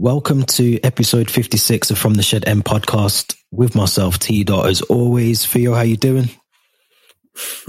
Welcome 0.00 0.44
to 0.44 0.80
episode 0.82 1.30
56 1.30 1.90
of 1.90 1.98
From 1.98 2.14
the 2.14 2.22
Shed 2.22 2.48
End 2.48 2.64
podcast 2.64 3.36
with 3.50 3.74
myself, 3.74 4.18
T 4.18 4.44
Dot, 4.44 4.66
as 4.66 4.80
always. 4.80 5.44
Theo, 5.44 5.74
how 5.74 5.82
you 5.82 5.98
doing? 5.98 6.30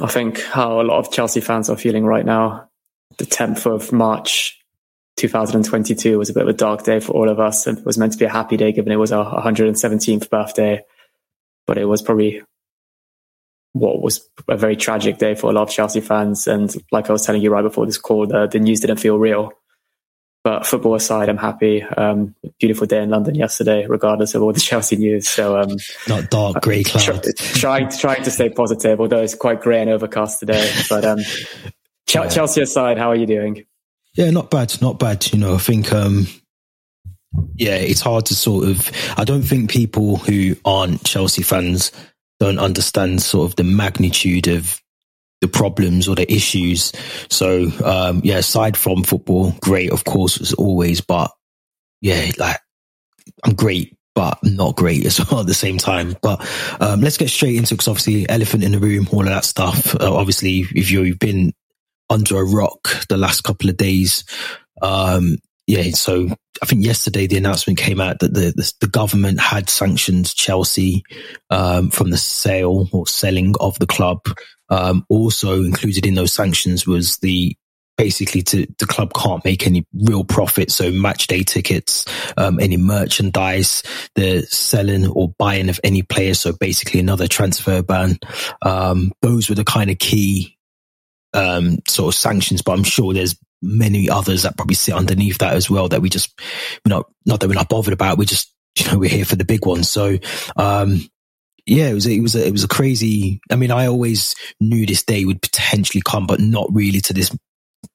I 0.01 0.07
think 0.07 0.41
how 0.41 0.79
a 0.79 0.83
lot 0.83 0.99
of 0.99 1.11
Chelsea 1.11 1.41
fans 1.41 1.69
are 1.69 1.75
feeling 1.75 2.05
right 2.05 2.25
now. 2.25 2.69
The 3.17 3.25
10th 3.25 3.65
of 3.65 3.91
March 3.91 4.57
2022 5.17 6.17
was 6.17 6.29
a 6.29 6.33
bit 6.33 6.43
of 6.43 6.47
a 6.47 6.53
dark 6.53 6.83
day 6.83 7.01
for 7.01 7.11
all 7.11 7.27
of 7.27 7.41
us. 7.41 7.67
It 7.67 7.85
was 7.85 7.97
meant 7.97 8.13
to 8.13 8.17
be 8.17 8.23
a 8.23 8.29
happy 8.29 8.55
day 8.55 8.71
given 8.71 8.93
it 8.93 8.95
was 8.95 9.11
our 9.11 9.43
117th 9.43 10.29
birthday, 10.29 10.85
but 11.67 11.77
it 11.77 11.83
was 11.85 12.01
probably 12.01 12.41
what 13.73 14.01
was 14.01 14.25
a 14.47 14.55
very 14.55 14.77
tragic 14.77 15.17
day 15.17 15.35
for 15.35 15.49
a 15.49 15.53
lot 15.53 15.63
of 15.63 15.69
Chelsea 15.69 15.99
fans. 15.99 16.47
And 16.47 16.73
like 16.93 17.09
I 17.09 17.11
was 17.11 17.25
telling 17.25 17.41
you 17.41 17.51
right 17.51 17.61
before 17.61 17.85
this 17.85 17.97
call, 17.97 18.25
the, 18.25 18.47
the 18.47 18.59
news 18.59 18.79
didn't 18.79 19.01
feel 19.01 19.17
real. 19.19 19.51
But 20.43 20.65
football 20.65 20.95
aside, 20.95 21.29
I'm 21.29 21.37
happy. 21.37 21.83
Um, 21.83 22.33
beautiful 22.59 22.87
day 22.87 23.03
in 23.03 23.11
London 23.11 23.35
yesterday, 23.35 23.85
regardless 23.85 24.33
of 24.33 24.41
all 24.41 24.51
the 24.51 24.59
Chelsea 24.71 24.95
news. 24.95 25.29
So, 25.29 25.59
um, 25.59 25.77
not 26.07 26.29
dark 26.31 26.61
grey 26.63 26.83
cloud. 26.83 27.23
trying 27.37 27.89
trying 27.89 28.23
to 28.23 28.31
stay 28.31 28.49
positive, 28.49 28.99
although 28.99 29.21
it's 29.21 29.35
quite 29.35 29.61
grey 29.61 29.81
and 29.81 29.89
overcast 29.89 30.39
today. 30.39 30.71
But 30.89 31.05
um, 31.05 31.19
Ch- 31.19 32.15
yeah. 32.15 32.27
Chelsea 32.27 32.61
aside, 32.61 32.97
how 32.97 33.09
are 33.09 33.15
you 33.15 33.27
doing? 33.27 33.65
Yeah, 34.15 34.31
not 34.31 34.49
bad, 34.49 34.81
not 34.81 34.99
bad. 34.99 35.31
You 35.31 35.39
know, 35.39 35.55
I 35.55 35.59
think 35.59 35.93
um, 35.93 36.27
yeah, 37.55 37.75
it's 37.75 38.01
hard 38.01 38.25
to 38.27 38.35
sort 38.35 38.67
of. 38.67 38.91
I 39.17 39.23
don't 39.23 39.43
think 39.43 39.69
people 39.69 40.17
who 40.17 40.55
aren't 40.65 41.03
Chelsea 41.03 41.43
fans 41.43 41.91
don't 42.39 42.59
understand 42.59 43.21
sort 43.21 43.49
of 43.49 43.55
the 43.55 43.63
magnitude 43.63 44.47
of 44.47 44.81
the 45.41 45.47
problems 45.47 46.07
or 46.07 46.15
the 46.15 46.31
issues. 46.31 46.91
So, 47.29 47.67
um, 47.83 48.21
yeah, 48.23 48.37
aside 48.37 48.77
from 48.77 49.03
football, 49.03 49.53
great, 49.59 49.91
of 49.91 50.05
course, 50.05 50.39
as 50.39 50.53
always, 50.53 51.01
but 51.01 51.31
yeah, 51.99 52.31
like 52.37 52.57
I'm 53.43 53.55
great, 53.55 53.97
but 54.13 54.39
not 54.43 54.75
great 54.75 55.05
as 55.05 55.19
well 55.31 55.41
at 55.41 55.47
the 55.47 55.53
same 55.53 55.77
time. 55.77 56.15
But, 56.21 56.47
um, 56.79 57.01
let's 57.01 57.17
get 57.17 57.29
straight 57.29 57.55
into, 57.55 57.75
cause 57.75 57.87
obviously 57.87 58.29
elephant 58.29 58.63
in 58.63 58.71
the 58.71 58.79
room, 58.79 59.07
all 59.11 59.21
of 59.21 59.27
that 59.27 59.45
stuff. 59.45 59.95
Uh, 59.95 60.13
obviously, 60.15 60.65
if 60.75 60.91
you've 60.91 61.19
been 61.19 61.53
under 62.09 62.37
a 62.37 62.45
rock 62.45 62.89
the 63.09 63.17
last 63.17 63.41
couple 63.41 63.69
of 63.69 63.77
days, 63.77 64.23
um, 64.81 65.37
yeah, 65.67 65.91
so 65.91 66.27
I 66.61 66.65
think 66.65 66.85
yesterday 66.85 67.27
the 67.27 67.37
announcement 67.37 67.79
came 67.79 68.01
out 68.01 68.19
that 68.19 68.33
the 68.33 68.53
the, 68.55 68.73
the 68.81 68.87
government 68.87 69.39
had 69.39 69.69
sanctioned 69.69 70.33
Chelsea 70.33 71.03
um, 71.49 71.89
from 71.89 72.09
the 72.09 72.17
sale 72.17 72.87
or 72.91 73.07
selling 73.07 73.55
of 73.59 73.77
the 73.79 73.87
club. 73.87 74.21
Um, 74.69 75.05
also 75.09 75.63
included 75.63 76.05
in 76.05 76.15
those 76.15 76.33
sanctions 76.33 76.87
was 76.87 77.17
the 77.17 77.55
basically 77.97 78.41
to 78.41 78.65
the 78.79 78.87
club 78.87 79.13
can't 79.13 79.45
make 79.45 79.67
any 79.67 79.85
real 79.93 80.23
profit. 80.23 80.71
So 80.71 80.91
match 80.91 81.27
day 81.27 81.43
tickets, 81.43 82.05
um, 82.37 82.59
any 82.59 82.77
merchandise, 82.77 83.83
the 84.15 84.41
selling 84.43 85.07
or 85.07 85.35
buying 85.37 85.69
of 85.69 85.79
any 85.83 86.01
player. 86.01 86.33
So 86.33 86.53
basically 86.53 86.99
another 86.99 87.27
transfer 87.27 87.83
ban. 87.83 88.17
Um, 88.61 89.11
those 89.21 89.49
were 89.49 89.55
the 89.55 89.63
kind 89.63 89.91
of 89.91 89.99
key, 89.99 90.57
um, 91.33 91.77
sort 91.87 92.13
of 92.13 92.17
sanctions, 92.17 92.61
but 92.61 92.71
I'm 92.71 92.83
sure 92.83 93.13
there's 93.13 93.35
many 93.61 94.09
others 94.09 94.43
that 94.43 94.57
probably 94.57 94.75
sit 94.75 94.95
underneath 94.95 95.37
that 95.39 95.53
as 95.53 95.69
well 95.69 95.87
that 95.89 96.01
we 96.01 96.09
just, 96.09 96.39
we're 96.85 96.95
not, 96.95 97.09
not 97.25 97.39
that 97.39 97.47
we're 97.47 97.55
not 97.55 97.69
bothered 97.69 97.93
about. 97.93 98.17
We're 98.17 98.25
just, 98.25 98.53
you 98.77 98.91
know, 98.91 98.97
we're 98.97 99.09
here 99.09 99.25
for 99.25 99.35
the 99.35 99.45
big 99.45 99.65
ones. 99.65 99.89
So, 99.89 100.17
um, 100.55 101.01
yeah, 101.65 101.89
it 101.89 101.93
was, 101.93 102.07
it 102.07 102.21
was, 102.21 102.35
a, 102.35 102.47
it 102.47 102.51
was 102.51 102.63
a 102.63 102.67
crazy, 102.67 103.39
I 103.51 103.55
mean, 103.55 103.71
I 103.71 103.87
always 103.87 104.35
knew 104.59 104.85
this 104.85 105.03
day 105.03 105.25
would 105.25 105.41
potentially 105.41 106.01
come, 106.03 106.25
but 106.25 106.39
not 106.39 106.67
really 106.73 107.01
to 107.01 107.13
this, 107.13 107.35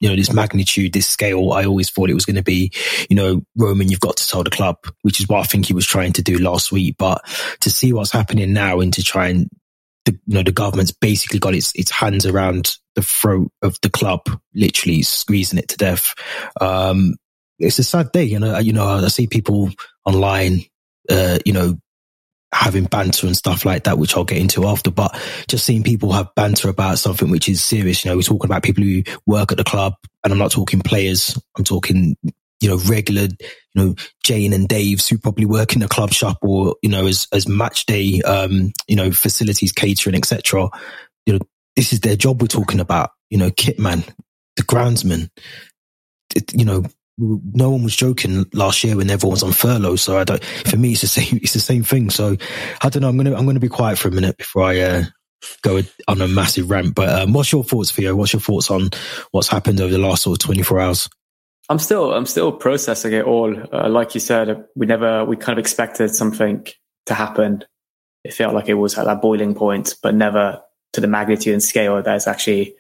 you 0.00 0.08
know, 0.08 0.16
this 0.16 0.32
magnitude, 0.32 0.92
this 0.92 1.08
scale. 1.08 1.52
I 1.52 1.64
always 1.64 1.90
thought 1.90 2.10
it 2.10 2.14
was 2.14 2.26
going 2.26 2.36
to 2.36 2.42
be, 2.42 2.72
you 3.08 3.16
know, 3.16 3.42
Roman, 3.56 3.88
you've 3.88 4.00
got 4.00 4.16
to 4.18 4.22
sell 4.22 4.44
the 4.44 4.50
club, 4.50 4.78
which 5.02 5.20
is 5.20 5.28
what 5.28 5.40
I 5.40 5.44
think 5.44 5.66
he 5.66 5.74
was 5.74 5.86
trying 5.86 6.12
to 6.14 6.22
do 6.22 6.38
last 6.38 6.70
week. 6.72 6.96
But 6.98 7.24
to 7.60 7.70
see 7.70 7.92
what's 7.92 8.10
happening 8.10 8.52
now 8.52 8.80
and 8.80 8.92
to 8.94 9.02
try 9.02 9.28
and 9.28 9.48
the, 10.06 10.12
you 10.26 10.34
know, 10.34 10.42
the 10.42 10.52
government's 10.52 10.92
basically 10.92 11.38
got 11.38 11.54
its, 11.54 11.72
its 11.74 11.90
hands 11.90 12.24
around 12.24 12.76
the 12.94 13.02
throat 13.02 13.52
of 13.62 13.78
the 13.82 13.90
club, 13.90 14.22
literally 14.54 15.02
squeezing 15.02 15.58
it 15.58 15.68
to 15.68 15.76
death. 15.76 16.14
Um, 16.60 17.14
it's 17.58 17.78
a 17.78 17.84
sad 17.84 18.12
day. 18.12 18.24
You 18.24 18.38
know, 18.38 18.58
you 18.58 18.72
know, 18.72 18.86
I 18.86 19.08
see 19.08 19.26
people 19.26 19.70
online, 20.04 20.62
uh, 21.10 21.38
you 21.44 21.52
know, 21.52 21.76
having 22.52 22.84
banter 22.84 23.26
and 23.26 23.36
stuff 23.36 23.64
like 23.64 23.84
that, 23.84 23.98
which 23.98 24.16
I'll 24.16 24.24
get 24.24 24.38
into 24.38 24.66
after, 24.66 24.90
but 24.90 25.18
just 25.48 25.66
seeing 25.66 25.82
people 25.82 26.12
have 26.12 26.34
banter 26.34 26.68
about 26.68 26.98
something 26.98 27.30
which 27.30 27.48
is 27.48 27.62
serious. 27.62 28.04
You 28.04 28.10
know, 28.10 28.16
we're 28.16 28.22
talking 28.22 28.48
about 28.48 28.62
people 28.62 28.84
who 28.84 29.02
work 29.26 29.52
at 29.52 29.58
the 29.58 29.64
club 29.64 29.94
and 30.24 30.32
I'm 30.32 30.38
not 30.38 30.52
talking 30.52 30.80
players. 30.80 31.38
I'm 31.56 31.64
talking 31.64 32.16
you 32.60 32.68
know, 32.68 32.78
regular, 32.78 33.22
you 33.22 33.74
know, 33.74 33.94
Jane 34.24 34.52
and 34.52 34.68
Dave's 34.68 35.08
who 35.08 35.18
probably 35.18 35.44
work 35.44 35.76
in 35.76 35.82
a 35.82 35.88
club 35.88 36.12
shop 36.12 36.38
or, 36.42 36.76
you 36.82 36.88
know, 36.88 37.06
as, 37.06 37.26
as 37.32 37.48
match 37.48 37.86
day, 37.86 38.20
um, 38.22 38.72
you 38.88 38.96
know, 38.96 39.10
facilities, 39.10 39.72
catering, 39.72 40.16
etc. 40.16 40.68
You 41.26 41.34
know, 41.34 41.38
this 41.74 41.92
is 41.92 42.00
their 42.00 42.16
job 42.16 42.40
we're 42.40 42.48
talking 42.48 42.80
about, 42.80 43.10
you 43.30 43.38
know, 43.38 43.50
kitman, 43.50 44.08
the 44.56 44.62
groundsman, 44.62 45.28
it, 46.34 46.52
you 46.54 46.64
know, 46.64 46.84
no 47.18 47.70
one 47.70 47.82
was 47.82 47.96
joking 47.96 48.44
last 48.52 48.84
year 48.84 48.96
when 48.96 49.10
everyone 49.10 49.32
was 49.32 49.42
on 49.42 49.52
furlough. 49.52 49.96
So 49.96 50.18
I 50.18 50.24
don't, 50.24 50.44
for 50.44 50.76
me, 50.76 50.92
it's 50.92 51.02
the 51.02 51.06
same, 51.08 51.38
it's 51.42 51.54
the 51.54 51.60
same 51.60 51.82
thing. 51.82 52.10
So 52.10 52.36
I 52.82 52.88
don't 52.88 53.02
know. 53.02 53.08
I'm 53.08 53.16
going 53.16 53.26
to, 53.26 53.36
I'm 53.36 53.44
going 53.44 53.56
to 53.56 53.60
be 53.60 53.68
quiet 53.68 53.98
for 53.98 54.08
a 54.08 54.12
minute 54.12 54.36
before 54.38 54.64
I, 54.64 54.80
uh, 54.80 55.04
go 55.62 55.80
on 56.08 56.20
a 56.20 56.28
massive 56.28 56.70
rant. 56.70 56.94
But 56.94 57.08
um, 57.08 57.32
what's 57.32 57.52
your 57.52 57.64
thoughts, 57.64 57.92
Theo? 57.92 58.14
What's 58.14 58.32
your 58.32 58.40
thoughts 58.40 58.70
on 58.70 58.90
what's 59.30 59.48
happened 59.48 59.80
over 59.80 59.92
the 59.92 59.98
last 59.98 60.22
sort 60.22 60.42
of 60.42 60.46
24 60.46 60.80
hours? 60.80 61.08
I'm 61.68 61.78
still 61.78 62.12
I'm 62.12 62.26
still 62.26 62.52
processing 62.52 63.12
it 63.12 63.24
all. 63.24 63.54
Uh, 63.72 63.88
like 63.88 64.14
you 64.14 64.20
said, 64.20 64.66
we 64.76 64.86
never 64.86 65.24
we 65.24 65.36
kind 65.36 65.58
of 65.58 65.62
expected 65.62 66.14
something 66.14 66.66
to 67.06 67.14
happen. 67.14 67.64
It 68.24 68.34
felt 68.34 68.54
like 68.54 68.68
it 68.68 68.74
was 68.74 68.96
at 68.98 69.06
that 69.06 69.22
boiling 69.22 69.54
point, 69.54 69.94
but 70.02 70.14
never 70.14 70.62
to 70.92 71.00
the 71.00 71.06
magnitude 71.06 71.52
and 71.52 71.62
scale 71.62 72.02
that's 72.02 72.26
actually 72.26 72.74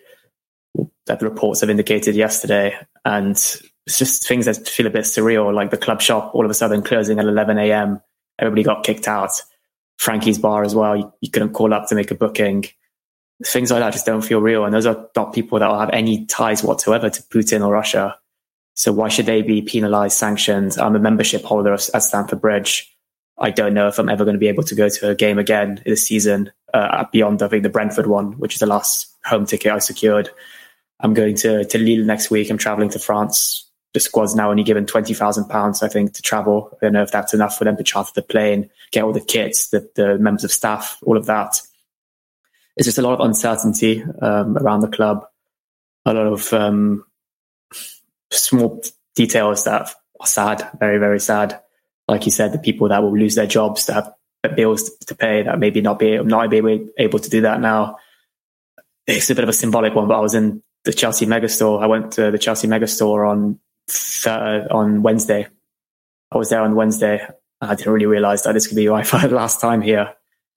that 1.06 1.20
the 1.20 1.28
reports 1.28 1.60
have 1.60 1.70
indicated 1.70 2.14
yesterday. 2.14 2.76
And 3.04 3.32
it's 3.32 3.98
just 3.98 4.26
things 4.26 4.46
that 4.46 4.68
feel 4.68 4.86
a 4.86 4.90
bit 4.90 5.04
surreal, 5.04 5.54
like 5.54 5.70
the 5.70 5.76
club 5.76 6.00
shop 6.00 6.34
all 6.34 6.44
of 6.44 6.50
a 6.50 6.54
sudden 6.54 6.82
closing 6.82 7.18
at 7.18 7.24
11 7.24 7.58
a.m. 7.58 8.00
Everybody 8.38 8.62
got 8.62 8.84
kicked 8.84 9.08
out. 9.08 9.30
Frankie's 9.98 10.38
bar 10.38 10.62
as 10.64 10.74
well. 10.74 10.96
You, 10.96 11.12
you 11.20 11.30
couldn't 11.30 11.52
call 11.52 11.72
up 11.72 11.88
to 11.88 11.94
make 11.94 12.10
a 12.10 12.14
booking. 12.14 12.64
Things 13.44 13.70
like 13.70 13.80
that 13.80 13.92
just 13.92 14.06
don't 14.06 14.24
feel 14.24 14.40
real. 14.40 14.64
And 14.64 14.74
those 14.74 14.86
are 14.86 15.08
not 15.16 15.32
people 15.32 15.58
that 15.58 15.68
will 15.68 15.78
have 15.78 15.90
any 15.92 16.26
ties 16.26 16.62
whatsoever 16.62 17.08
to 17.08 17.22
Putin 17.22 17.64
or 17.64 17.72
Russia 17.72 18.18
so 18.76 18.92
why 18.92 19.08
should 19.08 19.26
they 19.26 19.40
be 19.40 19.62
penalized, 19.62 20.18
sanctioned? 20.18 20.76
I'm 20.78 20.94
a 20.94 21.00
membership 21.00 21.42
holder 21.42 21.72
at 21.72 21.80
Stamford 21.80 22.42
Bridge. 22.42 22.94
I 23.38 23.50
don't 23.50 23.72
know 23.72 23.88
if 23.88 23.98
I'm 23.98 24.10
ever 24.10 24.24
going 24.24 24.34
to 24.34 24.38
be 24.40 24.48
able 24.48 24.64
to 24.64 24.74
go 24.74 24.88
to 24.88 25.10
a 25.10 25.14
game 25.14 25.38
again 25.38 25.82
this 25.86 26.06
season 26.06 26.52
uh, 26.74 27.04
beyond, 27.10 27.42
I 27.42 27.48
think, 27.48 27.62
the 27.62 27.70
Brentford 27.70 28.06
one, 28.06 28.32
which 28.32 28.54
is 28.54 28.60
the 28.60 28.66
last 28.66 29.14
home 29.24 29.46
ticket 29.46 29.72
I 29.72 29.78
secured. 29.78 30.28
I'm 31.00 31.14
going 31.14 31.36
to, 31.36 31.64
to 31.64 31.78
Lille 31.78 32.04
next 32.04 32.30
week. 32.30 32.50
I'm 32.50 32.58
traveling 32.58 32.90
to 32.90 32.98
France. 32.98 33.66
The 33.94 34.00
squad's 34.00 34.34
now 34.34 34.50
only 34.50 34.62
given 34.62 34.84
£20,000, 34.84 35.82
I 35.82 35.88
think, 35.88 36.12
to 36.12 36.22
travel. 36.22 36.70
I 36.74 36.86
don't 36.86 36.92
know 36.92 37.02
if 37.02 37.10
that's 37.10 37.32
enough 37.32 37.56
for 37.56 37.64
them 37.64 37.78
to 37.78 37.82
charter 37.82 38.12
the 38.14 38.22
plane, 38.22 38.68
get 38.92 39.04
all 39.04 39.12
the 39.12 39.20
kits, 39.20 39.70
the, 39.70 39.88
the 39.94 40.18
members 40.18 40.44
of 40.44 40.52
staff, 40.52 40.98
all 41.02 41.16
of 41.16 41.24
that. 41.26 41.62
It's 42.76 42.84
just 42.84 42.98
a 42.98 43.02
lot 43.02 43.14
of 43.14 43.26
uncertainty 43.26 44.04
um, 44.20 44.58
around 44.58 44.80
the 44.80 44.88
club, 44.88 45.26
a 46.04 46.12
lot 46.12 46.26
of 46.26 46.52
um, 46.52 47.05
small 48.30 48.82
details 49.14 49.64
that 49.64 49.90
are 50.20 50.26
sad, 50.26 50.68
very, 50.78 50.98
very 50.98 51.20
sad. 51.20 51.60
Like 52.08 52.24
you 52.24 52.32
said, 52.32 52.52
the 52.52 52.58
people 52.58 52.88
that 52.88 53.02
will 53.02 53.16
lose 53.16 53.34
their 53.34 53.46
jobs, 53.46 53.86
that 53.86 54.16
have 54.44 54.56
bills 54.56 54.90
to 55.06 55.14
pay, 55.14 55.42
that 55.42 55.58
maybe 55.58 55.80
not 55.80 55.98
be 55.98 56.18
not 56.22 56.50
be 56.50 56.88
able 56.98 57.18
to 57.18 57.30
do 57.30 57.42
that 57.42 57.60
now. 57.60 57.98
It's 59.06 59.30
a 59.30 59.34
bit 59.34 59.44
of 59.44 59.48
a 59.48 59.52
symbolic 59.52 59.94
one, 59.94 60.08
but 60.08 60.16
I 60.16 60.20
was 60.20 60.34
in 60.34 60.62
the 60.84 60.92
Chelsea 60.92 61.26
Megastore. 61.26 61.82
I 61.82 61.86
went 61.86 62.12
to 62.12 62.30
the 62.30 62.38
Chelsea 62.38 62.68
Megastore 62.68 63.28
on 63.28 63.58
uh, 64.26 64.74
on 64.74 65.02
Wednesday. 65.02 65.48
I 66.30 66.36
was 66.38 66.50
there 66.50 66.62
on 66.62 66.74
Wednesday. 66.74 67.26
I 67.60 67.74
didn't 67.74 67.92
really 67.92 68.06
realize 68.06 68.42
that 68.42 68.52
this 68.52 68.66
could 68.66 68.76
be 68.76 68.86
the 68.86 69.28
last 69.30 69.60
time 69.60 69.82
here. 69.82 70.14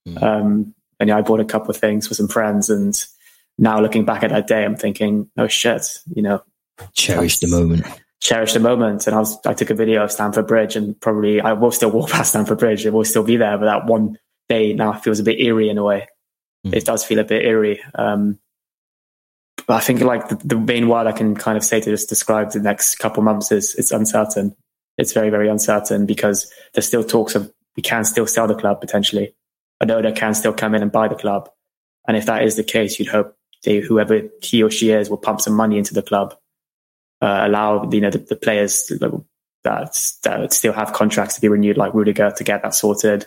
Mm. 0.07 0.23
Um, 0.23 0.75
and 0.99 1.09
yeah, 1.09 1.17
I 1.17 1.21
bought 1.21 1.39
a 1.39 1.45
couple 1.45 1.69
of 1.69 1.77
things 1.77 2.07
for 2.07 2.13
some 2.13 2.27
friends. 2.27 2.69
And 2.69 2.95
now 3.57 3.79
looking 3.79 4.05
back 4.05 4.23
at 4.23 4.31
that 4.31 4.47
day, 4.47 4.65
I'm 4.65 4.75
thinking, 4.75 5.29
oh 5.37 5.47
shit, 5.47 5.99
you 6.13 6.21
know, 6.21 6.43
Cherish 6.93 7.39
the 7.39 7.47
moment. 7.47 7.85
Cherish 8.21 8.53
the 8.53 8.59
moment. 8.59 9.07
And 9.07 9.15
I 9.15 9.19
was, 9.19 9.37
I 9.45 9.53
took 9.53 9.69
a 9.69 9.75
video 9.75 10.03
of 10.03 10.11
Stamford 10.11 10.47
Bridge 10.47 10.75
and 10.75 10.99
probably 10.99 11.39
I 11.41 11.53
will 11.53 11.71
still 11.71 11.91
walk 11.91 12.09
past 12.09 12.31
Stamford 12.31 12.59
Bridge. 12.59 12.85
It 12.85 12.93
will 12.93 13.05
still 13.05 13.23
be 13.23 13.37
there, 13.37 13.57
but 13.57 13.65
that 13.65 13.85
one 13.85 14.17
day 14.49 14.73
now 14.73 14.93
feels 14.93 15.19
a 15.19 15.23
bit 15.23 15.39
eerie 15.39 15.69
in 15.69 15.77
a 15.77 15.83
way. 15.83 16.07
Mm. 16.65 16.75
It 16.75 16.85
does 16.85 17.05
feel 17.05 17.19
a 17.19 17.23
bit 17.23 17.45
eerie. 17.45 17.81
Um, 17.95 18.39
but 19.67 19.75
I 19.75 19.79
think 19.79 20.01
like 20.01 20.29
the, 20.29 20.35
the, 20.35 20.57
main 20.57 20.89
word 20.89 21.07
I 21.07 21.11
can 21.11 21.35
kind 21.35 21.57
of 21.57 21.63
say 21.63 21.79
to 21.79 21.89
just 21.89 22.09
describe 22.09 22.51
the 22.51 22.59
next 22.59 22.95
couple 22.95 23.23
months 23.23 23.51
is 23.51 23.75
it's 23.75 23.91
uncertain. 23.91 24.55
It's 24.97 25.13
very, 25.13 25.29
very 25.29 25.47
uncertain 25.47 26.05
because 26.05 26.51
there's 26.73 26.87
still 26.87 27.03
talks 27.03 27.35
of 27.35 27.51
we 27.77 27.83
can 27.83 28.03
still 28.03 28.27
sell 28.27 28.47
the 28.47 28.55
club 28.55 28.81
potentially. 28.81 29.35
An 29.79 29.91
owner 29.91 30.11
can 30.11 30.33
still 30.33 30.53
come 30.53 30.75
in 30.75 30.81
and 30.81 30.91
buy 30.91 31.07
the 31.07 31.15
club. 31.15 31.49
And 32.07 32.17
if 32.17 32.25
that 32.25 32.43
is 32.43 32.55
the 32.55 32.63
case, 32.63 32.99
you'd 32.99 33.07
hope 33.07 33.37
they, 33.63 33.79
whoever 33.79 34.23
he 34.41 34.63
or 34.63 34.71
she 34.71 34.91
is 34.91 35.09
will 35.09 35.17
pump 35.17 35.39
some 35.39 35.53
money 35.53 35.77
into 35.77 35.93
the 35.93 36.01
club 36.01 36.35
uh, 37.21 37.41
allow 37.45 37.89
you 37.91 38.01
know 38.01 38.09
the, 38.09 38.19
the 38.19 38.35
players 38.35 38.91
that 39.63 40.19
that 40.23 40.53
still 40.53 40.73
have 40.73 40.93
contracts 40.93 41.35
to 41.35 41.41
be 41.41 41.49
renewed, 41.49 41.77
like 41.77 41.93
Rudiger, 41.93 42.31
to 42.31 42.43
get 42.43 42.63
that 42.63 42.75
sorted. 42.75 43.25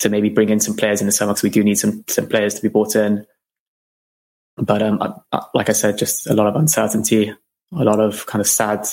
To 0.00 0.10
maybe 0.10 0.28
bring 0.28 0.50
in 0.50 0.60
some 0.60 0.76
players 0.76 1.00
in 1.00 1.06
the 1.06 1.12
summer 1.12 1.32
because 1.32 1.42
we 1.42 1.48
do 1.48 1.64
need 1.64 1.78
some 1.78 2.04
some 2.06 2.28
players 2.28 2.54
to 2.54 2.62
be 2.62 2.68
brought 2.68 2.94
in. 2.94 3.26
But 4.58 4.82
um, 4.82 4.98
like 5.54 5.70
I 5.70 5.72
said, 5.72 5.96
just 5.96 6.26
a 6.26 6.34
lot 6.34 6.46
of 6.46 6.56
uncertainty, 6.56 7.32
a 7.72 7.84
lot 7.84 7.98
of 7.98 8.26
kind 8.26 8.40
of 8.40 8.46
sad, 8.46 8.86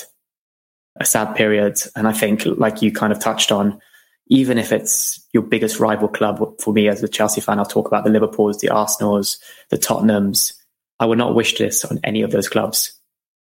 a 0.98 1.04
sad 1.04 1.34
period. 1.36 1.78
And 1.94 2.08
I 2.08 2.12
think, 2.12 2.46
like 2.46 2.80
you 2.80 2.90
kind 2.90 3.12
of 3.12 3.18
touched 3.18 3.52
on, 3.52 3.80
even 4.28 4.56
if 4.56 4.72
it's 4.72 5.26
your 5.34 5.42
biggest 5.42 5.78
rival 5.78 6.08
club 6.08 6.58
for 6.60 6.72
me 6.72 6.88
as 6.88 7.02
a 7.02 7.08
Chelsea 7.08 7.42
fan, 7.42 7.58
I'll 7.58 7.66
talk 7.66 7.86
about 7.86 8.04
the 8.04 8.10
Liverpools, 8.10 8.60
the 8.60 8.70
Arsenals, 8.70 9.38
the 9.68 9.76
Tottenhams. 9.76 10.54
I 11.00 11.06
would 11.06 11.18
not 11.18 11.34
wish 11.34 11.58
this 11.58 11.84
on 11.84 12.00
any 12.02 12.22
of 12.22 12.30
those 12.30 12.48
clubs 12.48 12.98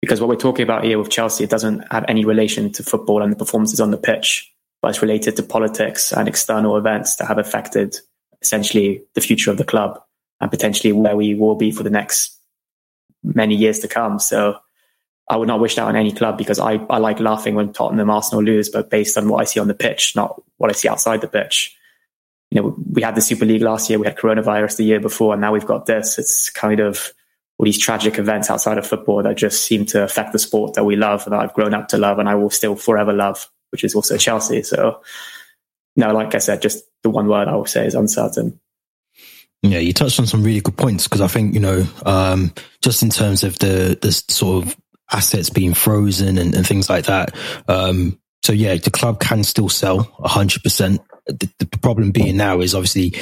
because 0.03 0.21
what 0.21 0.29
we're 0.29 0.37
talking 0.37 0.65
about 0.65 0.85
here 0.85 0.99
with 0.99 1.11
Chelsea, 1.11 1.45
it 1.45 1.51
doesn't 1.51 1.85
have 1.93 2.05
any 2.09 2.25
relation 2.25 2.71
to 2.73 2.83
football 2.83 3.23
and 3.23 3.33
the 3.33 3.37
performances 3.37 3.81
on 3.81 3.93
the 3.93 3.97
pitch, 3.97 4.53
but 4.83 4.89
it's 4.89 5.01
related 5.01 5.37
to 5.37 5.45
politics 5.45 6.13
and 6.13 6.29
external 6.29 6.77
events 6.77 7.17
that 7.17 7.29
have 7.29 7.39
affected 7.39 7.97
essentially 8.43 9.05
the 9.15 9.21
future 9.21 9.53
of 9.53 9.57
the 9.57 9.65
club 9.65 10.03
and 10.41 10.51
potentially 10.51 10.93
where 10.93 11.17
we 11.17 11.37
will 11.37 11.55
be 11.55 11.71
for 11.71 11.85
the 11.85 11.91
next 11.91 12.37
many 13.23 13.55
years 13.55 13.79
to 13.79 13.89
come. 13.89 14.19
So 14.19 14.59
I 15.31 15.37
would 15.37 15.47
not 15.47 15.61
wish 15.61 15.77
that 15.77 15.87
on 15.87 15.95
any 15.95 16.11
club 16.11 16.37
because 16.37 16.59
I, 16.59 16.73
I 16.91 16.99
like 16.99 17.21
laughing 17.21 17.55
when 17.55 17.73
Tottenham, 17.73 18.11
Arsenal 18.11 18.43
lose, 18.43 18.69
but 18.69 18.91
based 18.91 19.17
on 19.17 19.29
what 19.29 19.41
I 19.41 19.45
see 19.45 19.61
on 19.61 19.69
the 19.69 19.75
pitch, 19.75 20.17
not 20.17 20.43
what 20.57 20.69
I 20.69 20.73
see 20.73 20.89
outside 20.89 21.21
the 21.21 21.29
pitch. 21.29 21.77
You 22.51 22.61
know, 22.61 22.77
we 22.91 23.03
had 23.03 23.15
the 23.15 23.21
Super 23.21 23.45
League 23.45 23.63
last 23.63 23.89
year, 23.89 24.01
we 24.01 24.07
had 24.07 24.17
coronavirus 24.17 24.79
the 24.79 24.85
year 24.85 25.01
before, 25.01 25.33
and 25.33 25.41
now 25.41 25.53
we've 25.53 25.65
got 25.65 25.87
this. 25.87 26.19
It's 26.19 26.51
kind 26.51 26.81
of 26.81 27.13
all 27.59 27.65
these 27.65 27.79
tragic 27.79 28.19
events 28.19 28.51
outside 28.51 28.79
of 28.79 28.87
football 28.87 29.23
that 29.23 29.37
just 29.37 29.65
seem 29.65 29.87
to 29.87 30.03
affect 30.03 30.33
the 30.33 30.39
sport 30.39 30.75
that 30.75 30.85
we 30.85 30.97
love, 30.97 31.25
that 31.25 31.35
I've 31.35 31.55
grown 31.55 31.75
up 31.75 31.89
to 31.89 31.99
love, 31.99 32.19
and 32.19 32.29
I 32.29 32.35
will 32.35 32.51
still 32.51 32.77
forever 32.77 33.13
love, 33.13 33.49
which 33.71 33.85
is 33.85 33.95
also 33.95 34.17
Chelsea. 34.17 34.63
So, 34.63 35.01
no, 35.97 36.13
like 36.13 36.35
I 36.35 36.39
said, 36.39 36.63
just 36.63 36.85
the 37.03 37.11
one 37.11 37.29
word 37.29 37.49
I 37.49 37.55
will 37.55 37.67
say 37.67 37.87
is 37.87 37.95
uncertain. 37.95 38.59
Yeah, 39.63 39.79
you 39.79 39.93
touched 39.93 40.19
on 40.19 40.27
some 40.27 40.43
really 40.43 40.61
good 40.61 40.77
points 40.77 41.05
because 41.05 41.21
I 41.21 41.29
think 41.29 41.55
you 41.55 41.61
know, 41.61 41.87
um, 42.05 42.53
just 42.81 43.03
in 43.03 43.11
terms 43.11 43.45
of 43.45 43.59
the 43.61 43.97
the 44.01 44.11
sort 44.11 44.65
of 44.67 44.77
assets 45.13 45.51
being 45.51 45.75
frozen 45.75 46.39
and, 46.39 46.55
and 46.55 46.67
things 46.67 46.91
like 46.91 47.05
that. 47.05 47.37
Um, 47.69 48.19
so 48.43 48.53
yeah, 48.53 48.75
the 48.75 48.91
club 48.91 49.21
can 49.21 49.45
still 49.45 49.69
sell 49.69 50.01
hundred 50.25 50.65
percent. 50.65 51.01
The, 51.27 51.49
the 51.61 51.79
problem 51.79 52.11
being 52.11 52.37
now 52.37 52.61
is 52.61 52.75
obviously 52.75 53.15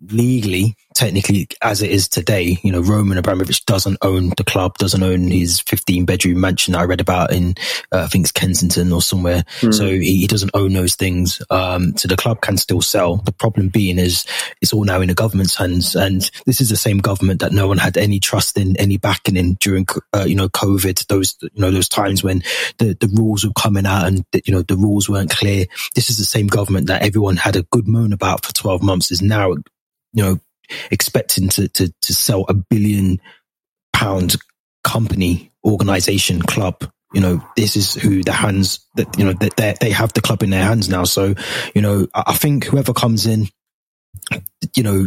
legally 0.00 0.76
technically 0.96 1.46
as 1.60 1.82
it 1.82 1.90
is 1.90 2.08
today, 2.08 2.58
you 2.62 2.72
know, 2.72 2.80
Roman 2.80 3.18
Abramovich 3.18 3.64
doesn't 3.66 3.98
own 4.00 4.32
the 4.38 4.44
club, 4.44 4.78
doesn't 4.78 5.02
own 5.02 5.28
his 5.28 5.60
15 5.60 6.06
bedroom 6.06 6.40
mansion 6.40 6.72
that 6.72 6.80
I 6.80 6.84
read 6.84 7.02
about 7.02 7.32
in, 7.32 7.54
uh, 7.92 8.04
I 8.04 8.06
think 8.06 8.24
it's 8.24 8.32
Kensington 8.32 8.92
or 8.92 9.02
somewhere. 9.02 9.44
Mm. 9.60 9.74
So 9.74 9.86
he, 9.86 10.20
he, 10.20 10.26
doesn't 10.26 10.50
own 10.54 10.72
those 10.72 10.94
things. 10.94 11.40
Um, 11.50 11.96
so 11.96 12.08
the 12.08 12.16
club 12.16 12.40
can 12.40 12.56
still 12.56 12.80
sell. 12.80 13.16
The 13.16 13.32
problem 13.32 13.68
being 13.68 13.98
is 13.98 14.24
it's 14.60 14.72
all 14.72 14.84
now 14.84 15.00
in 15.02 15.08
the 15.08 15.14
government's 15.14 15.54
hands. 15.54 15.94
And 15.94 16.28
this 16.46 16.60
is 16.60 16.70
the 16.70 16.76
same 16.76 16.98
government 16.98 17.40
that 17.40 17.52
no 17.52 17.68
one 17.68 17.78
had 17.78 17.96
any 17.96 18.18
trust 18.18 18.56
in, 18.56 18.76
any 18.76 18.96
backing 18.96 19.36
in 19.36 19.54
during, 19.60 19.86
uh, 20.14 20.24
you 20.26 20.34
know, 20.34 20.48
COVID, 20.48 21.06
those, 21.08 21.36
you 21.42 21.50
know, 21.56 21.70
those 21.70 21.88
times 21.88 22.24
when 22.24 22.42
the, 22.78 22.96
the 22.98 23.08
rules 23.14 23.44
were 23.44 23.52
coming 23.52 23.86
out 23.86 24.06
and, 24.06 24.24
the, 24.32 24.42
you 24.46 24.52
know, 24.52 24.62
the 24.62 24.76
rules 24.76 25.08
weren't 25.08 25.30
clear. 25.30 25.66
This 25.94 26.08
is 26.08 26.16
the 26.16 26.24
same 26.24 26.46
government 26.46 26.86
that 26.86 27.02
everyone 27.02 27.36
had 27.36 27.56
a 27.56 27.62
good 27.64 27.86
moan 27.86 28.14
about 28.14 28.44
for 28.44 28.52
12 28.54 28.82
months 28.82 29.10
is 29.10 29.20
now, 29.20 29.45
you 29.54 30.22
know, 30.22 30.40
expecting 30.90 31.48
to, 31.50 31.68
to, 31.68 31.92
to 32.02 32.14
sell 32.14 32.44
a 32.48 32.54
billion 32.54 33.20
pound 33.92 34.36
company, 34.84 35.52
organization, 35.64 36.42
club. 36.42 36.90
You 37.14 37.20
know, 37.20 37.48
this 37.56 37.76
is 37.76 37.94
who 37.94 38.22
the 38.22 38.32
hands 38.32 38.84
that, 38.96 39.18
you 39.18 39.24
know, 39.24 39.32
that 39.34 39.56
they, 39.56 39.74
they 39.80 39.90
have 39.90 40.12
the 40.12 40.20
club 40.20 40.42
in 40.42 40.50
their 40.50 40.64
hands 40.64 40.88
now. 40.88 41.04
So, 41.04 41.34
you 41.74 41.80
know, 41.82 42.08
I 42.14 42.34
think 42.34 42.64
whoever 42.64 42.92
comes 42.92 43.26
in, 43.26 43.48
you 44.74 44.82
know, 44.82 45.06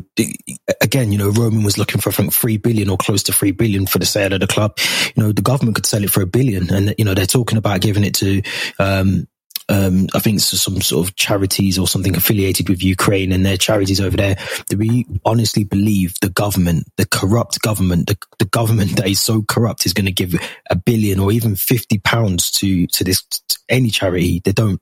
again, 0.81 1.11
you 1.11 1.17
know, 1.17 1.29
Roman 1.29 1.63
was 1.63 1.77
looking 1.77 1.99
for, 1.99 2.09
I 2.09 2.13
think, 2.13 2.33
three 2.33 2.57
billion 2.57 2.89
or 2.89 2.97
close 2.97 3.23
to 3.23 3.33
three 3.33 3.51
billion 3.51 3.85
for 3.85 3.99
the 3.99 4.05
sale 4.05 4.33
of 4.33 4.39
the 4.39 4.47
club. 4.47 4.77
You 5.15 5.23
know, 5.23 5.31
the 5.31 5.41
government 5.41 5.75
could 5.75 5.85
sell 5.85 6.03
it 6.03 6.09
for 6.09 6.21
a 6.21 6.27
billion 6.27 6.73
and, 6.73 6.95
you 6.97 7.05
know, 7.05 7.13
they're 7.13 7.25
talking 7.25 7.57
about 7.57 7.81
giving 7.81 8.03
it 8.03 8.15
to, 8.15 8.41
um, 8.79 9.27
um, 9.69 10.07
I 10.15 10.19
think 10.19 10.39
some 10.39 10.81
sort 10.81 11.07
of 11.07 11.15
charities 11.15 11.77
or 11.77 11.87
something 11.87 12.15
affiliated 12.15 12.69
with 12.69 12.83
Ukraine 12.83 13.31
and 13.31 13.45
their 13.45 13.55
charities 13.55 14.01
over 14.01 14.17
there. 14.17 14.35
Do 14.67 14.77
we 14.77 15.05
honestly 15.23 15.63
believe 15.63 16.15
the 16.21 16.29
government, 16.29 16.87
the 16.97 17.05
corrupt 17.05 17.61
government, 17.61 18.07
the, 18.07 18.17
the 18.39 18.45
government 18.45 18.95
that 18.97 19.07
is 19.07 19.21
so 19.21 19.43
corrupt 19.43 19.85
is 19.85 19.93
going 19.93 20.07
to 20.07 20.11
give 20.11 20.33
a 20.71 20.75
billion 20.75 21.19
or 21.19 21.31
even 21.31 21.55
50 21.55 21.99
pounds 21.99 22.49
to, 22.51 22.87
to 22.87 23.03
this, 23.03 23.21
to 23.21 23.59
any 23.69 23.91
charity? 23.91 24.41
They 24.43 24.53
don't, 24.53 24.81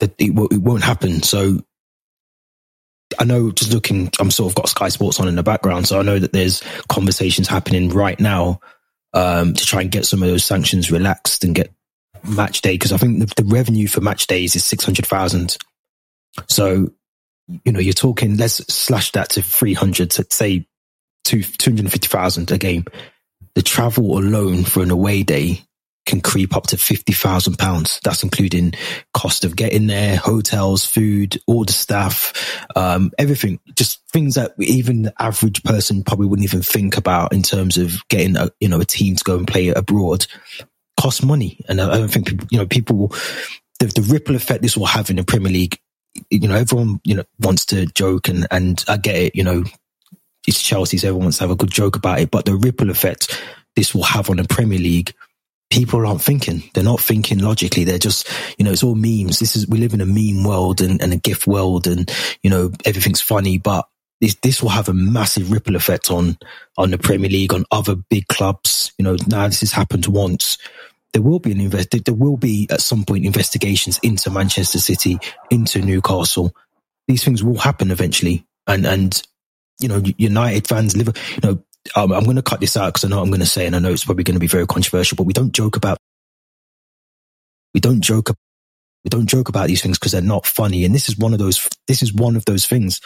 that 0.00 0.10
it, 0.18 0.36
it 0.52 0.60
won't 0.60 0.82
happen. 0.82 1.22
So 1.22 1.60
I 3.18 3.24
know 3.24 3.52
just 3.52 3.72
looking, 3.72 4.10
I'm 4.18 4.32
sort 4.32 4.50
of 4.50 4.56
got 4.56 4.68
Sky 4.68 4.88
Sports 4.88 5.20
on 5.20 5.28
in 5.28 5.36
the 5.36 5.44
background. 5.44 5.86
So 5.86 6.00
I 6.00 6.02
know 6.02 6.18
that 6.18 6.32
there's 6.32 6.64
conversations 6.88 7.46
happening 7.46 7.90
right 7.90 8.18
now, 8.18 8.60
um, 9.12 9.54
to 9.54 9.66
try 9.66 9.82
and 9.82 9.90
get 9.90 10.06
some 10.06 10.22
of 10.22 10.28
those 10.28 10.44
sanctions 10.44 10.90
relaxed 10.90 11.44
and 11.44 11.54
get 11.54 11.72
match 12.24 12.62
day 12.62 12.74
because 12.74 12.92
I 12.92 12.96
think 12.96 13.20
the, 13.20 13.42
the, 13.42 13.48
revenue 13.48 13.88
for 13.88 14.00
match 14.00 14.26
days 14.26 14.56
is 14.56 14.64
600,000. 14.64 15.56
So, 16.48 16.90
you 17.64 17.72
know, 17.72 17.80
you're 17.80 17.92
talking, 17.92 18.36
let's 18.36 18.56
slash 18.72 19.12
that 19.12 19.30
to 19.30 19.42
300, 19.42 20.10
to 20.12 20.26
say 20.30 20.66
two, 21.24 21.42
250,000 21.42 22.50
a 22.50 22.58
game. 22.58 22.84
The 23.54 23.62
travel 23.62 24.18
alone 24.18 24.64
for 24.64 24.82
an 24.82 24.90
away 24.90 25.22
day 25.22 25.64
can 26.06 26.20
creep 26.20 26.56
up 26.56 26.66
to 26.68 26.76
50,000 26.76 27.56
pounds. 27.58 28.00
That's 28.02 28.22
including 28.22 28.72
cost 29.12 29.44
of 29.44 29.54
getting 29.54 29.86
there, 29.86 30.16
hotels, 30.16 30.84
food, 30.84 31.38
all 31.46 31.64
the 31.64 31.72
staff, 31.72 32.66
um, 32.74 33.12
everything, 33.18 33.60
just 33.74 34.00
things 34.10 34.34
that 34.34 34.54
even 34.58 35.02
the 35.02 35.22
average 35.22 35.62
person 35.62 36.02
probably 36.02 36.26
wouldn't 36.26 36.48
even 36.48 36.62
think 36.62 36.96
about 36.96 37.32
in 37.32 37.42
terms 37.42 37.76
of 37.76 38.06
getting 38.08 38.36
a, 38.36 38.50
you 38.60 38.68
know, 38.68 38.80
a 38.80 38.84
team 38.84 39.16
to 39.16 39.24
go 39.24 39.36
and 39.36 39.46
play 39.46 39.68
abroad 39.68 40.26
cost 41.00 41.24
money. 41.24 41.58
And 41.68 41.80
I, 41.80 41.96
don't 41.96 42.08
think, 42.08 42.28
people, 42.28 42.46
you 42.50 42.58
know, 42.58 42.66
people, 42.66 43.08
the, 43.78 43.86
the 43.86 44.02
ripple 44.02 44.36
effect 44.36 44.62
this 44.62 44.76
will 44.76 44.86
have 44.86 45.08
in 45.08 45.16
the 45.16 45.24
Premier 45.24 45.50
League, 45.50 45.78
you 46.28 46.46
know, 46.46 46.56
everyone, 46.56 47.00
you 47.04 47.14
know, 47.14 47.24
wants 47.38 47.66
to 47.66 47.86
joke 47.86 48.28
and, 48.28 48.46
and 48.50 48.84
I 48.86 48.98
get 48.98 49.16
it, 49.16 49.34
you 49.34 49.44
know, 49.44 49.64
it's 50.46 50.62
Chelsea's, 50.62 51.04
everyone 51.04 51.26
wants 51.26 51.38
to 51.38 51.44
have 51.44 51.50
a 51.50 51.56
good 51.56 51.70
joke 51.70 51.96
about 51.96 52.20
it, 52.20 52.30
but 52.30 52.44
the 52.44 52.54
ripple 52.54 52.90
effect 52.90 53.42
this 53.76 53.94
will 53.94 54.02
have 54.02 54.28
on 54.28 54.36
the 54.36 54.44
Premier 54.44 54.78
League, 54.78 55.14
people 55.70 56.04
aren't 56.06 56.22
thinking. 56.22 56.62
They're 56.74 56.84
not 56.84 57.00
thinking 57.00 57.38
logically. 57.38 57.84
They're 57.84 57.98
just, 57.98 58.28
you 58.58 58.64
know, 58.64 58.72
it's 58.72 58.82
all 58.82 58.96
memes. 58.96 59.38
This 59.38 59.56
is, 59.56 59.68
we 59.68 59.78
live 59.78 59.94
in 59.94 60.00
a 60.00 60.06
meme 60.06 60.44
world 60.44 60.80
and, 60.80 61.00
and 61.00 61.12
a 61.12 61.16
gift 61.16 61.46
world 61.46 61.86
and, 61.86 62.12
you 62.42 62.50
know, 62.50 62.72
everything's 62.84 63.20
funny, 63.20 63.58
but 63.58 63.86
this, 64.20 64.34
this 64.42 64.62
will 64.62 64.70
have 64.70 64.88
a 64.88 64.94
massive 64.94 65.50
ripple 65.50 65.76
effect 65.76 66.10
on, 66.10 66.36
on 66.76 66.90
the 66.90 66.98
Premier 66.98 67.30
League, 67.30 67.54
on 67.54 67.64
other 67.70 67.94
big 67.94 68.28
clubs. 68.28 68.92
You 68.98 69.04
know, 69.04 69.16
now 69.28 69.46
this 69.46 69.60
has 69.60 69.72
happened 69.72 70.06
once 70.06 70.58
there 71.12 71.22
will 71.22 71.38
be 71.38 71.52
an 71.52 71.60
invest. 71.60 71.90
There 71.90 72.14
will 72.14 72.36
be 72.36 72.68
at 72.70 72.80
some 72.80 73.04
point 73.04 73.26
investigations 73.26 73.98
into 74.02 74.30
Manchester 74.30 74.78
City, 74.78 75.18
into 75.50 75.80
Newcastle. 75.80 76.54
These 77.08 77.24
things 77.24 77.42
will 77.42 77.58
happen 77.58 77.90
eventually, 77.90 78.46
and 78.66 78.86
and 78.86 79.20
you 79.80 79.88
know 79.88 80.02
United 80.18 80.68
fans 80.68 80.96
live. 80.96 81.08
You 81.08 81.40
know, 81.42 81.64
um, 81.96 82.12
I'm 82.12 82.24
going 82.24 82.36
to 82.36 82.42
cut 82.42 82.60
this 82.60 82.76
out 82.76 82.94
because 82.94 83.04
I 83.04 83.08
know 83.08 83.20
I'm 83.20 83.30
going 83.30 83.40
to 83.40 83.46
say, 83.46 83.66
and 83.66 83.74
I 83.74 83.80
know 83.80 83.90
it's 83.90 84.04
probably 84.04 84.24
going 84.24 84.36
to 84.36 84.40
be 84.40 84.46
very 84.46 84.66
controversial. 84.66 85.16
But 85.16 85.24
we 85.24 85.32
don't 85.32 85.52
joke 85.52 85.76
about 85.76 85.98
we 87.74 87.80
don't 87.80 88.00
joke 88.00 88.30
we 89.04 89.08
don't 89.08 89.26
joke 89.26 89.48
about 89.48 89.68
these 89.68 89.82
things 89.82 89.98
because 89.98 90.12
they're 90.12 90.22
not 90.22 90.46
funny. 90.46 90.84
And 90.84 90.94
this 90.94 91.08
is 91.08 91.18
one 91.18 91.32
of 91.32 91.38
those. 91.38 91.68
This 91.88 92.02
is 92.02 92.12
one 92.12 92.36
of 92.36 92.44
those 92.44 92.66
things. 92.66 93.00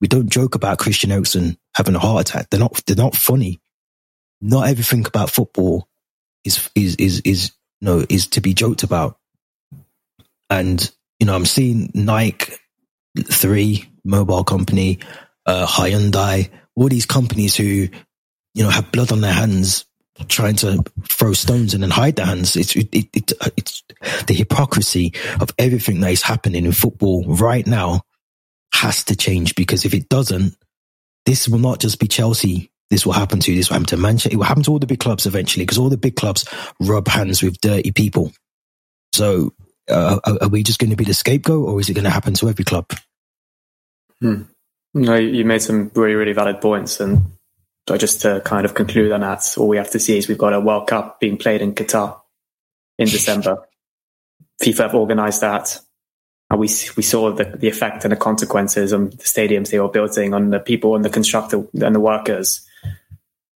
We 0.00 0.08
don't 0.08 0.30
joke 0.30 0.54
about 0.54 0.78
Christian 0.78 1.10
Eriksen 1.10 1.58
having 1.74 1.96
a 1.96 1.98
heart 1.98 2.28
attack. 2.28 2.48
They're 2.50 2.60
not. 2.60 2.80
They're 2.86 2.96
not 2.96 3.16
funny. 3.16 3.60
Not 4.40 4.68
everything 4.68 5.04
about 5.06 5.30
football 5.30 5.87
is 6.48 6.70
is 6.74 6.96
is 6.96 7.20
is 7.24 7.52
you 7.80 7.86
know 7.86 8.04
is 8.08 8.26
to 8.28 8.40
be 8.40 8.54
joked 8.54 8.82
about. 8.82 9.18
And 10.50 10.90
you 11.20 11.26
know, 11.26 11.34
I'm 11.34 11.44
seeing 11.44 11.90
Nike, 11.94 12.54
three 13.24 13.84
mobile 14.04 14.44
company, 14.44 14.98
uh, 15.46 15.66
Hyundai, 15.66 16.48
all 16.74 16.88
these 16.88 17.06
companies 17.06 17.54
who 17.54 17.64
you 18.54 18.64
know 18.64 18.70
have 18.70 18.92
blood 18.92 19.12
on 19.12 19.20
their 19.20 19.32
hands 19.32 19.84
trying 20.26 20.56
to 20.56 20.82
throw 21.08 21.32
stones 21.32 21.74
and 21.74 21.82
then 21.82 21.90
hide 21.90 22.16
their 22.16 22.26
hands. 22.26 22.56
It's 22.56 22.74
it, 22.74 22.88
it, 22.92 23.08
it, 23.14 23.32
it's 23.56 23.84
the 24.26 24.34
hypocrisy 24.34 25.12
of 25.40 25.50
everything 25.58 26.00
that 26.00 26.10
is 26.10 26.22
happening 26.22 26.64
in 26.64 26.72
football 26.72 27.24
right 27.26 27.66
now 27.66 28.02
has 28.72 29.04
to 29.04 29.16
change 29.16 29.54
because 29.54 29.84
if 29.84 29.94
it 29.94 30.08
doesn't, 30.08 30.56
this 31.26 31.48
will 31.48 31.58
not 31.58 31.78
just 31.78 32.00
be 32.00 32.08
Chelsea 32.08 32.70
this 32.90 33.04
will 33.04 33.12
happen 33.12 33.40
to 33.40 33.52
you. 33.52 33.58
this 33.58 33.68
will 33.68 33.74
happen 33.74 33.86
to 33.86 33.96
Manchester. 33.96 34.30
It 34.32 34.36
will 34.36 34.44
happen 34.44 34.62
to 34.64 34.70
all 34.70 34.78
the 34.78 34.86
big 34.86 35.00
clubs 35.00 35.26
eventually 35.26 35.64
because 35.64 35.78
all 35.78 35.90
the 35.90 35.96
big 35.96 36.16
clubs 36.16 36.46
rub 36.80 37.08
hands 37.08 37.42
with 37.42 37.60
dirty 37.60 37.92
people. 37.92 38.32
So, 39.12 39.52
uh, 39.88 40.20
are, 40.24 40.48
we 40.48 40.62
just 40.62 40.78
going 40.78 40.90
to 40.90 40.96
be 40.96 41.04
the 41.04 41.14
scapegoat, 41.14 41.66
or 41.66 41.80
is 41.80 41.88
it 41.88 41.94
going 41.94 42.04
to 42.04 42.10
happen 42.10 42.34
to 42.34 42.48
every 42.48 42.64
club? 42.64 42.90
Hmm. 44.20 44.42
No, 44.94 45.14
you 45.14 45.44
made 45.44 45.62
some 45.62 45.90
really, 45.94 46.14
really 46.14 46.32
valid 46.32 46.60
points, 46.60 47.00
and 47.00 47.32
just 47.96 48.22
to 48.22 48.40
kind 48.44 48.64
of 48.64 48.74
conclude 48.74 49.12
on 49.12 49.20
that, 49.20 49.54
all 49.56 49.68
we 49.68 49.76
have 49.76 49.90
to 49.90 49.98
see 49.98 50.18
is 50.18 50.28
we've 50.28 50.38
got 50.38 50.52
a 50.52 50.60
World 50.60 50.88
Cup 50.88 51.20
being 51.20 51.36
played 51.36 51.62
in 51.62 51.74
Qatar 51.74 52.20
in 52.98 53.06
December. 53.06 53.66
FIFA 54.62 54.78
have 54.78 54.94
organised 54.94 55.40
that, 55.42 55.78
and 56.50 56.58
we 56.58 56.66
we 56.96 57.02
saw 57.02 57.32
the 57.32 57.44
the 57.44 57.68
effect 57.68 58.04
and 58.04 58.12
the 58.12 58.16
consequences 58.16 58.92
on 58.92 59.10
the 59.10 59.16
stadiums 59.16 59.70
they 59.70 59.78
were 59.78 59.88
building, 59.88 60.34
on 60.34 60.50
the 60.50 60.58
people 60.58 60.96
and 60.96 61.04
the 61.04 61.10
constructor 61.10 61.64
and 61.80 61.94
the 61.94 62.00
workers. 62.00 62.67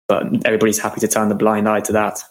But 0.08 0.46
everybody's 0.46 0.78
happy 0.78 1.00
to 1.00 1.08
turn 1.08 1.28
the 1.28 1.34
blind 1.34 1.68
eye 1.68 1.80
to 1.80 1.92
that. 1.92 2.22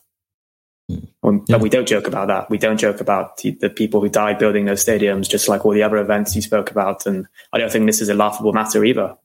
Um, 1.23 1.43
yeah. 1.47 1.57
we 1.57 1.69
don't 1.69 1.87
joke 1.87 2.07
about 2.07 2.27
that. 2.27 2.49
We 2.49 2.57
don't 2.57 2.77
joke 2.77 3.01
about 3.01 3.37
the, 3.37 3.51
the, 3.51 3.69
people 3.69 3.99
who 3.99 4.09
died 4.09 4.39
building 4.39 4.65
those 4.65 4.83
stadiums, 4.83 5.29
just 5.29 5.49
like 5.49 5.65
all 5.65 5.73
the 5.73 5.83
other 5.83 5.97
events 5.97 6.35
you 6.35 6.41
spoke 6.41 6.71
about. 6.71 7.05
And 7.05 7.27
I 7.51 7.57
don't 7.57 7.71
think 7.71 7.85
this 7.85 8.01
is 8.01 8.09
a 8.09 8.13
laughable 8.13 8.53
matter 8.53 8.83
either. 8.85 9.15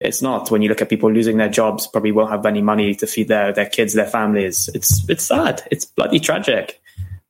It's 0.00 0.22
not. 0.22 0.50
When 0.50 0.62
you 0.62 0.68
look 0.68 0.80
at 0.80 0.88
people 0.88 1.12
losing 1.12 1.36
their 1.36 1.48
jobs, 1.48 1.86
probably 1.86 2.12
won't 2.12 2.30
have 2.30 2.46
any 2.46 2.62
money 2.62 2.94
to 2.94 3.06
feed 3.06 3.28
their, 3.28 3.52
their 3.52 3.66
kids, 3.66 3.92
their 3.92 4.06
families. 4.06 4.70
It's 4.72 5.06
it's 5.10 5.24
sad. 5.24 5.62
It's 5.70 5.84
bloody 5.84 6.20
tragic. 6.20 6.80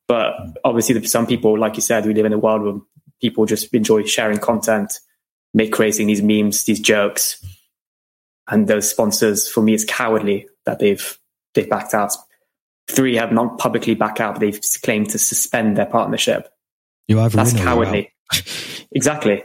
But 0.06 0.34
obviously, 0.64 1.02
some 1.06 1.26
people, 1.26 1.58
like 1.58 1.76
you 1.76 1.82
said, 1.82 2.06
we 2.06 2.14
live 2.14 2.26
in 2.26 2.32
a 2.32 2.38
world 2.38 2.62
where 2.62 2.80
people 3.20 3.46
just 3.46 3.72
enjoy 3.74 4.04
sharing 4.04 4.38
content, 4.38 5.00
make 5.52 5.72
creating 5.72 6.06
these 6.06 6.22
memes, 6.22 6.64
these 6.64 6.80
jokes, 6.80 7.44
and 8.48 8.68
those 8.68 8.88
sponsors. 8.88 9.48
For 9.48 9.62
me, 9.62 9.74
it's 9.74 9.84
cowardly 9.84 10.48
that 10.70 10.78
they've 10.78 11.18
they've 11.54 11.68
backed 11.68 11.94
out 11.94 12.14
Three 12.90 13.16
have 13.16 13.32
not 13.32 13.58
publicly 13.58 13.94
back 13.94 14.20
out, 14.20 14.34
but 14.34 14.40
they've 14.40 14.60
claimed 14.82 15.10
to 15.10 15.18
suspend 15.18 15.76
their 15.76 15.86
partnership. 15.86 16.52
You 17.06 17.20
either 17.20 17.36
That's 17.36 17.52
cowardly. 17.52 18.12
exactly. 18.92 19.44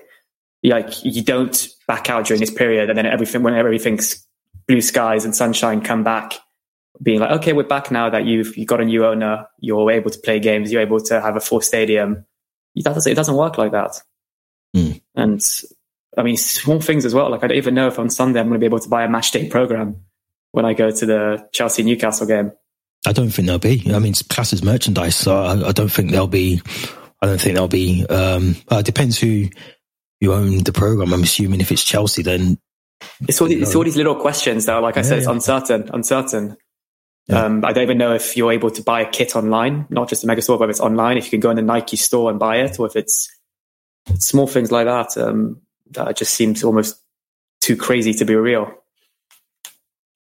Like 0.64 1.04
you 1.06 1.24
don't 1.24 1.68
back 1.88 2.10
out 2.10 2.26
during 2.26 2.40
this 2.40 2.52
period, 2.52 2.90
and 2.90 2.98
then 2.98 3.06
everything 3.06 3.44
when 3.44 3.54
everything's 3.54 4.26
blue 4.68 4.82
skies 4.82 5.26
and 5.26 5.36
sunshine, 5.36 5.82
come 5.82 6.04
back, 6.04 6.34
being 7.04 7.20
like, 7.20 7.32
okay, 7.32 7.54
we're 7.54 7.64
back 7.64 7.92
now 7.92 8.10
that 8.10 8.26
you've 8.26 8.58
you 8.58 8.66
got 8.66 8.82
a 8.82 8.86
new 8.86 9.06
owner, 9.06 9.46
you're 9.60 9.92
able 9.92 10.10
to 10.10 10.20
play 10.20 10.40
games, 10.40 10.72
you're 10.72 10.82
able 10.82 11.00
to 11.02 11.22
have 11.22 11.36
a 11.36 11.42
full 11.42 11.62
stadium. 11.62 12.26
It 12.76 12.84
doesn't, 12.84 13.12
it 13.12 13.16
doesn't 13.16 13.36
work 13.36 13.60
like 13.60 13.74
that. 13.74 14.02
Mm. 14.76 15.02
And 15.14 15.42
I 16.18 16.24
mean, 16.24 16.38
small 16.38 16.82
things 16.82 17.06
as 17.06 17.14
well. 17.14 17.30
Like 17.30 17.44
I 17.44 17.48
don't 17.48 17.58
even 17.58 17.76
know 17.76 17.88
if 17.88 18.00
on 18.00 18.10
Sunday 18.10 18.40
I'm 18.40 18.48
going 18.48 18.60
to 18.60 18.64
be 18.64 18.66
able 18.66 18.80
to 18.80 18.90
buy 18.90 19.04
a 19.04 19.10
match 19.10 19.32
day 19.32 19.48
program 19.50 20.05
when 20.56 20.64
I 20.64 20.74
go 20.74 20.90
to 20.90 21.06
the 21.06 21.50
Chelsea 21.52 21.84
Newcastle 21.84 22.26
game. 22.26 22.54
I 23.06 23.12
don't 23.12 23.30
think 23.30 23.48
they'll 23.48 23.60
be. 23.60 23.84
I 23.94 24.00
mean, 24.00 24.14
it's 24.14 24.22
classed 24.22 24.54
as 24.54 24.64
merchandise, 24.64 25.16
so 25.18 25.36
I, 25.36 25.68
I 25.68 25.72
don't 25.74 25.92
think 25.92 26.12
they'll 26.12 26.28
be. 26.28 26.62
I 27.22 27.26
don't 27.26 27.42
think 27.42 27.56
they'll 27.56 27.68
be. 27.68 28.06
Um, 28.06 28.56
uh, 28.72 28.78
it 28.78 28.86
depends 28.86 29.20
who 29.20 29.50
you 30.22 30.34
own 30.34 30.64
the 30.64 30.72
program. 30.72 31.14
I'm 31.14 31.24
assuming 31.24 31.60
if 31.60 31.74
it's 31.74 31.84
Chelsea, 31.84 32.24
then 32.24 32.58
it's 33.28 33.42
all, 33.42 33.52
it's 33.52 33.76
all 33.76 33.84
these 33.84 33.98
little 33.98 34.16
questions 34.16 34.66
that 34.66 34.76
are, 34.76 34.82
like 34.82 34.96
I 34.96 35.02
yeah, 35.02 35.08
said, 35.08 35.18
it's 35.18 35.28
uncertain, 35.28 35.90
uncertain. 35.94 36.56
Yeah. 37.28 37.44
Um, 37.44 37.66
I 37.66 37.74
don't 37.74 37.84
even 37.84 37.98
know 37.98 38.14
if 38.14 38.38
you're 38.38 38.54
able 38.54 38.72
to 38.72 38.82
buy 38.82 39.02
a 39.02 39.10
kit 39.10 39.36
online, 39.36 39.88
not 39.90 40.08
just 40.08 40.22
the 40.22 40.28
mega 40.28 40.42
store, 40.42 40.58
but 40.58 40.66
if 40.66 40.70
it's 40.72 40.80
online, 40.80 41.18
if 41.18 41.26
you 41.26 41.32
can 41.32 41.42
go 41.42 41.50
in 41.50 41.58
the 41.58 41.64
Nike 41.64 41.98
store 41.98 42.30
and 42.30 42.40
buy 42.40 42.60
it, 42.60 42.80
or 42.80 42.88
if 42.88 42.96
it's 42.96 43.30
small 44.20 44.48
things 44.48 44.72
like 44.72 44.86
that. 44.86 45.18
Um, 45.18 45.62
that 45.92 46.16
just 46.16 46.34
seems 46.34 46.64
almost 46.64 46.96
too 47.60 47.76
crazy 47.76 48.14
to 48.14 48.26
be 48.26 48.36
real. 48.36 48.72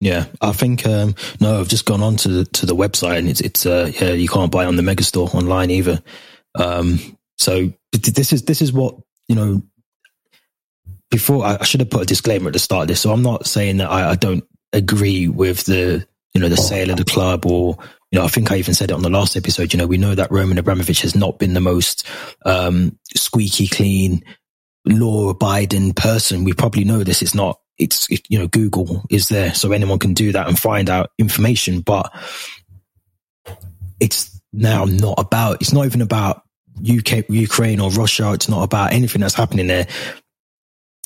Yeah, 0.05 0.25
I 0.39 0.51
think 0.51 0.85
um, 0.85 1.15
no, 1.39 1.59
I've 1.59 1.67
just 1.67 1.85
gone 1.85 2.03
on 2.03 2.15
to 2.17 2.27
the, 2.27 2.45
to 2.45 2.67
the 2.67 2.75
website 2.75 3.17
and 3.17 3.27
it's 3.27 3.41
it's 3.41 3.65
uh, 3.65 3.91
yeah, 3.99 4.11
you 4.11 4.27
can't 4.27 4.51
buy 4.51 4.63
it 4.63 4.67
on 4.67 4.75
the 4.75 4.83
megastore 4.83 5.33
online 5.33 5.71
either. 5.71 5.99
Um, 6.53 7.17
so 7.39 7.73
this 7.91 8.31
is 8.31 8.43
this 8.43 8.61
is 8.61 8.71
what 8.71 8.97
you 9.27 9.33
know. 9.33 9.63
Before 11.09 11.43
I, 11.43 11.57
I, 11.59 11.63
should 11.63 11.79
have 11.79 11.89
put 11.89 12.03
a 12.03 12.05
disclaimer 12.05 12.47
at 12.47 12.53
the 12.53 12.59
start 12.59 12.83
of 12.83 12.87
this, 12.89 13.01
so 13.01 13.11
I'm 13.11 13.23
not 13.23 13.47
saying 13.47 13.77
that 13.77 13.89
I, 13.89 14.11
I 14.11 14.15
don't 14.15 14.43
agree 14.73 15.27
with 15.27 15.65
the 15.65 16.05
you 16.35 16.41
know 16.41 16.49
the 16.49 16.57
sale 16.57 16.91
of 16.91 16.97
the 16.97 17.03
club 17.03 17.47
or 17.47 17.75
you 18.11 18.19
know 18.19 18.25
I 18.25 18.27
think 18.27 18.51
I 18.51 18.57
even 18.57 18.75
said 18.75 18.91
it 18.91 18.93
on 18.93 19.01
the 19.01 19.09
last 19.09 19.35
episode. 19.35 19.73
You 19.73 19.79
know 19.79 19.87
we 19.87 19.97
know 19.97 20.13
that 20.13 20.29
Roman 20.29 20.59
Abramovich 20.59 21.01
has 21.01 21.15
not 21.15 21.39
been 21.39 21.55
the 21.55 21.61
most 21.61 22.05
um, 22.45 22.99
squeaky 23.15 23.67
clean, 23.67 24.23
law 24.85 25.29
abiding 25.29 25.93
person. 25.93 26.43
We 26.43 26.53
probably 26.53 26.83
know 26.83 27.03
this. 27.03 27.21
It's 27.21 27.35
not 27.35 27.59
it's 27.77 28.09
it, 28.09 28.25
you 28.29 28.39
know 28.39 28.47
Google 28.47 29.03
is 29.09 29.27
there, 29.27 29.53
so 29.53 29.71
anyone 29.71 29.99
can 29.99 30.13
do 30.13 30.31
that 30.31 30.47
and 30.47 30.57
find 30.57 30.89
out 30.89 31.11
information. 31.17 31.81
But 31.81 32.13
it's 33.99 34.39
now 34.53 34.85
not 34.85 35.15
about. 35.17 35.61
It's 35.61 35.73
not 35.73 35.85
even 35.85 36.01
about 36.01 36.43
UK, 36.79 37.29
Ukraine, 37.29 37.79
or 37.79 37.89
Russia. 37.91 38.33
It's 38.33 38.49
not 38.49 38.63
about 38.63 38.93
anything 38.93 39.21
that's 39.21 39.33
happening 39.33 39.67
there. 39.67 39.87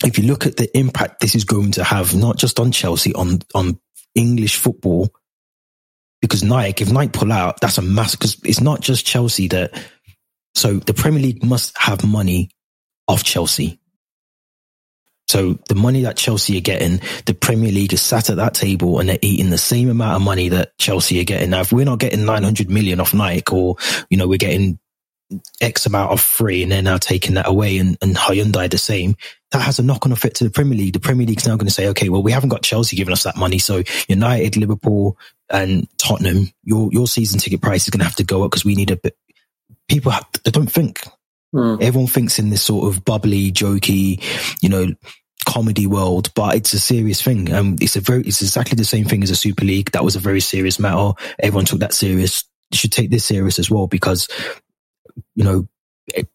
If 0.03 0.17
you 0.17 0.25
look 0.25 0.45
at 0.45 0.57
the 0.57 0.75
impact 0.77 1.19
this 1.19 1.35
is 1.35 1.43
going 1.43 1.71
to 1.71 1.83
have, 1.83 2.15
not 2.15 2.37
just 2.37 2.59
on 2.59 2.71
Chelsea, 2.71 3.13
on 3.13 3.39
on 3.55 3.79
English 4.15 4.57
football, 4.57 5.09
because 6.21 6.43
Nike, 6.43 6.83
if 6.83 6.91
Nike 6.91 7.11
pull 7.11 7.31
out, 7.31 7.59
that's 7.61 7.77
a 7.77 7.81
mass. 7.81 8.15
Because 8.15 8.39
it's 8.43 8.61
not 8.61 8.81
just 8.81 9.05
Chelsea 9.05 9.47
that. 9.49 9.71
So 10.55 10.73
the 10.73 10.93
Premier 10.93 11.21
League 11.21 11.43
must 11.43 11.77
have 11.77 12.03
money 12.03 12.49
off 13.09 13.23
Chelsea. 13.23 13.79
So 15.27 15.59
the 15.67 15.75
money 15.75 16.03
that 16.03 16.17
Chelsea 16.17 16.57
are 16.57 16.61
getting, 16.61 17.01
the 17.25 17.35
Premier 17.35 17.71
League 17.71 17.93
is 17.93 18.01
sat 18.01 18.29
at 18.31 18.37
that 18.37 18.55
table 18.55 18.99
and 18.99 19.09
they're 19.09 19.19
eating 19.21 19.51
the 19.51 19.59
same 19.59 19.89
amount 19.89 20.15
of 20.15 20.21
money 20.23 20.49
that 20.49 20.75
Chelsea 20.79 21.19
are 21.21 21.25
getting. 21.25 21.51
Now, 21.51 21.61
if 21.61 21.71
we're 21.71 21.85
not 21.85 21.99
getting 21.99 22.25
900 22.25 22.69
million 22.69 22.99
off 22.99 23.13
Nike 23.13 23.53
or, 23.53 23.75
you 24.09 24.17
know, 24.17 24.27
we're 24.27 24.39
getting 24.39 24.79
X 25.61 25.85
amount 25.85 26.11
of 26.11 26.19
free 26.19 26.63
and 26.63 26.71
they're 26.71 26.81
now 26.81 26.97
taking 26.97 27.35
that 27.35 27.47
away 27.47 27.77
and, 27.77 27.95
and 28.01 28.15
Hyundai 28.15 28.71
the 28.71 28.79
same, 28.79 29.15
that 29.51 29.61
has 29.61 29.77
a 29.77 29.83
knock 29.83 30.07
on 30.07 30.11
effect 30.11 30.37
to 30.37 30.45
the 30.45 30.49
Premier 30.49 30.77
League. 30.77 30.93
The 30.93 30.99
Premier 30.99 31.27
League's 31.27 31.47
now 31.47 31.55
going 31.57 31.67
to 31.67 31.73
say, 31.73 31.89
okay, 31.89 32.09
well, 32.09 32.23
we 32.23 32.31
haven't 32.31 32.49
got 32.49 32.63
Chelsea 32.63 32.95
giving 32.95 33.13
us 33.13 33.23
that 33.23 33.37
money. 33.37 33.59
So 33.59 33.83
United, 34.07 34.57
Liverpool 34.57 35.15
and 35.47 35.87
Tottenham, 35.99 36.51
your, 36.63 36.89
your 36.91 37.05
season 37.05 37.39
ticket 37.39 37.61
price 37.61 37.83
is 37.83 37.91
going 37.91 37.99
to 37.99 38.05
have 38.05 38.15
to 38.15 38.23
go 38.23 38.43
up 38.43 38.49
because 38.49 38.65
we 38.65 38.73
need 38.73 38.89
a 38.89 38.95
bit. 38.95 39.15
People 39.87 40.11
have, 40.11 40.25
they 40.43 40.49
don't 40.49 40.71
think. 40.71 41.01
Mm. 41.53 41.81
Everyone 41.81 42.07
thinks 42.07 42.39
in 42.39 42.49
this 42.49 42.61
sort 42.61 42.87
of 42.87 43.03
bubbly, 43.03 43.51
jokey, 43.51 44.23
you 44.61 44.69
know, 44.69 44.87
comedy 45.45 45.87
world, 45.87 46.31
but 46.35 46.55
it's 46.55 46.73
a 46.73 46.79
serious 46.79 47.21
thing. 47.21 47.51
Um, 47.53 47.75
it's 47.81 47.95
a 47.95 48.01
very, 48.01 48.21
it's 48.21 48.41
exactly 48.41 48.75
the 48.75 48.85
same 48.85 49.05
thing 49.05 49.23
as 49.23 49.31
a 49.31 49.35
Super 49.35 49.65
League. 49.65 49.91
That 49.91 50.03
was 50.03 50.15
a 50.15 50.19
very 50.19 50.41
serious 50.41 50.79
matter. 50.79 51.13
Everyone 51.39 51.65
took 51.65 51.79
that 51.79 51.93
serious. 51.93 52.43
You 52.71 52.77
should 52.77 52.91
take 52.91 53.09
this 53.09 53.25
serious 53.25 53.57
as 53.57 53.69
well 53.69 53.87
because, 53.87 54.27
you 55.35 55.43
know, 55.43 55.67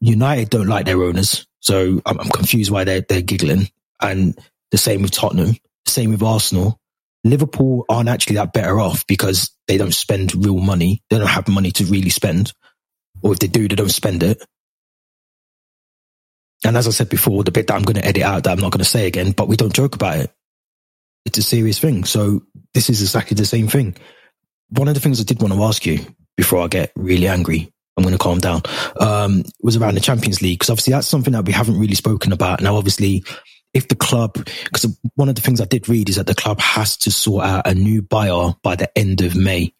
United 0.00 0.50
don't 0.50 0.66
like 0.66 0.86
their 0.86 1.02
owners. 1.02 1.46
So 1.60 2.00
I'm, 2.04 2.18
I'm 2.18 2.28
confused 2.28 2.70
why 2.70 2.84
they're, 2.84 3.02
they're 3.02 3.22
giggling. 3.22 3.68
And 4.00 4.36
the 4.72 4.78
same 4.78 5.02
with 5.02 5.12
Tottenham, 5.12 5.56
same 5.86 6.10
with 6.10 6.22
Arsenal. 6.22 6.80
Liverpool 7.22 7.84
aren't 7.88 8.08
actually 8.08 8.36
that 8.36 8.52
better 8.52 8.80
off 8.80 9.06
because 9.06 9.50
they 9.68 9.78
don't 9.78 9.94
spend 9.94 10.34
real 10.44 10.58
money. 10.58 11.02
They 11.08 11.18
don't 11.18 11.26
have 11.26 11.48
money 11.48 11.70
to 11.72 11.84
really 11.84 12.10
spend. 12.10 12.52
Or 13.22 13.32
if 13.32 13.38
they 13.38 13.46
do, 13.46 13.68
they 13.68 13.76
don't 13.76 13.88
spend 13.88 14.22
it. 14.22 14.44
And 16.64 16.76
as 16.76 16.86
I 16.86 16.90
said 16.90 17.08
before, 17.08 17.44
the 17.44 17.52
bit 17.52 17.66
that 17.66 17.74
I'm 17.74 17.82
going 17.82 17.96
to 17.96 18.04
edit 18.04 18.22
out 18.22 18.44
that 18.44 18.52
I'm 18.52 18.60
not 18.60 18.72
going 18.72 18.82
to 18.82 18.84
say 18.84 19.06
again, 19.06 19.32
but 19.32 19.48
we 19.48 19.56
don't 19.56 19.74
joke 19.74 19.94
about 19.94 20.16
it. 20.16 20.32
It's 21.24 21.38
a 21.38 21.42
serious 21.42 21.78
thing. 21.78 22.04
So 22.04 22.42
this 22.72 22.90
is 22.90 23.02
exactly 23.02 23.34
the 23.34 23.46
same 23.46 23.68
thing. 23.68 23.96
One 24.70 24.88
of 24.88 24.94
the 24.94 25.00
things 25.00 25.20
I 25.20 25.24
did 25.24 25.40
want 25.40 25.54
to 25.54 25.62
ask 25.62 25.84
you 25.86 26.00
before 26.36 26.60
I 26.60 26.68
get 26.68 26.92
really 26.96 27.28
angry, 27.28 27.72
I'm 27.96 28.02
going 28.02 28.14
to 28.14 28.18
calm 28.18 28.38
down, 28.38 28.62
um, 28.98 29.44
was 29.62 29.76
around 29.76 29.94
the 29.94 30.00
Champions 30.00 30.42
League. 30.42 30.58
Because 30.58 30.70
obviously 30.70 30.92
that's 30.92 31.06
something 31.06 31.32
that 31.32 31.46
we 31.46 31.52
haven't 31.52 31.78
really 31.78 31.94
spoken 31.94 32.32
about. 32.32 32.60
Now, 32.60 32.76
obviously, 32.76 33.24
if 33.72 33.88
the 33.88 33.96
club, 33.96 34.34
because 34.34 34.98
one 35.16 35.28
of 35.28 35.34
the 35.34 35.40
things 35.40 35.60
I 35.60 35.66
did 35.66 35.88
read 35.88 36.08
is 36.08 36.16
that 36.16 36.26
the 36.26 36.34
club 36.34 36.60
has 36.60 36.96
to 36.98 37.10
sort 37.10 37.44
out 37.44 37.66
a 37.66 37.74
new 37.74 38.02
buyer 38.02 38.54
by 38.62 38.76
the 38.76 38.96
end 38.98 39.20
of 39.20 39.36
May. 39.36 39.74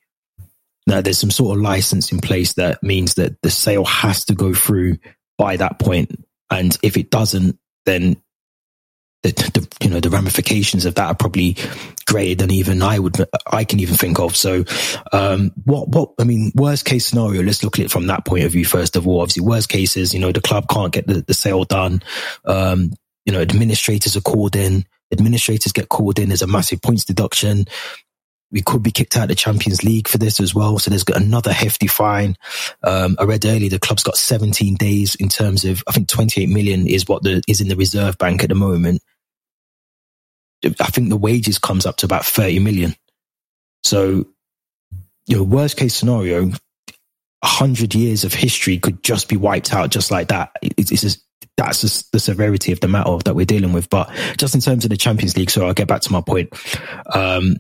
Now, 0.87 1.00
there's 1.00 1.19
some 1.19 1.31
sort 1.31 1.57
of 1.57 1.62
license 1.62 2.12
in 2.12 2.21
place 2.21 2.55
that 2.55 2.83
means 2.83 3.14
that 3.14 3.41
the 3.43 3.50
sale 3.50 3.85
has 3.85 4.26
to 4.26 4.35
go 4.35 4.53
through 4.53 4.99
by 5.38 5.57
that 5.57 5.79
point. 5.79 6.24
And 6.51 6.77
if 6.83 6.97
it 6.97 7.11
doesn't, 7.11 7.59
then 7.87 8.17
the, 9.23 9.33
the, 9.33 9.85
you 9.85 9.91
know 9.91 10.01
the 10.01 10.11
ramifications 10.11 10.85
of 10.85 10.97
that 10.97 11.07
are 11.07 11.15
probably 11.15 11.57
greater 12.07 12.35
than 12.35 12.51
even 12.51 12.83
I 12.83 12.99
would 12.99 13.17
I 13.51 13.65
can 13.65 13.81
even 13.81 13.97
think 13.97 14.21
of. 14.21 14.37
So, 14.37 14.65
um, 15.13 15.51
what 15.65 15.89
what 15.89 16.11
I 16.21 16.25
mean, 16.25 16.53
worst 16.55 16.85
case 16.85 17.07
scenario. 17.07 17.43
Let's 17.43 17.65
look 17.65 17.79
at 17.79 17.87
it 17.87 17.91
from 17.91 18.07
that 18.09 18.27
point 18.27 18.45
of 18.45 18.53
view 18.53 18.67
first 18.67 18.97
of 18.97 19.09
all. 19.09 19.23
Obviously, 19.23 19.45
worst 19.45 19.71
cases, 19.71 20.13
you 20.13 20.21
know, 20.21 20.31
the 20.31 20.43
club 20.43 20.69
can't 20.69 20.93
get 20.93 21.07
the, 21.07 21.23
the 21.23 21.35
sale 21.35 21.65
done. 21.65 22.03
Um, 22.45 22.93
you 23.25 23.33
know, 23.33 23.41
administrators 23.41 24.17
are 24.17 24.21
called 24.21 24.57
in. 24.57 24.85
Administrators 25.11 25.73
get 25.73 25.89
called 25.89 26.19
in. 26.19 26.29
There's 26.29 26.43
a 26.43 26.47
massive 26.47 26.83
points 26.83 27.05
deduction 27.05 27.65
we 28.55 28.63
could 28.63 28.85
be 28.85 28.93
kicked 28.93 29.17
out 29.17 29.25
of 29.25 29.29
the 29.29 29.35
Champions 29.35 29.83
League 29.83 30.07
for 30.07 30.17
this 30.17 30.39
as 30.39 30.55
well. 30.55 30.79
So 30.79 30.89
there's 30.89 31.03
got 31.03 31.21
another 31.21 31.53
hefty 31.53 31.89
fine. 31.89 32.37
Um, 32.85 33.17
I 33.19 33.25
read 33.25 33.45
earlier 33.45 33.69
the 33.69 33.81
club's 33.81 34.05
got 34.05 34.17
17 34.17 34.77
days 34.77 35.17
in 35.17 35.29
terms 35.29 35.65
of, 35.65 35.83
I 35.89 35.93
think 35.93 36.07
28 36.09 36.49
million 36.49 36.87
is 36.87 37.09
what 37.09 37.25
the, 37.25 37.43
is 37.49 37.61
in 37.61 37.67
the 37.67 37.75
reserve 37.75 38.17
bank 38.17 38.45
at 38.45 38.51
the 38.51 38.55
moment. 38.55 39.03
I 40.65 40.87
think 40.87 41.09
the 41.09 41.17
wages 41.17 41.59
comes 41.59 41.85
up 41.85 41.97
to 41.99 42.07
about 42.07 42.25
30 42.25 42.61
million. 42.61 42.95
So, 43.83 44.25
you 45.27 45.37
know, 45.37 45.43
worst 45.43 45.77
case 45.77 45.97
scenario, 45.97 46.53
a 47.43 47.47
hundred 47.47 47.93
years 47.93 48.23
of 48.23 48.33
history 48.33 48.79
could 48.79 49.03
just 49.03 49.29
be 49.29 49.37
wiped 49.37 49.75
out 49.75 49.91
just 49.91 50.13
like 50.13 50.29
that. 50.29 50.53
It's, 50.63 50.93
it's 50.93 51.03
just, 51.03 51.25
that's 51.57 51.81
just 51.81 52.13
the 52.13 52.21
severity 52.21 52.71
of 52.71 52.79
the 52.79 52.89
matter 52.89 53.19
that 53.25 53.35
we're 53.35 53.45
dealing 53.45 53.73
with. 53.73 53.91
But 53.91 54.11
just 54.39 54.55
in 54.55 54.61
terms 54.61 54.85
of 54.85 54.91
the 54.91 54.97
Champions 54.97 55.37
League, 55.37 55.51
so 55.51 55.67
I'll 55.67 55.75
get 55.75 55.89
back 55.89 56.03
to 56.03 56.13
my 56.13 56.21
point. 56.21 56.51
Um, 57.13 57.57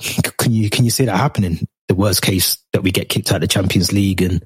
can 0.00 0.52
you 0.52 0.70
can 0.70 0.84
you 0.84 0.90
see 0.90 1.04
that 1.04 1.16
happening? 1.16 1.66
The 1.88 1.94
worst 1.94 2.22
case 2.22 2.58
that 2.72 2.82
we 2.82 2.90
get 2.90 3.08
kicked 3.08 3.30
out 3.30 3.36
of 3.36 3.40
the 3.42 3.46
Champions 3.48 3.92
League 3.92 4.22
and 4.22 4.44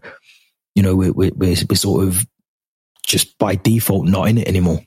you 0.74 0.82
know, 0.82 0.94
we're, 0.96 1.12
we're, 1.12 1.32
we're 1.36 1.56
sort 1.56 2.06
of 2.06 2.24
just 3.04 3.36
by 3.38 3.56
default 3.56 4.06
not 4.06 4.28
in 4.28 4.38
it 4.38 4.48
anymore. 4.48 4.80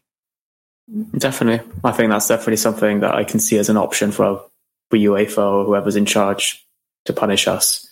Definitely. 1.17 1.70
I 1.84 1.91
think 1.91 2.12
that's 2.12 2.27
definitely 2.27 2.58
something 2.58 3.01
that 3.01 3.13
I 3.13 3.24
can 3.24 3.39
see 3.39 3.58
as 3.58 3.70
an 3.70 3.77
option 3.77 4.12
for, 4.12 4.43
for 4.89 4.98
UEFA 4.98 5.38
or 5.38 5.65
whoever's 5.65 5.96
in 5.96 6.05
charge 6.05 6.65
to 7.05 7.13
punish 7.13 7.48
us. 7.48 7.88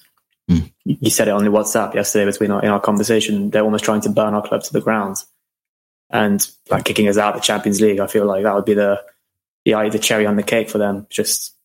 Mm. 0.50 0.72
You 0.86 1.10
said 1.10 1.28
it 1.28 1.32
on 1.32 1.44
the 1.44 1.52
WhatsApp 1.52 1.94
yesterday 1.94 2.26
between 2.26 2.52
our, 2.52 2.62
in 2.62 2.70
our 2.70 2.80
conversation. 2.80 3.50
They're 3.50 3.64
almost 3.64 3.86
trying 3.86 4.02
to 4.02 4.10
burn 4.10 4.34
our 4.34 4.46
club 4.46 4.64
to 4.64 4.74
the 4.74 4.82
ground. 4.82 5.18
And 6.10 6.46
like 6.70 6.84
kicking 6.84 7.08
us 7.08 7.18
out 7.18 7.36
of 7.36 7.42
the 7.42 7.46
Champions 7.46 7.80
League, 7.80 8.00
I 8.00 8.08
feel 8.08 8.26
like 8.26 8.44
that 8.44 8.54
would 8.54 8.66
be 8.66 8.74
the, 8.74 9.02
the, 9.64 9.90
the 9.92 10.00
cherry 10.00 10.26
on 10.26 10.36
the 10.36 10.44
cake 10.44 10.70
for 10.70 10.78
them. 10.78 11.08
Just 11.10 11.56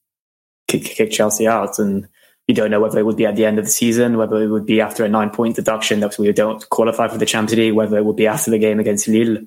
kick, 0.69 0.85
kick 0.85 1.11
Chelsea 1.11 1.47
out. 1.47 1.79
And 1.79 2.09
you 2.47 2.55
don't 2.55 2.71
know 2.71 2.81
whether 2.81 2.99
it 2.99 3.07
would 3.07 3.17
be 3.17 3.27
at 3.27 3.37
the 3.37 3.45
end 3.45 3.59
of 3.59 3.65
the 3.65 3.71
season, 3.71 4.17
whether 4.17 4.43
it 4.43 4.49
would 4.49 4.67
be 4.67 4.81
after 4.81 5.05
a 5.05 5.09
nine 5.09 5.31
point 5.31 5.57
deduction 5.57 6.01
that 6.01 6.19
we 6.19 6.33
don't 6.33 6.69
qualify 6.69 7.09
for 7.09 7.19
the 7.19 7.27
Champions 7.27 7.59
League, 7.59 7.75
whether 7.75 7.99
it 7.99 8.05
would 8.05 8.17
be 8.17 8.27
after 8.27 8.51
the 8.51 8.59
game 8.59 8.81
against 8.81 9.09
Lille. 9.09 9.39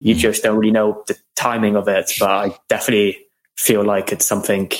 You 0.00 0.14
mm. 0.14 0.18
just 0.18 0.42
don't 0.42 0.56
really 0.56 0.70
know 0.70 1.02
the 1.06 1.16
timing 1.34 1.76
of 1.76 1.88
it. 1.88 2.12
But 2.20 2.30
I 2.30 2.56
definitely 2.68 3.26
feel 3.56 3.84
like 3.84 4.12
it's 4.12 4.26
something 4.26 4.70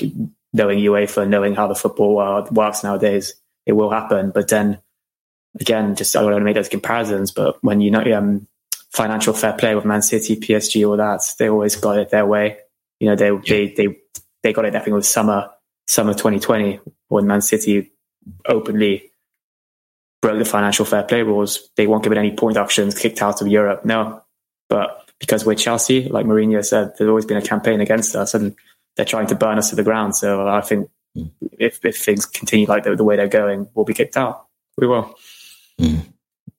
knowing 0.53 0.79
UEFA, 0.79 1.29
knowing 1.29 1.55
how 1.55 1.67
the 1.67 1.75
football 1.75 2.15
world 2.15 2.55
works 2.55 2.85
nowadays, 2.85 3.35
it 3.67 3.73
will 3.73 3.91
happen. 3.91 4.31
But 4.31 4.49
then 4.49 4.81
again, 5.61 5.97
just 5.97 6.15
I 6.17 6.21
don't 6.21 6.33
want 6.33 6.41
to 6.41 6.45
make 6.45 6.55
those 6.55 6.69
comparisons, 6.69 7.33
but 7.33 7.63
when 7.63 7.81
you 7.81 7.91
know 7.91 8.03
um, 8.17 8.47
financial 8.93 9.35
fair 9.35 9.53
play 9.53 9.75
with 9.75 9.85
Man 9.85 10.03
City, 10.03 10.37
PSG, 10.37 10.89
all 10.89 10.97
that, 10.97 11.23
they 11.39 11.49
always 11.49 11.77
got 11.77 11.99
it 11.99 12.11
their 12.11 12.27
way. 12.27 12.59
You 13.01 13.09
know, 13.09 13.17
they 13.17 13.31
yeah. 13.31 13.41
they 13.47 13.75
they 13.75 13.99
they 14.43 14.53
got 14.53 14.65
it. 14.65 14.75
I 14.75 14.79
think 14.79 14.89
it 14.89 14.95
was 14.95 15.09
summer 15.09 15.51
summer 15.89 16.13
2020 16.13 16.81
when 17.09 17.27
Man 17.27 17.41
City 17.41 17.91
openly 18.47 19.11
broke 20.21 20.39
the 20.39 20.45
financial 20.45 20.85
fair 20.85 21.03
play 21.03 21.23
rules. 21.23 21.71
They 21.77 21.87
won't 21.87 22.03
give 22.03 22.13
it 22.13 22.19
any 22.19 22.37
point 22.37 22.57
options, 22.57 22.97
kicked 22.97 23.23
out 23.23 23.41
of 23.41 23.49
Europe. 23.49 23.85
No, 23.85 24.23
but 24.69 25.11
because 25.19 25.45
we're 25.45 25.55
Chelsea, 25.55 26.09
like 26.09 26.27
Mourinho 26.27 26.65
said, 26.65 26.93
there's 26.97 27.09
always 27.09 27.27
been 27.27 27.37
a 27.37 27.43
campaign 27.43 27.81
against 27.81 28.15
us, 28.15 28.35
and 28.35 28.55
they're 28.97 29.07
trying 29.07 29.27
to 29.29 29.35
burn 29.35 29.59
us 29.59 29.71
to 29.71 29.77
the 29.77 29.83
ground. 29.83 30.15
So 30.15 30.47
I 30.47 30.61
think 30.61 30.91
mm. 31.17 31.31
if 31.59 31.85
if 31.85 31.99
things 31.99 32.27
continue 32.27 32.67
like 32.67 32.85
the, 32.85 32.95
the, 32.95 33.05
way 33.05 33.17
they're 33.17 33.29
going, 33.29 33.69
we'll 33.75 33.85
be 33.85 33.95
kicked 33.95 34.17
out. 34.17 34.47
We 34.77 34.87
will. 34.87 35.17
Mm. 35.81 36.07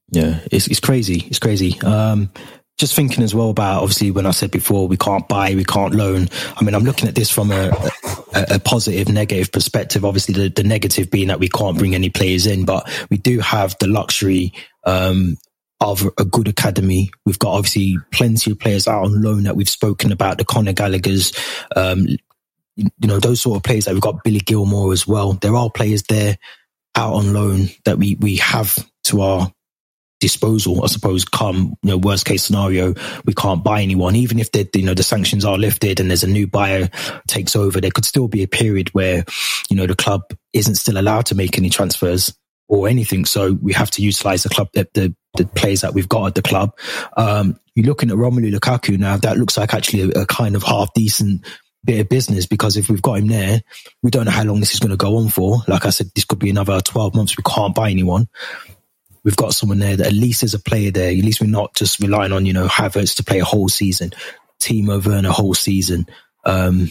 Yeah, 0.10 0.40
it's 0.52 0.68
it's 0.68 0.80
crazy. 0.80 1.26
It's 1.28 1.40
crazy. 1.40 1.80
Um, 1.82 2.32
just 2.80 2.96
thinking 2.96 3.24
as 3.24 3.36
well 3.36 3.50
about 3.50 3.84
obviously 3.84 4.10
when 4.10 4.26
I 4.26 4.32
said 4.32 4.52
before 4.52 4.88
we 4.88 4.96
can't 4.96 5.28
buy, 5.28 5.54
we 5.54 5.66
can't 5.66 5.94
loan. 5.94 6.30
I 6.56 6.64
mean, 6.64 6.74
I'm 6.74 6.86
looking 6.86 7.10
at 7.10 7.16
this 7.16 7.30
from 7.30 7.52
a, 7.52 7.72
a, 8.34 8.46
a 8.56 8.60
positive, 8.60 9.10
negative 9.10 9.52
perspective. 9.52 10.06
Obviously, 10.06 10.34
the, 10.34 10.50
the, 10.50 10.64
negative 10.64 11.12
being 11.12 11.28
that 11.28 11.40
we 11.40 11.50
can't 11.50 11.78
bring 11.78 11.94
any 11.94 12.10
players 12.10 12.48
in, 12.48 12.64
but 12.64 12.90
we 13.10 13.18
do 13.18 13.40
have 13.40 13.76
the 13.80 13.88
luxury 13.88 14.54
um, 14.86 15.38
of 15.82 16.08
a 16.18 16.24
good 16.24 16.48
academy. 16.48 17.12
We've 17.26 17.38
got 17.38 17.54
obviously 17.54 17.98
plenty 18.12 18.52
of 18.52 18.60
players 18.60 18.88
out 18.88 19.06
on 19.06 19.22
loan 19.22 19.44
that 19.44 19.58
we've 19.58 19.70
spoken 19.70 20.14
about. 20.14 20.38
The 20.38 20.46
Conor 20.46 20.74
Gallagher's, 20.74 21.34
um, 21.76 22.08
you 22.78 22.90
know, 23.02 23.20
those 23.20 23.42
sort 23.42 23.58
of 23.58 23.64
players 23.64 23.86
that 23.86 23.94
we've 23.94 24.02
got 24.02 24.24
Billy 24.24 24.40
Gilmour 24.40 24.94
as 24.94 25.06
well. 25.06 25.34
There 25.34 25.56
are 25.56 25.70
players 25.70 26.04
there 26.04 26.38
out 26.96 27.14
on 27.14 27.34
loan 27.34 27.68
that 27.84 27.98
we 27.98 28.16
we 28.16 28.38
have 28.38 28.78
to 29.04 29.22
our 29.22 29.52
disposal, 30.20 30.84
I 30.84 30.88
suppose, 30.88 31.26
come, 31.26 31.74
you 31.82 31.90
know, 31.90 31.98
worst 31.98 32.26
case 32.26 32.44
scenario, 32.44 32.94
we 33.26 33.34
can't 33.34 33.64
buy 33.64 33.82
anyone. 33.82 34.16
Even 34.16 34.40
if 34.40 34.52
the, 34.52 34.70
you 34.74 34.84
know, 34.84 34.94
the 34.94 35.04
sanctions 35.04 35.46
are 35.46 35.58
lifted 35.58 36.00
and 36.00 36.10
there's 36.10 36.24
a 36.24 36.28
new 36.28 36.48
buyer 36.48 36.90
takes 37.28 37.56
over, 37.56 37.80
there 37.80 37.92
could 37.92 38.06
still 38.06 38.28
be 38.28 38.44
a 38.44 38.48
period 38.48 38.90
where, 38.90 39.24
you 39.70 39.76
know, 39.76 39.88
the 39.88 39.96
club 39.96 40.22
isn't 40.54 40.76
still 40.76 40.98
allowed 41.00 41.26
to 41.28 41.36
make 41.36 41.58
any 41.58 41.70
transfers 41.70 42.36
or 42.68 42.88
anything. 42.88 43.26
So 43.26 43.54
we 43.54 43.74
have 43.74 43.92
to 43.92 44.02
utilize 44.02 44.44
the 44.44 44.50
club, 44.50 44.70
the, 44.74 44.88
the, 44.94 45.16
the 45.36 45.46
players 45.46 45.82
that 45.82 45.94
we've 45.94 46.10
got 46.10 46.28
at 46.28 46.36
the 46.36 46.42
club. 46.42 46.78
Um, 47.18 47.60
you're 47.76 47.86
looking 47.86 48.12
at 48.12 48.18
Romelu 48.18 48.54
Lukaku 48.54 48.98
now, 48.98 49.18
that 49.18 49.38
looks 49.38 49.58
like 49.58 49.74
actually 49.74 50.12
a, 50.12 50.22
a 50.22 50.26
kind 50.26 50.56
of 50.56 50.64
half 50.64 50.94
decent 50.94 51.46
bit 51.86 52.02
of 52.02 52.10
business 52.10 52.46
because 52.46 52.76
if 52.76 52.90
we've 52.90 53.02
got 53.02 53.20
him 53.20 53.28
there, 53.28 53.62
we 54.04 54.12
don't 54.12 54.26
know 54.26 54.32
how 54.32 54.44
long 54.44 54.60
this 54.60 54.74
is 54.74 54.82
going 54.82 54.92
to 54.92 54.98
go 54.98 55.16
on 55.16 55.30
for. 55.30 55.64
Like 55.68 55.86
I 55.86 55.92
said, 55.92 56.08
this 56.14 56.26
could 56.26 56.40
be 56.40 56.50
another 56.50 56.82
12 56.82 57.16
months. 57.16 57.38
We 57.38 57.44
can't 57.44 57.74
buy 57.74 57.90
anyone 57.90 58.28
we've 59.30 59.36
got 59.36 59.54
someone 59.54 59.78
there 59.78 59.96
that 59.96 60.08
at 60.08 60.14
least 60.14 60.42
is 60.42 60.56
a 60.56 60.60
player 60.60 60.90
there. 60.90 61.12
At 61.12 61.18
least 61.18 61.40
we're 61.40 61.46
not 61.46 61.76
just 61.76 62.00
relying 62.00 62.32
on, 62.32 62.48
you 62.48 62.54
know, 62.54 62.66
Havertz 62.66 63.18
to 63.18 63.24
play 63.24 63.38
a 63.38 63.46
whole 63.46 63.70
season, 63.70 64.12
Timo 64.60 65.06
Werner 65.06 65.30
a 65.30 65.32
whole 65.32 65.54
season. 65.54 66.08
Um, 66.46 66.90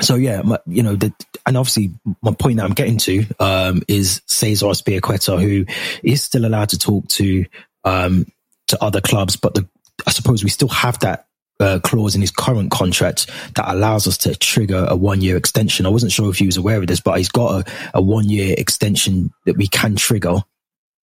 so 0.00 0.14
yeah, 0.14 0.40
my, 0.40 0.58
you 0.66 0.82
know, 0.82 0.96
the, 0.96 1.12
and 1.44 1.58
obviously 1.58 1.90
my 2.22 2.32
point 2.32 2.56
that 2.56 2.64
I'm 2.64 2.72
getting 2.72 2.96
to, 2.96 3.26
um, 3.40 3.82
is 3.88 4.22
Cesar 4.24 4.64
Azpilicueta, 4.68 5.38
who 5.38 5.66
is 6.02 6.22
still 6.22 6.46
allowed 6.46 6.70
to 6.70 6.78
talk 6.78 7.06
to, 7.08 7.44
um, 7.84 8.24
to 8.68 8.82
other 8.82 9.02
clubs, 9.02 9.36
but 9.36 9.54
the, 9.54 9.68
I 10.06 10.12
suppose 10.12 10.42
we 10.42 10.48
still 10.48 10.68
have 10.68 10.98
that 11.00 11.26
uh, 11.60 11.78
clause 11.80 12.14
in 12.14 12.22
his 12.22 12.30
current 12.30 12.70
contract 12.70 13.30
that 13.54 13.70
allows 13.70 14.08
us 14.08 14.16
to 14.16 14.34
trigger 14.34 14.86
a 14.88 14.96
one 14.96 15.20
year 15.20 15.36
extension. 15.36 15.84
I 15.84 15.90
wasn't 15.90 16.12
sure 16.12 16.30
if 16.30 16.38
he 16.38 16.46
was 16.46 16.56
aware 16.56 16.78
of 16.78 16.86
this, 16.86 17.00
but 17.00 17.18
he's 17.18 17.28
got 17.28 17.68
a, 17.68 17.72
a 17.92 18.00
one 18.00 18.30
year 18.30 18.54
extension 18.56 19.30
that 19.44 19.58
we 19.58 19.66
can 19.66 19.94
trigger 19.94 20.42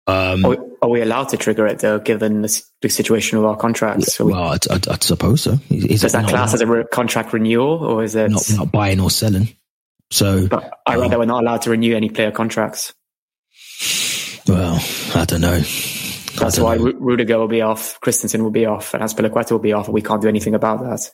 um, 0.09 0.45
are, 0.45 0.49
we, 0.49 0.57
are, 0.83 0.89
we, 0.89 1.03
allowed 1.03 1.29
to 1.29 1.37
trigger 1.37 1.67
it 1.67 1.81
though, 1.81 1.99
given 1.99 2.41
the, 2.41 2.63
the 2.81 2.89
situation 2.89 3.37
of 3.37 3.45
our 3.45 3.57
contracts? 3.57 4.19
well, 4.19 4.35
I, 4.35 4.57
I, 4.71 4.81
I, 4.91 4.97
suppose 5.01 5.43
so. 5.43 5.59
Is, 5.69 6.03
is 6.03 6.13
that 6.13 6.29
class 6.29 6.55
as 6.55 6.63
a 6.63 6.67
re- 6.67 6.85
contract 6.91 7.35
renewal, 7.35 7.85
or 7.85 8.03
is 8.03 8.15
it 8.15 8.31
not, 8.31 8.51
not 8.57 8.73
buying 8.73 9.01
or 9.01 9.11
selling? 9.11 9.49
So, 10.11 10.49
but 10.49 10.73
I 10.87 10.97
read 10.97 11.07
uh, 11.07 11.09
that 11.09 11.19
we're 11.19 11.27
not 11.27 11.43
allowed 11.43 11.63
to 11.63 11.71
renew 11.71 11.95
any 11.95 12.09
player 12.09 12.31
contracts. 12.31 12.95
Well, 14.49 14.83
I 15.15 15.27
don't 15.27 15.43
know. 15.43 15.61
That's 16.39 16.59
why 16.59 16.77
know. 16.77 16.93
Rudiger 16.93 17.39
will 17.39 17.49
be 17.49 17.61
off, 17.61 18.01
Christensen 18.01 18.43
will 18.43 18.51
be 18.51 18.65
off, 18.65 18.95
and 18.95 19.03
Azpilicueta 19.03 19.53
will 19.53 19.59
be 19.59 19.75
off, 19.75 19.89
and 19.89 19.95
we 19.95 20.01
can't 20.01 20.23
do 20.23 20.29
anything 20.29 20.55
about 20.55 20.81
that. 20.81 21.11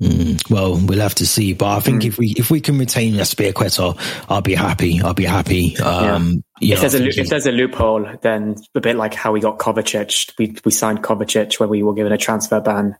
Mm, 0.00 0.50
well, 0.50 0.80
we'll 0.84 1.00
have 1.00 1.14
to 1.16 1.26
see, 1.26 1.52
but 1.52 1.76
I 1.76 1.80
think 1.80 2.02
mm. 2.02 2.06
if 2.06 2.18
we 2.18 2.34
if 2.36 2.50
we 2.50 2.60
can 2.60 2.76
retain 2.78 3.14
Azpilicueta, 3.14 3.96
I'll 4.28 4.40
be 4.40 4.54
happy. 4.54 5.00
I'll 5.00 5.14
be 5.14 5.24
happy. 5.24 5.76
Um, 5.78 6.42
yeah. 6.60 6.74
if, 6.74 6.82
know, 6.82 6.88
there's 6.88 7.16
a, 7.16 7.20
if 7.20 7.28
there's 7.28 7.46
a 7.46 7.52
loophole, 7.52 8.08
then 8.20 8.56
a 8.74 8.80
bit 8.80 8.96
like 8.96 9.14
how 9.14 9.30
we 9.30 9.40
got 9.40 9.58
Kovacic, 9.58 10.32
we 10.38 10.56
we 10.64 10.72
signed 10.72 11.02
Kovacic 11.02 11.60
when 11.60 11.68
we 11.68 11.84
were 11.84 11.94
given 11.94 12.12
a 12.12 12.18
transfer 12.18 12.60
ban 12.60 12.96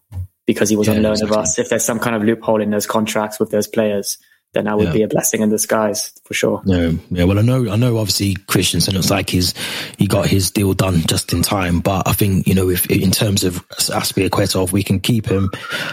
because 0.46 0.68
he 0.68 0.76
was 0.76 0.86
yeah, 0.86 0.94
on 0.94 1.02
loan 1.02 1.12
exactly. 1.12 1.36
of 1.36 1.42
us. 1.42 1.58
If 1.58 1.68
there's 1.70 1.84
some 1.84 1.98
kind 1.98 2.14
of 2.14 2.22
loophole 2.22 2.60
in 2.60 2.70
those 2.70 2.86
contracts 2.86 3.40
with 3.40 3.50
those 3.50 3.66
players, 3.66 4.18
then 4.54 4.64
that 4.64 4.76
would 4.76 4.88
yeah. 4.88 4.92
be 4.92 5.02
a 5.02 5.08
blessing 5.08 5.40
in 5.40 5.48
disguise 5.48 6.12
for 6.24 6.34
sure. 6.34 6.62
Yeah, 6.66 6.92
yeah. 7.10 7.24
Well, 7.24 7.38
I 7.38 7.42
know, 7.42 7.70
I 7.70 7.76
know. 7.76 7.96
Obviously, 7.96 8.34
Christensen 8.34 8.94
looks 8.94 9.10
like 9.10 9.30
he's 9.30 9.54
he 9.96 10.06
got 10.06 10.26
his 10.26 10.50
deal 10.50 10.74
done 10.74 11.00
just 11.06 11.32
in 11.32 11.42
time. 11.42 11.80
But 11.80 12.06
I 12.06 12.12
think 12.12 12.46
you 12.46 12.54
know, 12.54 12.68
if 12.68 12.86
in 12.90 13.10
terms 13.10 13.44
of 13.44 13.64
if 13.78 14.72
we 14.72 14.82
can 14.82 15.00
keep 15.00 15.26
him, 15.26 15.50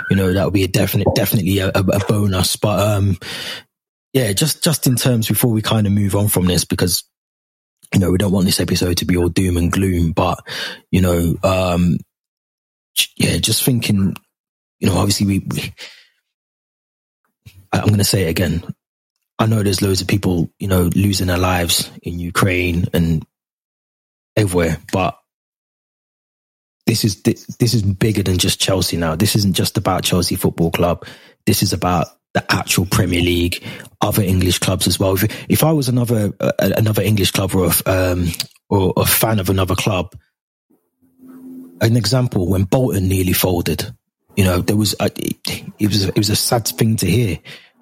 you 0.10 0.18
know, 0.18 0.34
that 0.34 0.44
would 0.44 0.54
be 0.54 0.66
a 0.66 0.68
definite, 0.68 1.08
definitely 1.16 1.60
a, 1.60 1.70
a, 1.70 2.00
bonus. 2.08 2.58
But 2.58 2.80
um, 2.80 3.18
yeah, 4.12 4.34
just 4.34 4.62
just 4.62 4.88
in 4.88 4.98
terms 4.98 5.30
before 5.30 5.52
we 5.52 5.62
kind 5.62 5.88
of 5.88 5.94
move 5.94 6.16
on 6.16 6.28
from 6.28 6.46
this, 6.46 6.66
because 6.66 7.06
you 7.94 8.00
know 8.02 8.12
we 8.12 8.18
don't 8.18 8.34
want 8.34 8.46
this 8.46 8.60
episode 8.60 8.98
to 8.98 9.06
be 9.06 9.16
all 9.16 9.30
doom 9.30 9.56
and 9.56 9.72
gloom. 9.72 10.12
But 10.12 10.40
you 10.92 11.00
know, 11.00 11.36
um, 11.44 11.98
yeah, 13.16 13.38
just 13.38 13.64
thinking, 13.64 14.16
you 14.80 14.90
know, 14.90 14.98
obviously 14.98 15.28
we, 15.28 15.40
we 15.40 15.74
I'm 17.72 17.88
going 17.88 17.98
to 17.98 18.04
say 18.04 18.24
it 18.24 18.30
again. 18.30 18.64
I 19.38 19.46
know 19.46 19.64
there's 19.64 19.82
loads 19.82 20.02
of 20.02 20.08
people, 20.08 20.50
you 20.60 20.68
know, 20.68 20.90
losing 20.96 21.28
their 21.28 21.38
lives 21.38 21.90
in 22.04 22.20
Ukraine 22.20 22.88
and 22.94 23.26
everywhere, 24.36 24.78
but 24.92 25.18
this 26.86 27.06
is 27.06 27.22
this 27.22 27.74
is 27.74 27.84
bigger 27.84 28.24
than 28.24 28.38
just 28.38 28.60
Chelsea 28.60 28.98
now. 28.98 29.16
This 29.16 29.36
isn't 29.36 29.54
just 29.54 29.78
about 29.78 30.04
Chelsea 30.04 30.36
Football 30.36 30.72
Club. 30.72 31.06
This 31.46 31.62
is 31.62 31.72
about 31.72 32.08
the 32.34 32.44
actual 32.52 32.86
Premier 32.86 33.22
League, 33.22 33.64
other 34.02 34.24
English 34.24 34.60
clubs 34.60 34.88
as 34.88 35.00
well. 35.00 35.14
If, 35.14 35.46
if 35.50 35.64
I 35.64 35.72
was 35.72 35.88
another 35.88 36.34
uh, 36.40 36.52
another 36.60 37.02
English 37.02 37.32
club 37.32 37.56
or 37.56 37.70
a, 37.70 37.92
um, 38.12 38.28
or 38.70 38.94
a 38.98 39.06
fan 39.06 39.40
of 39.40 39.50
another 39.50 39.76
club, 39.76 40.16
an 41.82 41.96
example 41.96 42.50
when 42.50 42.64
Bolton 42.64 43.08
nearly 43.08 43.34
folded, 43.34 43.94
you 44.40 44.46
know, 44.46 44.62
there 44.62 44.78
was 44.78 44.96
a, 45.02 45.12
it 45.18 45.90
was 45.90 46.06
it 46.06 46.18
was 46.18 46.30
a 46.30 46.36
sad 46.36 46.66
thing 46.66 46.96
to 46.96 47.06
hear, 47.06 47.40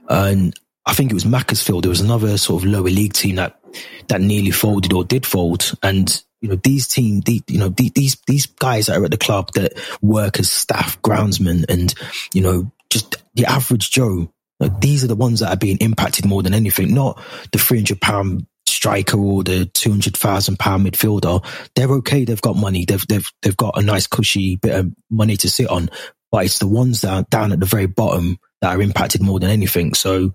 and 0.10 0.60
I 0.88 0.93
think 0.93 1.12
it 1.12 1.13
was 1.13 1.24
Macclesfield. 1.24 1.84
There 1.84 1.91
was 1.91 2.02
another 2.02 2.36
sort 2.39 2.63
of 2.63 2.67
lower 2.67 2.89
league 2.89 3.13
team 3.13 3.36
that 3.36 3.60
that 4.08 4.22
nearly 4.22 4.50
folded 4.50 4.91
or 4.91 5.04
did 5.04 5.24
fold, 5.24 5.72
and 5.84 6.24
you 6.41 6.50
know 6.50 6.56
these 6.56 6.88
team, 6.88 7.22
the, 7.22 7.43
you 7.46 7.60
know 7.60 7.70
these 7.70 8.17
these 8.26 8.48
guys 8.48 8.88
that 8.88 8.98
are 8.98 9.06
at 9.06 9.12
the 9.12 9.17
club 9.17 9.52
that 9.54 9.74
work 10.02 10.39
as 10.39 10.52
staff, 10.52 11.00
groundsmen, 11.04 11.63
and 11.70 11.93
you 12.34 12.41
know 12.41 12.72
just 12.89 13.17
the 13.36 13.46
average 13.46 13.91
Joe. 13.91 14.34
Like, 14.60 14.82
these 14.82 15.04
are 15.04 15.08
the 15.08 15.15
ones 15.15 15.41
that 15.41 15.52
are 15.52 15.58
being 15.58 15.78
impacted 15.78 16.26
more 16.26 16.41
than 16.41 16.56
anything, 16.56 16.91
not 16.91 17.22
the 17.52 17.60
three 17.60 17.78
hundred 17.78 18.02
pound 18.02 18.48
striker 18.65 19.20
or 19.20 19.43
the 19.43 19.65
two 19.65 19.91
hundred 19.91 20.17
thousand 20.17 20.58
pound 20.58 20.88
midfielder. 20.88 21.46
They're 21.76 21.91
okay. 21.98 22.26
They've 22.26 22.41
got 22.41 22.56
money. 22.56 22.86
They've 22.86 23.06
they've 23.08 23.32
they've 23.43 23.58
got 23.58 23.78
a 23.78 23.84
nice 23.84 24.08
cushy 24.08 24.56
bit 24.56 24.74
of 24.74 24.91
money 25.12 25.38
to 25.38 25.50
sit 25.52 25.70
on 25.70 25.91
but 26.32 26.46
it's 26.46 26.60
the 26.60 26.68
ones 26.68 27.02
that 27.02 27.13
are 27.13 27.26
down 27.30 27.52
at 27.52 27.60
the 27.60 27.66
very 27.66 27.86
bottom 27.86 28.38
that 28.62 28.76
are 28.76 28.82
impacted 28.82 29.22
more 29.22 29.40
than 29.40 29.50
anything. 29.50 29.94
So 29.94 30.34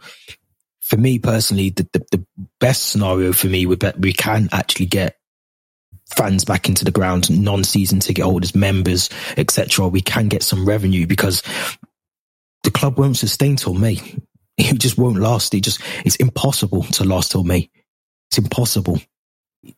for 0.81 0.97
me 0.97 1.19
personally, 1.19 1.71
the, 1.71 1.89
the, 1.93 2.07
the 2.11 2.27
best 2.61 2.89
scenario 2.89 3.33
for 3.33 3.47
me 3.47 3.67
would 3.67 3.79
be 3.79 3.91
we 3.99 4.13
can 4.13 4.49
actually 4.53 4.87
get 4.87 5.17
fans 6.15 6.45
back 6.45 6.69
into 6.69 6.85
the 6.85 6.91
ground, 6.91 7.31
non-season 7.31 8.01
ticket 8.01 8.25
holders, 8.25 8.55
members, 8.55 9.09
etc., 9.37 9.89
we 9.89 10.01
can 10.01 10.29
get 10.29 10.43
some 10.43 10.67
revenue 10.67 11.07
because 11.07 11.43
the 12.63 12.71
club 12.71 12.99
won't 12.99 13.17
sustain 13.17 13.57
till 13.57 13.75
May. 13.75 13.99
It 14.59 14.79
just 14.79 14.99
won't 14.99 15.17
last. 15.17 15.55
It 15.55 15.63
just 15.63 15.81
it's 16.05 16.17
impossible 16.17 16.83
to 16.83 17.05
last 17.05 17.33
till 17.33 17.43
May. 17.43 17.71
It's 18.29 18.37
impossible. 18.37 19.01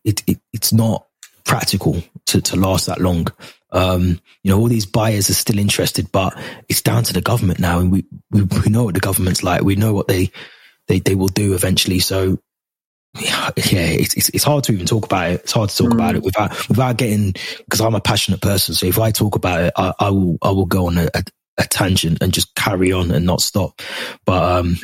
It, 0.03 0.23
it 0.27 0.41
it's 0.53 0.73
not 0.73 1.07
practical 1.45 2.03
to, 2.27 2.41
to 2.41 2.57
last 2.57 2.87
that 2.87 3.01
long. 3.01 3.29
Um, 3.75 4.21
you 4.43 4.51
know, 4.51 4.59
all 4.59 4.69
these 4.69 4.87
buyers 4.87 5.29
are 5.29 5.35
still 5.35 5.59
interested, 5.59 6.11
but 6.13 6.39
it's 6.69 6.81
down 6.81 7.03
to 7.05 7.13
the 7.13 7.21
government 7.21 7.59
now, 7.59 7.81
and 7.81 7.93
we 7.93 8.05
we, 8.31 8.43
we 8.43 8.71
know 8.71 8.85
what 8.85 8.95
the 8.95 9.01
government's 9.01 9.43
like. 9.43 9.63
We 9.63 9.77
know 9.77 9.93
what 9.93 10.09
they 10.09 10.31
they 10.89 11.01
they 11.01 11.15
will 11.15 11.29
do 11.29 11.55
eventually. 11.55 11.99
So 11.99 12.39
yeah, 13.21 13.51
it's, 13.57 14.17
it's, 14.17 14.29
it's 14.31 14.45
hard 14.45 14.65
to 14.65 14.73
even 14.73 14.87
talk 14.87 15.05
about 15.05 15.31
it. 15.31 15.41
It's 15.43 15.53
hard 15.53 15.71
to 15.71 15.77
talk 15.77 15.91
mm. 15.91 15.95
about 15.95 16.17
it 16.17 16.23
without 16.23 16.69
without 16.69 16.97
getting 16.97 17.35
because 17.59 17.81
I'm 17.81 17.95
a 17.95 18.01
passionate 18.01 18.41
person. 18.41 18.75
So 18.75 18.87
if 18.87 18.99
I 18.99 19.11
talk 19.11 19.37
about 19.37 19.63
it, 19.63 19.73
I, 19.77 19.93
I 19.99 20.11
will 20.11 20.39
I 20.43 20.51
will 20.51 20.67
go 20.67 20.87
on 20.87 20.99
a, 20.99 21.09
a, 21.15 21.25
a, 21.59 21.65
tangent 21.65 22.19
and 22.21 22.33
just 22.33 22.55
carry 22.55 22.93
on 22.93 23.11
and 23.11 23.25
not 23.25 23.41
stop. 23.41 23.81
But 24.25 24.59
um, 24.59 24.77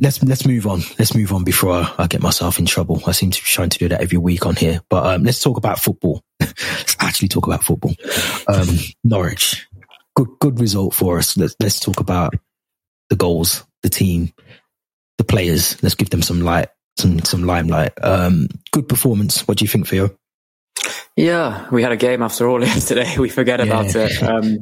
let's 0.00 0.22
let's 0.22 0.46
move 0.46 0.66
on. 0.66 0.80
Let's 0.98 1.14
move 1.14 1.32
on 1.32 1.44
before 1.44 1.72
I, 1.72 1.94
I, 1.98 2.06
get 2.06 2.22
myself 2.22 2.58
in 2.58 2.66
trouble. 2.66 3.02
I 3.06 3.12
seem 3.12 3.30
to 3.30 3.40
be 3.40 3.46
trying 3.46 3.70
to 3.70 3.78
do 3.78 3.88
that 3.88 4.00
every 4.00 4.18
week 4.18 4.46
on 4.46 4.56
here. 4.56 4.80
But 4.88 5.06
um, 5.06 5.24
let's 5.24 5.42
talk 5.42 5.56
about 5.56 5.78
football. 5.78 6.22
let's 6.40 6.96
actually 7.00 7.28
talk 7.28 7.46
about 7.46 7.64
football. 7.64 7.94
Um, 8.48 8.68
Norwich, 9.02 9.66
good 10.16 10.28
good 10.40 10.60
result 10.60 10.94
for 10.94 11.18
us. 11.18 11.36
Let's 11.36 11.56
let's 11.60 11.80
talk 11.80 12.00
about 12.00 12.34
the 13.10 13.16
goals, 13.16 13.64
the 13.82 13.90
team, 13.90 14.32
the 15.18 15.24
players. 15.24 15.82
Let's 15.82 15.94
give 15.94 16.10
them 16.10 16.22
some 16.22 16.40
light 16.40 16.68
some 16.96 17.20
some 17.20 17.44
limelight. 17.44 17.92
Um, 18.02 18.48
good 18.72 18.88
performance. 18.88 19.46
What 19.46 19.58
do 19.58 19.64
you 19.64 19.68
think, 19.68 19.88
Theo? 19.88 20.16
Yeah, 21.16 21.68
we 21.70 21.82
had 21.82 21.92
a 21.92 21.96
game 21.96 22.22
after 22.22 22.48
all 22.48 22.60
yesterday. 22.64 23.16
We 23.18 23.28
forget 23.28 23.60
yeah. 23.60 23.66
about 23.66 23.94
it. 23.94 24.22
Um, 24.22 24.58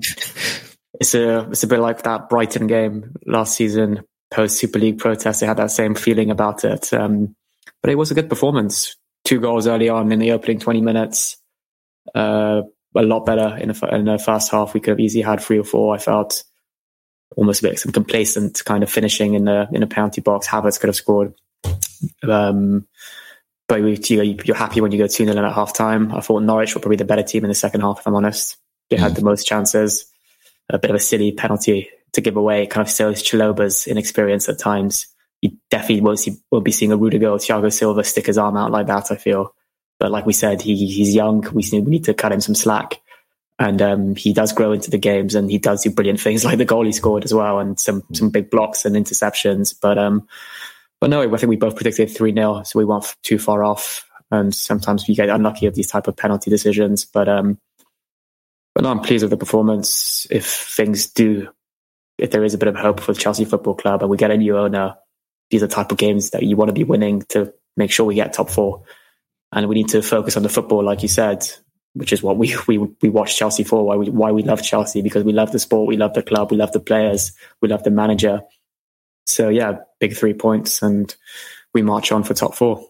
it's 1.00 1.14
a 1.14 1.48
it's 1.50 1.62
a 1.62 1.66
bit 1.66 1.80
like 1.80 2.02
that 2.02 2.28
Brighton 2.28 2.66
game 2.66 3.14
last 3.26 3.54
season 3.54 4.04
post 4.32 4.58
Super 4.58 4.78
League 4.78 4.98
protest. 4.98 5.40
They 5.40 5.46
had 5.46 5.58
that 5.58 5.70
same 5.70 5.94
feeling 5.94 6.30
about 6.30 6.64
it. 6.64 6.92
Um, 6.92 7.34
but 7.82 7.90
it 7.90 7.96
was 7.96 8.10
a 8.10 8.14
good 8.14 8.28
performance. 8.28 8.96
Two 9.24 9.40
goals 9.40 9.66
early 9.66 9.88
on 9.88 10.10
in 10.10 10.18
the 10.18 10.32
opening 10.32 10.58
twenty 10.58 10.80
minutes. 10.80 11.36
Uh, 12.14 12.62
a 12.94 13.02
lot 13.02 13.24
better 13.24 13.56
in 13.56 13.68
the, 13.68 13.94
in 13.94 14.04
the 14.04 14.18
first 14.18 14.50
half. 14.50 14.74
We 14.74 14.80
could 14.80 14.90
have 14.90 15.00
easily 15.00 15.22
had 15.22 15.40
three 15.40 15.58
or 15.58 15.64
four. 15.64 15.94
I 15.94 15.98
felt 15.98 16.44
almost 17.36 17.60
a 17.60 17.68
bit 17.68 17.78
some 17.78 17.92
complacent 17.92 18.62
kind 18.64 18.82
of 18.82 18.90
finishing 18.90 19.34
in 19.34 19.44
the 19.44 19.68
in 19.72 19.82
a 19.82 19.86
penalty 19.86 20.20
box. 20.20 20.46
Havertz 20.46 20.78
could 20.78 20.88
have 20.88 20.96
scored 20.96 21.34
um, 22.22 22.86
but 23.68 23.76
you, 24.10 24.52
are 24.52 24.54
happy 24.54 24.80
when 24.80 24.92
you 24.92 24.98
go 24.98 25.06
2 25.06 25.24
0 25.24 25.28
at 25.44 25.52
half 25.52 25.74
time. 25.74 26.12
I 26.12 26.20
thought 26.20 26.42
Norwich 26.42 26.74
were 26.74 26.80
probably 26.80 26.96
the 26.96 27.04
better 27.04 27.22
team 27.22 27.44
in 27.44 27.48
the 27.48 27.54
second 27.54 27.80
half, 27.80 28.00
if 28.00 28.06
I'm 28.06 28.14
honest. 28.14 28.56
They 28.90 28.96
had 28.96 29.12
mm. 29.12 29.16
the 29.16 29.22
most 29.22 29.46
chances. 29.46 30.06
A 30.68 30.78
bit 30.78 30.90
of 30.90 30.96
a 30.96 31.00
silly 31.00 31.32
penalty 31.32 31.90
to 32.12 32.20
give 32.20 32.36
away. 32.36 32.62
It 32.62 32.70
kind 32.70 32.86
of 32.86 32.92
shows 32.92 33.22
Chalobah's 33.22 33.86
inexperience 33.86 34.48
at 34.48 34.58
times. 34.58 35.06
You 35.40 35.56
definitely 35.70 36.02
won't, 36.02 36.18
see, 36.18 36.36
won't 36.50 36.64
be 36.64 36.72
seeing 36.72 36.92
a 36.92 36.96
Rudiger 36.96 37.28
or 37.28 37.38
Thiago 37.38 37.72
Silva 37.72 38.04
stick 38.04 38.26
his 38.26 38.38
arm 38.38 38.56
out 38.56 38.70
like 38.70 38.86
that, 38.86 39.10
I 39.10 39.16
feel. 39.16 39.54
But 39.98 40.10
like 40.10 40.26
we 40.26 40.32
said, 40.32 40.62
he, 40.62 40.74
he's 40.86 41.14
young. 41.14 41.42
We 41.52 41.62
need, 41.72 41.84
we 41.84 41.90
need 41.90 42.04
to 42.04 42.14
cut 42.14 42.32
him 42.32 42.40
some 42.40 42.54
slack. 42.54 43.00
And 43.58 43.80
um, 43.80 44.16
he 44.16 44.32
does 44.32 44.52
grow 44.52 44.72
into 44.72 44.90
the 44.90 44.98
games 44.98 45.34
and 45.34 45.50
he 45.50 45.58
does 45.58 45.82
do 45.82 45.90
brilliant 45.90 46.20
things 46.20 46.44
like 46.46 46.58
the 46.58 46.64
goal 46.64 46.84
he 46.84 46.92
scored 46.92 47.24
as 47.24 47.34
well 47.34 47.58
and 47.58 47.78
some, 47.78 48.02
some 48.12 48.30
big 48.30 48.50
blocks 48.50 48.84
and 48.84 48.96
interceptions. 48.96 49.74
But 49.80 49.98
um, 49.98 50.26
but 51.02 51.10
no, 51.10 51.20
I 51.20 51.36
think 51.36 51.50
we 51.50 51.56
both 51.56 51.74
predicted 51.74 52.10
3 52.10 52.32
0, 52.32 52.62
so 52.62 52.78
we 52.78 52.84
weren't 52.84 53.16
too 53.24 53.36
far 53.36 53.64
off. 53.64 54.08
And 54.30 54.54
sometimes 54.54 55.08
we 55.08 55.16
get 55.16 55.30
unlucky 55.30 55.66
with 55.66 55.74
these 55.74 55.90
type 55.90 56.06
of 56.06 56.16
penalty 56.16 56.48
decisions. 56.48 57.04
But 57.04 57.28
um, 57.28 57.58
but 58.72 58.84
no, 58.84 58.90
I'm 58.92 59.00
pleased 59.00 59.24
with 59.24 59.30
the 59.30 59.36
performance. 59.36 60.28
If 60.30 60.46
things 60.46 61.08
do, 61.08 61.48
if 62.22 62.30
there 62.30 62.44
is 62.44 62.54
a 62.54 62.58
bit 62.58 62.68
of 62.68 62.76
hope 62.76 63.00
for 63.00 63.14
Chelsea 63.14 63.44
Football 63.44 63.74
Club 63.74 64.02
and 64.02 64.10
we 64.10 64.16
get 64.16 64.30
a 64.30 64.36
new 64.36 64.56
owner, 64.56 64.96
these 65.50 65.62
are 65.62 65.66
the 65.66 65.74
type 65.74 65.92
of 65.92 65.98
games 65.98 66.30
that 66.30 66.42
you 66.42 66.56
want 66.56 66.68
to 66.68 66.74
be 66.74 66.84
winning 66.84 67.22
to 67.30 67.52
make 67.76 67.90
sure 67.90 68.06
we 68.06 68.14
get 68.14 68.32
top 68.32 68.48
four. 68.48 68.84
And 69.52 69.68
we 69.68 69.74
need 69.74 69.88
to 69.88 70.02
focus 70.02 70.36
on 70.36 70.42
the 70.42 70.48
football, 70.48 70.82
like 70.82 71.02
you 71.02 71.08
said, 71.08 71.46
which 71.94 72.12
is 72.12 72.22
what 72.22 72.38
we 72.38 72.56
we 72.66 72.78
we 72.78 73.10
watch 73.10 73.36
Chelsea 73.36 73.64
for. 73.64 73.84
Why 73.84 73.96
we 73.96 74.08
why 74.08 74.32
we 74.32 74.42
love 74.42 74.62
Chelsea 74.62 75.02
because 75.02 75.24
we 75.24 75.32
love 75.32 75.52
the 75.52 75.58
sport, 75.58 75.88
we 75.88 75.98
love 75.98 76.14
the 76.14 76.22
club, 76.22 76.50
we 76.50 76.56
love 76.56 76.72
the 76.72 76.80
players, 76.80 77.32
we 77.60 77.68
love 77.68 77.82
the 77.82 77.90
manager, 77.90 78.40
so 79.26 79.48
yeah, 79.48 79.78
big 80.00 80.16
three 80.16 80.34
points, 80.34 80.82
and 80.82 81.14
we 81.74 81.82
march 81.82 82.12
on 82.12 82.22
for 82.22 82.34
top 82.34 82.54
four. 82.54 82.86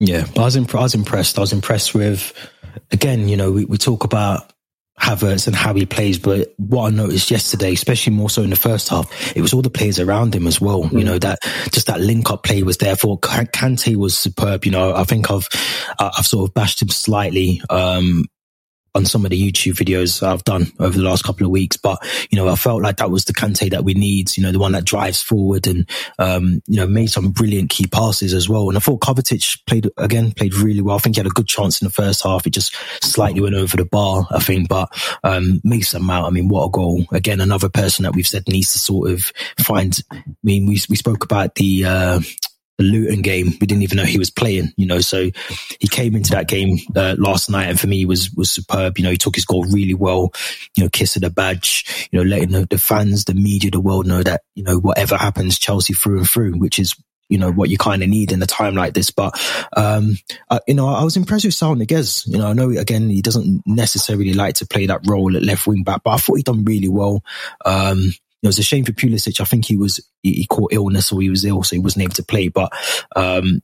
Yeah, 0.00 0.26
I 0.36 0.40
was, 0.40 0.56
imp- 0.56 0.74
I 0.74 0.82
was 0.82 0.94
impressed. 0.94 1.38
I 1.38 1.40
was 1.40 1.52
impressed 1.52 1.94
with, 1.94 2.32
again, 2.90 3.28
you 3.28 3.36
know, 3.36 3.52
we, 3.52 3.64
we 3.64 3.78
talk 3.78 4.04
about 4.04 4.52
Havertz 5.00 5.46
and 5.46 5.56
how 5.56 5.74
he 5.74 5.86
plays, 5.86 6.18
but 6.18 6.54
what 6.56 6.92
I 6.92 6.94
noticed 6.94 7.30
yesterday, 7.30 7.72
especially 7.72 8.12
more 8.12 8.30
so 8.30 8.42
in 8.42 8.50
the 8.50 8.56
first 8.56 8.88
half, 8.88 9.36
it 9.36 9.42
was 9.42 9.52
all 9.52 9.62
the 9.62 9.70
players 9.70 9.98
around 9.98 10.34
him 10.34 10.46
as 10.46 10.60
well. 10.60 10.84
Mm. 10.84 10.98
You 10.98 11.04
know, 11.04 11.18
that 11.18 11.40
just 11.72 11.88
that 11.88 12.00
link 12.00 12.30
up 12.30 12.44
play 12.44 12.62
was 12.62 12.78
there 12.78 12.96
for 12.96 13.18
Kante 13.18 13.96
was 13.96 14.16
superb. 14.16 14.64
You 14.64 14.70
know, 14.70 14.94
I 14.94 15.04
think 15.04 15.30
I've, 15.30 15.48
I've 15.98 16.26
sort 16.26 16.48
of 16.48 16.54
bashed 16.54 16.80
him 16.80 16.88
slightly, 16.88 17.60
um, 17.70 18.26
on 18.94 19.04
some 19.04 19.24
of 19.24 19.30
the 19.30 19.40
YouTube 19.40 19.74
videos 19.74 20.22
I've 20.22 20.44
done 20.44 20.66
over 20.78 20.96
the 20.96 21.02
last 21.04 21.24
couple 21.24 21.44
of 21.44 21.50
weeks. 21.50 21.76
But, 21.76 21.98
you 22.30 22.36
know, 22.36 22.48
I 22.48 22.54
felt 22.54 22.82
like 22.82 22.98
that 22.98 23.10
was 23.10 23.24
the 23.24 23.32
Kante 23.32 23.70
that 23.70 23.84
we 23.84 23.94
need, 23.94 24.36
you 24.36 24.42
know, 24.42 24.52
the 24.52 24.58
one 24.58 24.72
that 24.72 24.84
drives 24.84 25.20
forward 25.20 25.66
and, 25.66 25.88
um, 26.18 26.62
you 26.66 26.76
know, 26.76 26.86
made 26.86 27.10
some 27.10 27.30
brilliant 27.30 27.70
key 27.70 27.86
passes 27.86 28.32
as 28.32 28.48
well. 28.48 28.68
And 28.68 28.76
I 28.76 28.80
thought 28.80 29.00
Kovacic 29.00 29.64
played, 29.66 29.88
again, 29.96 30.32
played 30.32 30.54
really 30.54 30.80
well. 30.80 30.96
I 30.96 30.98
think 31.00 31.16
he 31.16 31.20
had 31.20 31.26
a 31.26 31.30
good 31.30 31.48
chance 31.48 31.80
in 31.80 31.86
the 31.86 31.92
first 31.92 32.22
half. 32.22 32.46
It 32.46 32.50
just 32.50 32.74
slightly 33.02 33.40
went 33.40 33.56
over 33.56 33.76
the 33.76 33.84
bar, 33.84 34.26
I 34.30 34.38
think, 34.38 34.68
but, 34.68 34.88
um, 35.24 35.60
Mason 35.64 36.04
Mount, 36.04 36.26
I 36.26 36.30
mean, 36.30 36.48
what 36.48 36.66
a 36.66 36.70
goal. 36.70 37.04
Again, 37.10 37.40
another 37.40 37.68
person 37.68 38.04
that 38.04 38.14
we've 38.14 38.26
said 38.26 38.48
needs 38.48 38.72
to 38.72 38.78
sort 38.78 39.10
of 39.10 39.32
find, 39.58 39.98
I 40.12 40.22
mean, 40.42 40.66
we, 40.66 40.80
we 40.88 40.96
spoke 40.96 41.24
about 41.24 41.56
the, 41.56 41.84
uh, 41.84 42.20
the 42.78 42.84
Luton 42.84 43.22
game. 43.22 43.52
We 43.60 43.66
didn't 43.66 43.82
even 43.82 43.96
know 43.96 44.04
he 44.04 44.18
was 44.18 44.30
playing, 44.30 44.72
you 44.76 44.86
know. 44.86 45.00
So 45.00 45.30
he 45.80 45.88
came 45.88 46.14
into 46.14 46.32
that 46.32 46.48
game 46.48 46.78
uh, 46.96 47.16
last 47.18 47.50
night, 47.50 47.68
and 47.68 47.78
for 47.78 47.86
me 47.86 48.04
was 48.04 48.30
was 48.32 48.50
superb. 48.50 48.98
You 48.98 49.04
know, 49.04 49.10
he 49.10 49.16
took 49.16 49.36
his 49.36 49.44
goal 49.44 49.64
really 49.64 49.94
well. 49.94 50.32
You 50.76 50.84
know, 50.84 50.90
kissing 50.90 51.22
the 51.22 51.30
badge. 51.30 52.08
You 52.10 52.18
know, 52.18 52.28
letting 52.28 52.50
the, 52.50 52.66
the 52.66 52.78
fans, 52.78 53.24
the 53.24 53.34
media, 53.34 53.70
the 53.70 53.80
world 53.80 54.06
know 54.06 54.22
that 54.22 54.42
you 54.54 54.62
know 54.62 54.78
whatever 54.78 55.16
happens, 55.16 55.58
Chelsea 55.58 55.94
through 55.94 56.18
and 56.18 56.28
through, 56.28 56.52
which 56.58 56.78
is 56.78 56.94
you 57.28 57.38
know 57.38 57.50
what 57.50 57.70
you 57.70 57.78
kind 57.78 58.02
of 58.02 58.08
need 58.08 58.32
in 58.32 58.42
a 58.42 58.46
time 58.46 58.74
like 58.74 58.94
this. 58.94 59.10
But 59.10 59.38
um, 59.76 60.16
you 60.66 60.74
know, 60.74 60.88
I 60.88 61.04
was 61.04 61.16
impressed 61.16 61.44
with 61.44 61.54
Saul 61.54 61.76
Niguez. 61.76 62.26
You 62.26 62.38
know, 62.38 62.48
I 62.48 62.52
know 62.52 62.70
again 62.70 63.08
he 63.08 63.22
doesn't 63.22 63.62
necessarily 63.66 64.34
like 64.34 64.56
to 64.56 64.66
play 64.66 64.86
that 64.86 65.06
role 65.06 65.36
at 65.36 65.42
left 65.42 65.66
wing 65.66 65.84
back, 65.84 66.02
but 66.04 66.10
I 66.10 66.16
thought 66.16 66.36
he 66.36 66.42
done 66.42 66.64
really 66.64 66.88
well. 66.88 67.22
Um, 67.64 68.12
it 68.44 68.48
was 68.48 68.58
a 68.58 68.62
shame 68.62 68.84
for 68.84 68.92
Pulisic. 68.92 69.40
I 69.40 69.44
think 69.44 69.64
he 69.64 69.76
was 69.76 70.06
he, 70.22 70.34
he 70.34 70.46
caught 70.46 70.72
illness 70.72 71.10
or 71.10 71.20
he 71.20 71.30
was 71.30 71.44
ill, 71.44 71.62
so 71.62 71.76
he 71.76 71.80
wasn't 71.80 72.04
able 72.04 72.14
to 72.14 72.22
play. 72.22 72.48
But 72.48 72.72
um, 73.16 73.62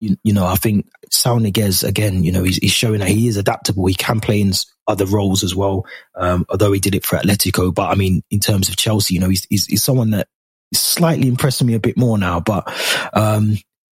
you, 0.00 0.16
you, 0.22 0.32
know, 0.32 0.46
I 0.46 0.56
think 0.56 0.88
Saul 1.10 1.40
Niguez 1.40 1.86
again. 1.86 2.22
You 2.22 2.32
know, 2.32 2.44
he's, 2.44 2.58
he's, 2.58 2.72
showing 2.72 3.00
that 3.00 3.08
he 3.08 3.26
is 3.26 3.36
adaptable. 3.36 3.86
He 3.86 3.94
can 3.94 4.20
play 4.20 4.40
in 4.40 4.52
other 4.86 5.06
roles 5.06 5.42
as 5.42 5.54
well. 5.54 5.86
Um, 6.14 6.46
although 6.48 6.72
he 6.72 6.80
did 6.80 6.94
it 6.94 7.04
for 7.04 7.16
Atletico, 7.16 7.74
but 7.74 7.90
I 7.90 7.94
mean, 7.94 8.22
in 8.30 8.38
terms 8.38 8.68
of 8.68 8.76
Chelsea, 8.76 9.14
you 9.14 9.20
know, 9.20 9.28
he's 9.28 9.46
he's, 9.50 9.66
he's 9.66 9.82
someone 9.82 10.10
that 10.10 10.28
is 10.70 10.80
slightly 10.80 11.28
impressing 11.28 11.66
me 11.66 11.74
a 11.74 11.80
bit 11.80 11.96
more 11.96 12.16
now. 12.16 12.40
But 12.40 12.72
um, 13.12 13.56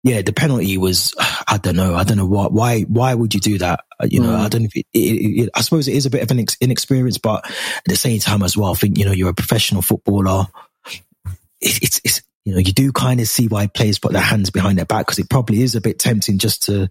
yeah, 0.06 0.22
the 0.22 0.32
penalty 0.32 0.78
was, 0.78 1.12
I 1.18 1.58
don't 1.58 1.74
know. 1.74 1.96
I 1.96 2.04
don't 2.04 2.16
know 2.16 2.26
why, 2.26 2.46
why, 2.46 2.82
why 2.82 3.12
would 3.12 3.34
you 3.34 3.40
do 3.40 3.58
that? 3.58 3.80
Uh, 4.00 4.06
you 4.08 4.20
know, 4.20 4.28
mm. 4.28 4.38
I 4.38 4.48
don't 4.48 4.62
know 4.62 4.68
it, 4.72 4.86
it, 4.94 4.98
it, 4.98 5.50
I 5.52 5.62
suppose 5.62 5.88
it 5.88 5.96
is 5.96 6.06
a 6.06 6.10
bit 6.10 6.22
of 6.22 6.30
an 6.30 6.44
inexperience, 6.60 7.18
but 7.18 7.44
at 7.44 7.84
the 7.86 7.96
same 7.96 8.20
time 8.20 8.44
as 8.44 8.56
well, 8.56 8.70
I 8.70 8.74
think, 8.74 8.98
you 8.98 9.04
know, 9.04 9.10
you're 9.10 9.30
a 9.30 9.34
professional 9.34 9.82
footballer. 9.82 10.46
it's, 11.60 12.00
it's, 12.04 12.22
you 12.44 12.52
know, 12.52 12.58
you 12.58 12.72
do 12.72 12.92
kind 12.92 13.18
of 13.20 13.26
see 13.26 13.48
why 13.48 13.66
players 13.66 13.98
put 13.98 14.12
their 14.12 14.22
hands 14.22 14.50
behind 14.50 14.78
their 14.78 14.84
back 14.84 15.06
because 15.06 15.18
it 15.18 15.28
probably 15.28 15.62
is 15.62 15.74
a 15.74 15.80
bit 15.80 15.98
tempting 15.98 16.38
just 16.38 16.62
to, 16.64 16.88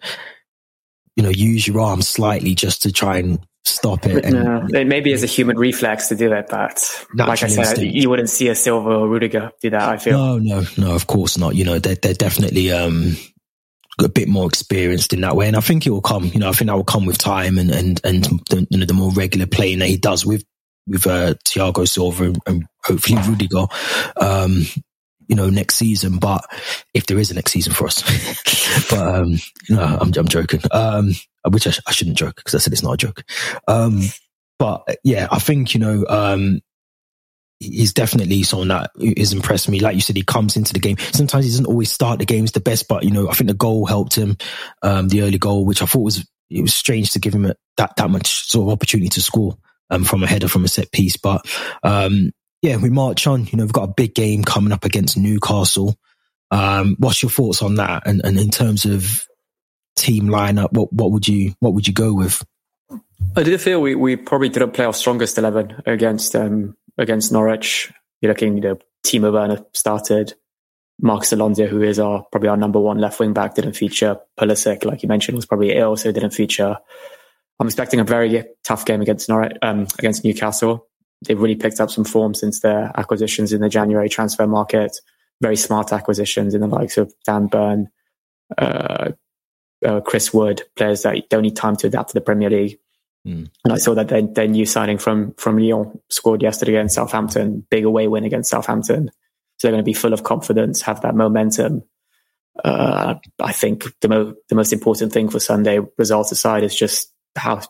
you 1.16 1.24
know, 1.24 1.30
use 1.30 1.66
your 1.66 1.80
arm 1.80 2.02
slightly 2.02 2.54
just 2.54 2.82
to 2.82 2.92
try 2.92 3.20
and 3.20 3.40
stop 3.66 4.06
it. 4.06 4.26
And, 4.26 4.70
no, 4.72 4.84
maybe 4.86 5.12
as 5.14 5.24
a 5.24 5.28
human 5.28 5.58
reflex 5.58 6.08
to 6.10 6.16
do 6.16 6.32
it, 6.32 6.48
but 6.50 7.06
like 7.14 7.44
I 7.44 7.48
said, 7.48 7.66
instinct. 7.66 7.96
you 7.96 8.10
wouldn't 8.10 8.30
see 8.30 8.48
a 8.48 8.56
Silva 8.56 8.90
or 8.90 9.08
Rudiger 9.08 9.52
do 9.62 9.72
that. 9.72 9.82
I 9.82 9.98
feel 9.98 10.18
no, 10.18 10.38
no, 10.38 10.64
no. 10.78 10.96
Of 10.96 11.08
course 11.08 11.38
not. 11.38 11.56
You 11.56 11.66
know, 11.66 11.80
they're 11.80 11.96
they're 11.96 12.14
definitely 12.14 12.72
um 12.72 13.18
a 14.00 14.10
bit 14.10 14.28
more 14.28 14.48
experienced 14.48 15.14
in 15.14 15.22
that 15.22 15.36
way, 15.36 15.48
and 15.48 15.56
I 15.56 15.62
think 15.62 15.86
it 15.86 15.90
will 15.90 16.02
come. 16.02 16.26
You 16.26 16.40
know, 16.40 16.50
I 16.50 16.54
think 16.54 16.70
that 16.70 16.76
will 16.76 16.84
come 16.84 17.06
with 17.06 17.18
time 17.18 17.58
and 17.58 17.72
and 17.72 18.00
and 18.04 18.24
the, 18.50 18.68
you 18.70 18.78
know 18.80 18.86
the 18.86 18.94
more 18.94 19.12
regular 19.12 19.48
playing 19.48 19.80
that 19.80 19.90
he 19.90 19.98
does 19.98 20.26
with 20.26 20.44
with 20.88 21.08
uh, 21.08 21.34
Thiago 21.46 21.88
Silva 21.88 22.26
and, 22.26 22.40
and 22.46 22.66
hopefully 22.84 23.20
Rudiger. 23.28 23.66
Um, 24.20 24.64
you 25.28 25.36
know, 25.36 25.50
next 25.50 25.76
season, 25.76 26.20
but 26.20 26.46
if 26.94 27.08
there 27.08 27.18
is 27.18 27.32
a 27.32 27.34
next 27.34 27.52
season 27.52 27.74
for 27.74 27.88
us, 27.88 28.04
but, 28.92 29.00
um, 29.00 29.38
no, 29.70 29.82
I'm, 29.82 30.12
I'm 30.16 30.28
joking. 30.28 30.62
Um, 30.70 31.14
which 31.50 31.68
I, 31.68 31.72
sh- 31.72 31.82
I 31.88 31.92
shouldn't 31.92 32.18
joke 32.18 32.36
because 32.36 32.56
I 32.56 32.60
said 32.60 32.74
it's 32.74 32.84
not 32.84 32.94
a 32.94 32.98
joke. 32.98 33.24
Um, 33.68 34.02
but 34.58 34.84
yeah, 35.04 35.28
I 35.32 35.40
think, 35.40 35.74
you 35.74 35.80
know, 35.80 36.06
um, 36.08 36.62
he's 37.60 37.94
definitely 37.94 38.44
someone 38.44 38.70
that 38.70 38.92
has 39.18 39.34
impressed 39.34 39.70
me. 39.70 39.80
Like 39.80 39.96
you 39.96 40.02
said, 40.02 40.16
he 40.16 40.24
comes 40.24 40.58
into 40.58 40.74
the 40.74 40.80
game. 40.80 40.98
Sometimes 40.98 41.46
he 41.46 41.52
doesn't 41.52 41.66
always 41.66 41.92
start 41.92 42.20
the 42.20 42.26
games 42.26 42.52
the 42.52 42.60
best, 42.60 42.88
but 42.88 43.04
you 43.04 43.12
know, 43.12 43.30
I 43.30 43.34
think 43.34 43.50
the 43.50 43.56
goal 43.56 43.86
helped 43.86 44.16
him. 44.16 44.38
Um, 44.82 45.08
the 45.08 45.22
early 45.22 45.38
goal, 45.38 45.66
which 45.66 45.82
I 45.82 45.86
thought 45.86 46.02
was 46.04 46.28
it 46.50 46.62
was 46.62 46.76
strange 46.76 47.12
to 47.12 47.20
give 47.20 47.34
him 47.34 47.46
a, 47.46 47.56
that 47.78 47.96
that 47.98 48.10
much 48.10 48.48
sort 48.48 48.68
of 48.68 48.74
opportunity 48.74 49.10
to 49.10 49.22
score 49.22 49.58
um, 49.90 50.04
from 50.04 50.24
a 50.24 50.28
header 50.28 50.48
from 50.48 50.66
a 50.66 50.68
set 50.68 50.92
piece. 50.92 51.18
But 51.18 51.46
um, 51.84 52.32
yeah, 52.62 52.78
we 52.78 52.90
march 52.90 53.28
on. 53.28 53.46
You 53.46 53.58
know, 53.58 53.64
we've 53.64 53.74
got 53.74 53.90
a 53.90 53.94
big 53.96 54.14
game 54.14 54.44
coming 54.44 54.72
up 54.74 54.86
against 54.86 55.18
Newcastle. 55.18 55.98
Um, 56.52 56.96
what's 57.00 57.22
your 57.24 57.32
thoughts 57.32 57.62
on 57.62 57.76
that? 57.76 58.04
And, 58.06 58.22
and 58.24 58.38
in 58.38 58.50
terms 58.50 58.86
of 58.86 59.26
team 59.96 60.28
lineup, 60.28 60.72
what 60.74 60.92
what 60.92 61.12
would 61.12 61.28
you 61.28 61.54
what 61.60 61.74
would 61.74 61.88
you 61.88 61.94
go 61.94 62.14
with? 62.14 62.44
I 63.36 63.44
did 63.44 63.60
feel 63.62 63.82
we, 63.82 63.96
we 63.96 64.16
probably 64.16 64.50
didn't 64.50 64.72
play 64.72 64.86
our 64.86 64.94
strongest 64.94 65.38
eleven 65.38 65.82
against 65.86 66.36
um, 66.36 66.76
against 66.98 67.32
Norwich. 67.32 67.92
You're 68.22 68.32
looking, 68.32 68.56
you 68.56 68.62
know, 68.62 68.80
Timo 69.06 69.32
Werner 69.32 69.66
started. 69.74 70.34
Marcos 71.02 71.34
Alonso, 71.34 71.68
who 71.68 71.82
is 71.82 72.00
our 72.00 72.26
probably 72.32 72.50
our 72.50 72.56
number 72.56 72.80
one 72.80 73.00
left 73.00 73.20
wing 73.20 73.34
back, 73.34 73.56
didn't 73.56 73.74
feature. 73.74 74.18
Pulisic, 74.40 74.86
like 74.86 75.04
you 75.04 75.10
mentioned, 75.10 75.36
was 75.36 75.46
probably 75.46 75.74
ill, 75.74 75.98
so 75.98 76.12
didn't 76.12 76.32
feature. 76.32 76.78
I'm 77.60 77.68
expecting 77.68 78.00
a 78.00 78.06
very 78.06 78.46
tough 78.64 78.86
game 78.86 79.02
against 79.02 79.28
Norwich, 79.28 79.58
um, 79.62 79.88
against 79.98 80.24
Newcastle. 80.24 80.88
They've 81.26 81.40
really 81.40 81.56
picked 81.56 81.80
up 81.80 81.90
some 81.90 82.06
form 82.06 82.34
since 82.34 82.62
their 82.62 82.92
acquisitions 82.96 83.52
in 83.52 83.62
the 83.62 83.70
January 83.70 84.10
transfer 84.10 84.48
market. 84.48 84.98
Very 85.42 85.56
smart 85.58 85.92
acquisitions 85.92 86.54
in 86.54 86.62
the 86.62 86.68
likes 86.68 86.98
of 86.98 87.14
Dan 87.26 87.48
Burn, 87.48 87.90
uh, 88.58 89.12
uh, 89.86 90.02
Chris 90.02 90.34
Wood, 90.34 90.64
players 90.76 91.04
that 91.04 91.30
don't 91.30 91.44
need 91.44 91.56
time 91.56 91.76
to 91.78 91.88
adapt 91.88 92.10
to 92.10 92.14
the 92.16 92.22
Premier 92.22 92.50
League. 92.50 92.80
Mm. 93.28 93.50
And 93.64 93.74
I 93.74 93.78
saw 93.78 93.96
that 93.96 94.08
their, 94.08 94.22
their 94.22 94.48
new 94.48 94.66
signing 94.66 94.98
from 94.98 95.34
from 95.34 95.58
Lyon 95.58 96.00
scored 96.10 96.42
yesterday 96.42 96.74
against 96.74 96.96
Southampton, 96.96 97.66
big 97.70 97.86
away 97.86 98.08
win 98.08 98.24
against 98.24 98.52
Southampton. 98.52 99.10
So 99.58 99.68
they're 99.68 99.72
going 99.72 99.84
to 99.84 99.86
be 99.86 99.94
full 99.94 100.14
of 100.14 100.24
confidence, 100.24 100.82
have 100.82 101.02
that 101.02 101.16
momentum. 101.16 101.84
Uh, 102.64 103.16
I 103.40 103.52
think 103.52 103.84
the, 104.02 104.08
mo- 104.08 104.36
the 104.50 104.56
most 104.56 104.74
important 104.74 105.14
thing 105.14 105.30
for 105.30 105.40
Sunday, 105.40 105.80
results 105.98 106.32
aside, 106.32 106.64
is 106.64 106.76
just 106.76 107.12
how 107.36 107.62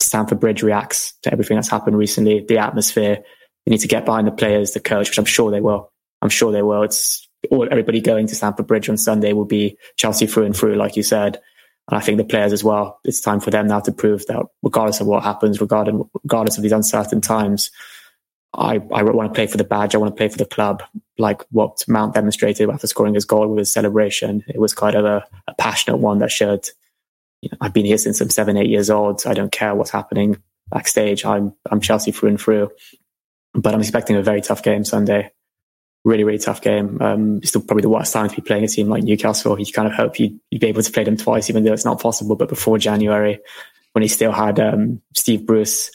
Stamford 0.00 0.40
Bridge 0.40 0.62
reacts 0.62 1.14
to 1.22 1.32
everything 1.32 1.56
that's 1.56 1.68
happened 1.68 1.96
recently, 1.96 2.44
the 2.46 2.58
atmosphere. 2.58 3.18
They 3.64 3.70
need 3.70 3.78
to 3.78 3.88
get 3.88 4.04
behind 4.04 4.26
the 4.26 4.32
players, 4.32 4.72
the 4.72 4.80
coach, 4.80 5.08
which 5.08 5.18
I'm 5.18 5.24
sure 5.24 5.50
they 5.50 5.60
will. 5.60 5.92
I'm 6.20 6.28
sure 6.28 6.52
they 6.52 6.62
will. 6.62 6.82
It's 6.82 7.28
all 7.50 7.68
everybody 7.70 8.00
going 8.00 8.26
to 8.28 8.34
Stamford 8.34 8.66
Bridge 8.66 8.88
on 8.88 8.96
Sunday 8.96 9.32
will 9.32 9.44
be 9.44 9.76
Chelsea 9.96 10.26
through 10.26 10.44
and 10.44 10.56
through, 10.56 10.76
like 10.76 10.96
you 10.96 11.02
said. 11.02 11.40
And 11.88 11.98
I 11.98 12.00
think 12.00 12.18
the 12.18 12.24
players 12.24 12.52
as 12.52 12.62
well, 12.62 13.00
it's 13.04 13.20
time 13.20 13.40
for 13.40 13.50
them 13.50 13.66
now 13.66 13.80
to 13.80 13.92
prove 13.92 14.24
that 14.26 14.46
regardless 14.62 15.00
of 15.00 15.06
what 15.06 15.24
happens, 15.24 15.60
regardless, 15.60 16.06
regardless 16.22 16.56
of 16.56 16.62
these 16.62 16.72
uncertain 16.72 17.20
times, 17.20 17.70
I, 18.54 18.74
I 18.92 19.02
want 19.02 19.30
to 19.30 19.34
play 19.34 19.46
for 19.46 19.56
the 19.56 19.64
badge. 19.64 19.94
I 19.94 19.98
want 19.98 20.14
to 20.14 20.16
play 20.16 20.28
for 20.28 20.38
the 20.38 20.44
club. 20.44 20.82
Like 21.18 21.42
what 21.50 21.84
Mount 21.88 22.14
demonstrated 22.14 22.70
after 22.70 22.86
scoring 22.86 23.14
his 23.14 23.24
goal 23.24 23.48
with 23.48 23.58
his 23.58 23.72
celebration. 23.72 24.44
It 24.48 24.60
was 24.60 24.74
kind 24.74 24.94
of 24.94 25.04
a, 25.04 25.26
a 25.48 25.54
passionate 25.54 25.96
one 25.96 26.18
that 26.18 26.30
showed, 26.30 26.68
you 27.40 27.48
know, 27.50 27.58
I've 27.60 27.72
been 27.72 27.86
here 27.86 27.98
since 27.98 28.20
I'm 28.20 28.30
seven, 28.30 28.56
eight 28.56 28.70
years 28.70 28.90
old. 28.90 29.26
I 29.26 29.34
don't 29.34 29.52
care 29.52 29.74
what's 29.74 29.90
happening 29.90 30.40
backstage. 30.70 31.24
I'm, 31.24 31.54
I'm 31.70 31.80
Chelsea 31.80 32.12
through 32.12 32.30
and 32.30 32.40
through, 32.40 32.70
but 33.54 33.74
I'm 33.74 33.80
expecting 33.80 34.16
a 34.16 34.22
very 34.22 34.40
tough 34.40 34.62
game 34.62 34.84
Sunday 34.84 35.32
really, 36.04 36.24
really 36.24 36.38
tough 36.38 36.60
game. 36.60 37.00
Um, 37.00 37.42
still 37.42 37.62
probably 37.62 37.82
the 37.82 37.88
worst 37.88 38.12
time 38.12 38.28
to 38.28 38.34
be 38.34 38.42
playing 38.42 38.64
a 38.64 38.68
team 38.68 38.88
like 38.88 39.04
Newcastle. 39.04 39.58
You 39.58 39.72
kind 39.72 39.88
of 39.88 39.94
hope 39.94 40.18
you'd, 40.18 40.38
you'd, 40.50 40.60
be 40.60 40.66
able 40.66 40.82
to 40.82 40.92
play 40.92 41.04
them 41.04 41.16
twice, 41.16 41.48
even 41.48 41.64
though 41.64 41.72
it's 41.72 41.84
not 41.84 42.00
possible. 42.00 42.36
But 42.36 42.48
before 42.48 42.78
January, 42.78 43.38
when 43.92 44.02
he 44.02 44.08
still 44.08 44.32
had 44.32 44.58
um, 44.58 45.00
Steve 45.14 45.46
Bruce, 45.46 45.90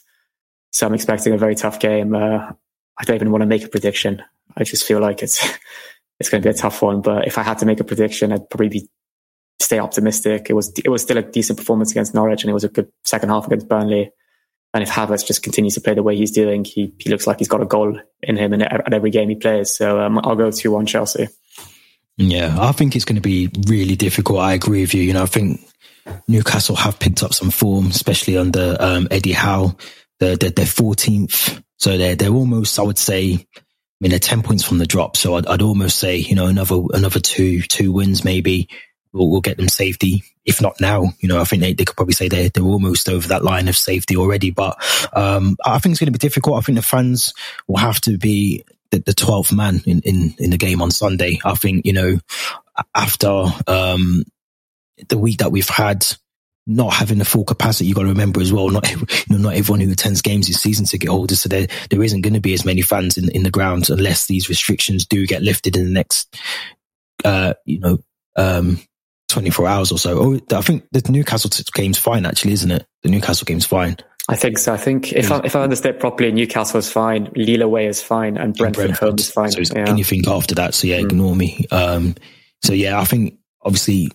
so 0.71 0.85
I'm 0.85 0.93
expecting 0.93 1.33
a 1.33 1.37
very 1.37 1.55
tough 1.55 1.79
game. 1.79 2.15
Uh, 2.15 2.51
I 2.97 3.03
don't 3.03 3.15
even 3.15 3.31
want 3.31 3.41
to 3.41 3.47
make 3.47 3.63
a 3.63 3.69
prediction. 3.69 4.23
I 4.55 4.63
just 4.63 4.85
feel 4.85 4.99
like 4.99 5.23
it's 5.23 5.45
it's 6.19 6.29
going 6.29 6.41
to 6.41 6.47
be 6.47 6.51
a 6.51 6.57
tough 6.57 6.81
one. 6.81 7.01
But 7.01 7.27
if 7.27 7.37
I 7.37 7.43
had 7.43 7.59
to 7.59 7.65
make 7.65 7.79
a 7.79 7.83
prediction, 7.83 8.31
I'd 8.31 8.49
probably 8.49 8.69
be 8.69 8.89
stay 9.59 9.79
optimistic. 9.79 10.47
It 10.49 10.53
was 10.53 10.71
it 10.77 10.89
was 10.89 11.01
still 11.01 11.17
a 11.17 11.23
decent 11.23 11.57
performance 11.57 11.91
against 11.91 12.13
Norwich, 12.13 12.43
and 12.43 12.49
it 12.49 12.53
was 12.53 12.63
a 12.63 12.69
good 12.69 12.91
second 13.03 13.29
half 13.29 13.47
against 13.47 13.67
Burnley. 13.67 14.11
And 14.73 14.83
if 14.83 14.89
Havertz 14.89 15.25
just 15.25 15.43
continues 15.43 15.75
to 15.75 15.81
play 15.81 15.93
the 15.93 16.03
way 16.03 16.15
he's 16.15 16.31
doing, 16.31 16.65
he, 16.65 16.93
he 16.99 17.09
looks 17.09 17.25
like 17.25 17.39
he's 17.39 17.47
got 17.47 17.61
a 17.61 17.65
goal 17.65 17.99
in 18.21 18.37
him 18.37 18.53
in, 18.53 18.61
at 18.61 18.93
every 18.93 19.09
game 19.09 19.29
he 19.29 19.35
plays. 19.35 19.75
So 19.75 19.99
um, 19.99 20.19
I'll 20.23 20.35
go 20.35 20.51
2 20.51 20.71
1 20.71 20.85
Chelsea. 20.85 21.29
Yeah, 22.17 22.55
I 22.59 22.71
think 22.71 22.95
it's 22.95 23.05
going 23.05 23.15
to 23.15 23.21
be 23.21 23.49
really 23.67 23.95
difficult. 23.95 24.39
I 24.39 24.53
agree 24.53 24.81
with 24.81 24.93
you. 24.93 25.03
You 25.03 25.13
know, 25.13 25.23
I 25.23 25.27
think 25.27 25.61
Newcastle 26.27 26.75
have 26.75 26.99
picked 26.99 27.23
up 27.23 27.33
some 27.33 27.51
form, 27.51 27.87
especially 27.87 28.37
under 28.37 28.75
um, 28.79 29.07
Eddie 29.11 29.33
Howe. 29.33 29.75
They're, 30.19 30.35
they're, 30.35 30.49
they're 30.49 30.65
14th. 30.65 31.63
So 31.77 31.97
they're, 31.97 32.15
they're 32.15 32.33
almost, 32.33 32.79
I 32.79 32.83
would 32.83 32.97
say, 32.97 33.33
I 33.33 33.61
mean, 34.01 34.09
they're 34.09 34.19
10 34.19 34.41
points 34.41 34.63
from 34.63 34.79
the 34.79 34.87
drop. 34.87 35.15
So 35.15 35.35
I'd, 35.35 35.45
I'd 35.47 35.61
almost 35.61 35.99
say, 35.99 36.17
you 36.17 36.35
know, 36.35 36.47
another, 36.47 36.81
another 36.93 37.19
two, 37.19 37.61
two 37.61 37.91
wins 37.91 38.23
maybe 38.23 38.69
will, 39.17 39.29
will 39.29 39.41
get 39.41 39.57
them 39.57 39.67
safety. 39.67 40.23
If 40.45 40.61
not 40.61 40.79
now, 40.79 41.13
you 41.19 41.27
know, 41.27 41.41
I 41.41 41.43
think 41.43 41.61
they, 41.61 41.73
they 41.73 41.85
could 41.85 41.95
probably 41.95 42.13
say 42.13 42.29
they're, 42.29 42.49
they're 42.49 42.63
almost 42.63 43.09
over 43.09 43.27
that 43.29 43.43
line 43.43 43.67
of 43.67 43.75
safety 43.75 44.15
already. 44.15 44.51
But 44.51 44.77
um, 45.13 45.57
I 45.65 45.79
think 45.79 45.91
it's 45.91 45.99
going 45.99 46.11
to 46.11 46.17
be 46.17 46.19
difficult. 46.19 46.57
I 46.57 46.61
think 46.61 46.77
the 46.77 46.83
fans 46.83 47.33
will 47.67 47.77
have 47.77 47.99
to 48.01 48.17
be 48.17 48.63
the, 48.91 48.99
the 48.99 49.11
12th 49.11 49.53
man 49.53 49.81
in, 49.85 49.99
in, 50.01 50.35
in 50.39 50.49
the 50.51 50.57
game 50.57 50.81
on 50.81 50.91
Sunday. 50.91 51.39
I 51.43 51.55
think, 51.55 51.85
you 51.85 51.93
know, 51.93 52.19
after 52.95 53.45
um, 53.67 54.23
the 55.09 55.17
week 55.17 55.39
that 55.39 55.51
we've 55.51 55.67
had, 55.67 56.05
not 56.67 56.93
having 56.93 57.17
the 57.17 57.25
full 57.25 57.45
capacity, 57.45 57.87
you 57.87 57.95
got 57.95 58.01
to 58.01 58.09
remember 58.09 58.41
as 58.41 58.51
well. 58.51 58.69
Not 58.69 58.91
you 58.91 59.05
know, 59.29 59.37
not 59.37 59.55
everyone 59.55 59.79
who 59.79 59.91
attends 59.91 60.21
games 60.21 60.49
is 60.49 60.61
season 60.61 60.85
ticket 60.85 61.09
holders, 61.09 61.41
so 61.41 61.49
there 61.49 61.67
there 61.89 62.03
isn't 62.03 62.21
going 62.21 62.33
to 62.33 62.41
be 62.41 62.53
as 62.53 62.65
many 62.65 62.81
fans 62.81 63.17
in 63.17 63.31
in 63.31 63.43
the 63.43 63.49
ground 63.49 63.89
unless 63.89 64.27
these 64.27 64.49
restrictions 64.49 65.05
do 65.05 65.25
get 65.25 65.41
lifted 65.41 65.77
in 65.77 65.85
the 65.85 65.91
next, 65.91 66.35
uh, 67.23 67.53
you 67.65 67.79
know, 67.79 67.99
um, 68.35 68.79
24 69.29 69.67
hours 69.67 69.91
or 69.91 69.97
so. 69.97 70.19
Oh, 70.19 70.57
I 70.57 70.61
think 70.61 70.85
the 70.91 71.03
Newcastle 71.11 71.49
game's 71.73 71.97
fine, 71.97 72.25
actually, 72.25 72.53
isn't 72.53 72.71
it? 72.71 72.85
The 73.03 73.09
Newcastle 73.09 73.45
game's 73.45 73.65
fine. 73.65 73.97
I 74.29 74.35
think 74.35 74.57
so. 74.57 74.73
I 74.73 74.77
think 74.77 75.13
if 75.13 75.31
I, 75.31 75.39
if 75.45 75.55
I 75.55 75.61
understand 75.61 75.99
properly, 75.99 76.31
Newcastle 76.33 76.79
is 76.79 76.91
fine, 76.91 77.31
Lille 77.35 77.61
away 77.61 77.87
is 77.87 78.01
fine, 78.01 78.37
and 78.37 78.53
Brentford, 78.55 78.89
and 78.89 78.97
Brentford 78.99 79.07
home 79.07 79.15
is 79.19 79.31
fine. 79.31 79.51
So 79.51 79.73
yeah. 79.73 79.87
anything 79.87 80.23
after 80.27 80.55
that, 80.55 80.73
so 80.73 80.87
yeah, 80.87 80.99
mm. 80.99 81.05
ignore 81.05 81.35
me. 81.35 81.65
Um, 81.71 82.15
so 82.61 82.73
yeah, 82.73 82.99
I 82.99 83.05
think 83.05 83.39
obviously, 83.61 84.11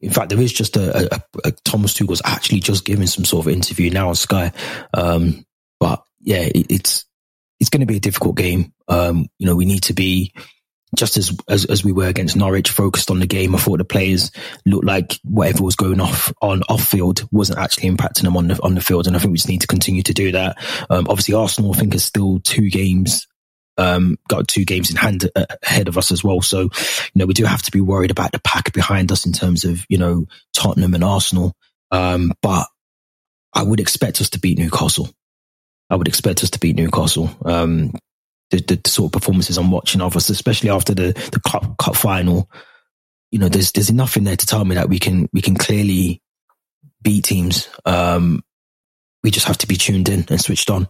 in 0.00 0.10
fact, 0.10 0.30
there 0.30 0.40
is 0.40 0.52
just 0.52 0.76
a, 0.76 1.14
a, 1.14 1.22
a 1.44 1.52
Thomas 1.64 1.94
Tuchel's 1.94 2.22
actually 2.24 2.58
just 2.58 2.84
giving 2.84 3.06
some 3.06 3.24
sort 3.24 3.46
of 3.46 3.52
interview 3.52 3.90
now 3.90 4.08
on 4.08 4.16
Sky. 4.16 4.52
Um, 4.94 5.44
but 5.78 6.02
yeah, 6.20 6.42
it, 6.42 6.66
it's 6.68 7.04
it's 7.60 7.70
going 7.70 7.80
to 7.80 7.86
be 7.86 7.98
a 7.98 8.00
difficult 8.00 8.36
game. 8.36 8.72
Um, 8.88 9.26
you 9.38 9.46
know, 9.46 9.54
we 9.54 9.64
need 9.64 9.84
to 9.84 9.94
be 9.94 10.34
just 10.96 11.16
as, 11.16 11.36
as, 11.48 11.64
as 11.64 11.84
we 11.84 11.92
were 11.92 12.06
against 12.06 12.36
Norwich, 12.36 12.70
focused 12.70 13.10
on 13.10 13.18
the 13.18 13.26
game. 13.26 13.54
I 13.54 13.58
thought 13.58 13.78
the 13.78 13.84
players 13.84 14.30
looked 14.66 14.84
like 14.84 15.18
whatever 15.24 15.62
was 15.62 15.76
going 15.76 16.00
off 16.00 16.32
on 16.42 16.62
off 16.64 16.84
field 16.84 17.26
wasn't 17.32 17.58
actually 17.58 17.90
impacting 17.90 18.22
them 18.22 18.36
on 18.36 18.48
the 18.48 18.62
on 18.62 18.74
the 18.74 18.80
field, 18.80 19.06
and 19.06 19.16
I 19.16 19.18
think 19.18 19.32
we 19.32 19.38
just 19.38 19.48
need 19.48 19.62
to 19.62 19.66
continue 19.66 20.02
to 20.02 20.12
do 20.12 20.32
that. 20.32 20.58
Um, 20.90 21.06
obviously, 21.08 21.34
Arsenal 21.34 21.74
I 21.74 21.78
think 21.78 21.94
is 21.94 22.04
still 22.04 22.40
two 22.40 22.68
games. 22.70 23.26
Um, 23.78 24.18
got 24.28 24.48
two 24.48 24.66
games 24.66 24.90
in 24.90 24.96
hand 24.96 25.30
uh, 25.34 25.46
ahead 25.62 25.88
of 25.88 25.96
us 25.96 26.12
as 26.12 26.22
well. 26.22 26.42
So, 26.42 26.60
you 26.60 26.70
know, 27.14 27.24
we 27.24 27.32
do 27.32 27.46
have 27.46 27.62
to 27.62 27.70
be 27.70 27.80
worried 27.80 28.10
about 28.10 28.32
the 28.32 28.40
pack 28.40 28.70
behind 28.74 29.10
us 29.10 29.24
in 29.24 29.32
terms 29.32 29.64
of, 29.64 29.86
you 29.88 29.96
know, 29.96 30.26
Tottenham 30.52 30.92
and 30.92 31.02
Arsenal. 31.02 31.56
Um, 31.90 32.34
but 32.42 32.66
I 33.54 33.62
would 33.62 33.80
expect 33.80 34.20
us 34.20 34.28
to 34.30 34.40
beat 34.40 34.58
Newcastle. 34.58 35.08
I 35.88 35.96
would 35.96 36.06
expect 36.06 36.42
us 36.42 36.50
to 36.50 36.60
beat 36.60 36.76
Newcastle. 36.76 37.30
Um, 37.46 37.92
the, 38.52 38.78
the 38.82 38.88
sort 38.88 39.08
of 39.08 39.12
performances 39.20 39.58
I'm 39.58 39.70
watching 39.70 40.00
of 40.00 40.16
us, 40.16 40.30
especially 40.30 40.70
after 40.70 40.94
the 40.94 41.12
the 41.32 41.40
cup, 41.40 41.76
cup 41.78 41.96
final. 41.96 42.48
You 43.30 43.38
know, 43.38 43.48
there's 43.48 43.72
there's 43.72 43.90
enough 43.90 44.16
in 44.16 44.24
there 44.24 44.36
to 44.36 44.46
tell 44.46 44.64
me 44.64 44.76
that 44.76 44.88
we 44.88 44.98
can 44.98 45.28
we 45.32 45.40
can 45.40 45.56
clearly 45.56 46.22
beat 47.02 47.24
teams. 47.24 47.68
Um, 47.84 48.44
we 49.24 49.30
just 49.30 49.46
have 49.46 49.58
to 49.58 49.66
be 49.66 49.76
tuned 49.76 50.08
in 50.08 50.26
and 50.28 50.40
switched 50.40 50.70
on. 50.70 50.88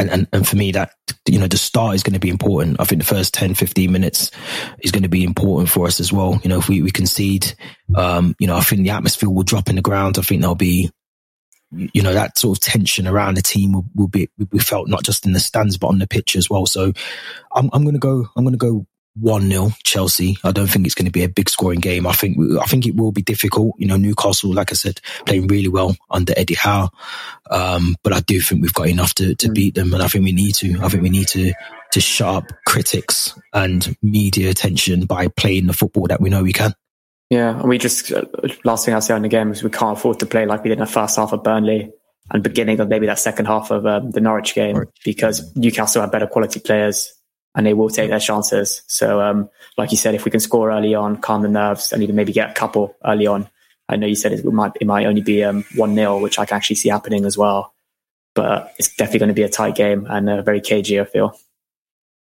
And, 0.00 0.10
and, 0.10 0.28
and 0.32 0.46
for 0.46 0.54
me, 0.54 0.70
that, 0.72 0.92
you 1.26 1.40
know, 1.40 1.48
the 1.48 1.58
start 1.58 1.96
is 1.96 2.04
going 2.04 2.14
to 2.14 2.20
be 2.20 2.28
important. 2.28 2.76
I 2.78 2.84
think 2.84 3.00
the 3.02 3.06
first 3.08 3.34
10, 3.34 3.54
15 3.54 3.90
minutes 3.90 4.30
is 4.78 4.92
going 4.92 5.02
to 5.02 5.08
be 5.08 5.24
important 5.24 5.70
for 5.70 5.86
us 5.86 5.98
as 5.98 6.12
well. 6.12 6.38
You 6.44 6.50
know, 6.50 6.58
if 6.58 6.68
we, 6.68 6.82
we 6.82 6.92
concede, 6.92 7.52
um, 7.96 8.36
you 8.38 8.46
know, 8.46 8.56
I 8.56 8.60
think 8.60 8.82
the 8.82 8.90
atmosphere 8.90 9.28
will 9.28 9.42
drop 9.42 9.68
in 9.68 9.74
the 9.74 9.82
ground. 9.82 10.16
I 10.16 10.22
think 10.22 10.40
there'll 10.40 10.54
be, 10.54 10.90
you 11.70 12.02
know, 12.02 12.14
that 12.14 12.38
sort 12.38 12.56
of 12.56 12.62
tension 12.62 13.06
around 13.06 13.36
the 13.36 13.42
team 13.42 13.72
will, 13.72 13.84
will 13.94 14.08
be, 14.08 14.28
will 14.38 14.46
be 14.46 14.58
felt 14.58 14.88
not 14.88 15.04
just 15.04 15.26
in 15.26 15.32
the 15.32 15.40
stands, 15.40 15.76
but 15.76 15.88
on 15.88 15.98
the 15.98 16.06
pitch 16.06 16.36
as 16.36 16.48
well. 16.48 16.66
So 16.66 16.92
I'm, 17.52 17.68
I'm 17.72 17.82
going 17.82 17.94
to 17.94 18.00
go, 18.00 18.26
I'm 18.36 18.44
going 18.44 18.54
to 18.54 18.58
go 18.58 18.86
one 19.20 19.50
0 19.50 19.70
Chelsea. 19.82 20.36
I 20.44 20.52
don't 20.52 20.68
think 20.68 20.86
it's 20.86 20.94
going 20.94 21.06
to 21.06 21.12
be 21.12 21.24
a 21.24 21.28
big 21.28 21.48
scoring 21.48 21.80
game. 21.80 22.06
I 22.06 22.12
think 22.12 22.36
I 22.60 22.64
think 22.66 22.86
it 22.86 22.96
will 22.96 23.12
be 23.12 23.22
difficult. 23.22 23.74
You 23.78 23.86
know, 23.86 23.96
Newcastle, 23.96 24.52
like 24.54 24.70
I 24.70 24.74
said, 24.74 25.00
playing 25.26 25.48
really 25.48 25.68
well 25.68 25.96
under 26.10 26.32
Eddie 26.36 26.54
Howe, 26.54 26.90
um, 27.50 27.96
but 28.02 28.12
I 28.12 28.20
do 28.20 28.40
think 28.40 28.62
we've 28.62 28.74
got 28.74 28.88
enough 28.88 29.14
to, 29.14 29.34
to 29.34 29.50
beat 29.50 29.74
them, 29.74 29.92
and 29.92 30.02
I 30.02 30.08
think 30.08 30.24
we 30.24 30.32
need 30.32 30.54
to. 30.56 30.78
I 30.82 30.88
think 30.88 31.02
we 31.02 31.10
need 31.10 31.28
to 31.28 31.52
to 31.92 32.00
shut 32.00 32.34
up 32.34 32.44
critics 32.66 33.38
and 33.52 33.96
media 34.02 34.50
attention 34.50 35.06
by 35.06 35.28
playing 35.28 35.66
the 35.66 35.72
football 35.72 36.06
that 36.08 36.20
we 36.20 36.30
know 36.30 36.42
we 36.42 36.52
can. 36.52 36.74
Yeah, 37.30 37.58
and 37.58 37.68
we 37.68 37.78
just 37.78 38.10
uh, 38.10 38.24
last 38.64 38.84
thing 38.84 38.94
I 38.94 39.00
say 39.00 39.14
on 39.14 39.22
the 39.22 39.28
game 39.28 39.52
is 39.52 39.62
we 39.62 39.70
can't 39.70 39.98
afford 39.98 40.20
to 40.20 40.26
play 40.26 40.46
like 40.46 40.62
we 40.64 40.70
did 40.70 40.78
in 40.78 40.84
the 40.84 40.90
first 40.90 41.16
half 41.16 41.32
of 41.32 41.42
Burnley. 41.42 41.92
and 42.30 42.42
beginning 42.42 42.80
of 42.80 42.88
maybe 42.88 43.06
that 43.06 43.18
second 43.18 43.46
half 43.46 43.70
of 43.70 43.86
um, 43.86 44.10
the 44.10 44.20
Norwich 44.20 44.54
game 44.54 44.84
because 45.04 45.54
Newcastle 45.56 46.02
have 46.02 46.12
better 46.12 46.26
quality 46.26 46.60
players 46.60 47.12
and 47.54 47.66
they 47.66 47.74
will 47.74 47.88
take 47.88 48.10
their 48.10 48.20
chances. 48.20 48.82
So, 48.86 49.20
um, 49.20 49.50
like 49.76 49.90
you 49.90 49.96
said, 49.96 50.14
if 50.14 50.24
we 50.24 50.30
can 50.30 50.40
score 50.40 50.70
early 50.70 50.94
on, 50.94 51.16
calm 51.16 51.42
the 51.42 51.48
nerves, 51.48 51.92
and 51.92 52.02
even 52.02 52.16
maybe 52.16 52.32
get 52.32 52.50
a 52.50 52.54
couple 52.54 52.96
early 53.04 53.26
on. 53.26 53.48
I 53.88 53.96
know 53.96 54.06
you 54.06 54.14
said 54.14 54.32
it 54.32 54.44
might 54.44 54.72
it 54.80 54.86
might 54.86 55.06
only 55.06 55.22
be 55.22 55.42
um, 55.42 55.64
one 55.74 55.94
0 55.94 56.20
which 56.20 56.38
I 56.38 56.44
can 56.44 56.56
actually 56.56 56.76
see 56.76 56.90
happening 56.90 57.24
as 57.24 57.38
well. 57.38 57.74
But 58.34 58.74
it's 58.78 58.94
definitely 58.94 59.18
going 59.20 59.28
to 59.28 59.34
be 59.34 59.42
a 59.42 59.48
tight 59.48 59.74
game 59.74 60.06
and 60.08 60.28
uh, 60.28 60.42
very 60.42 60.60
cagey. 60.60 61.00
I 61.00 61.04
feel. 61.04 61.38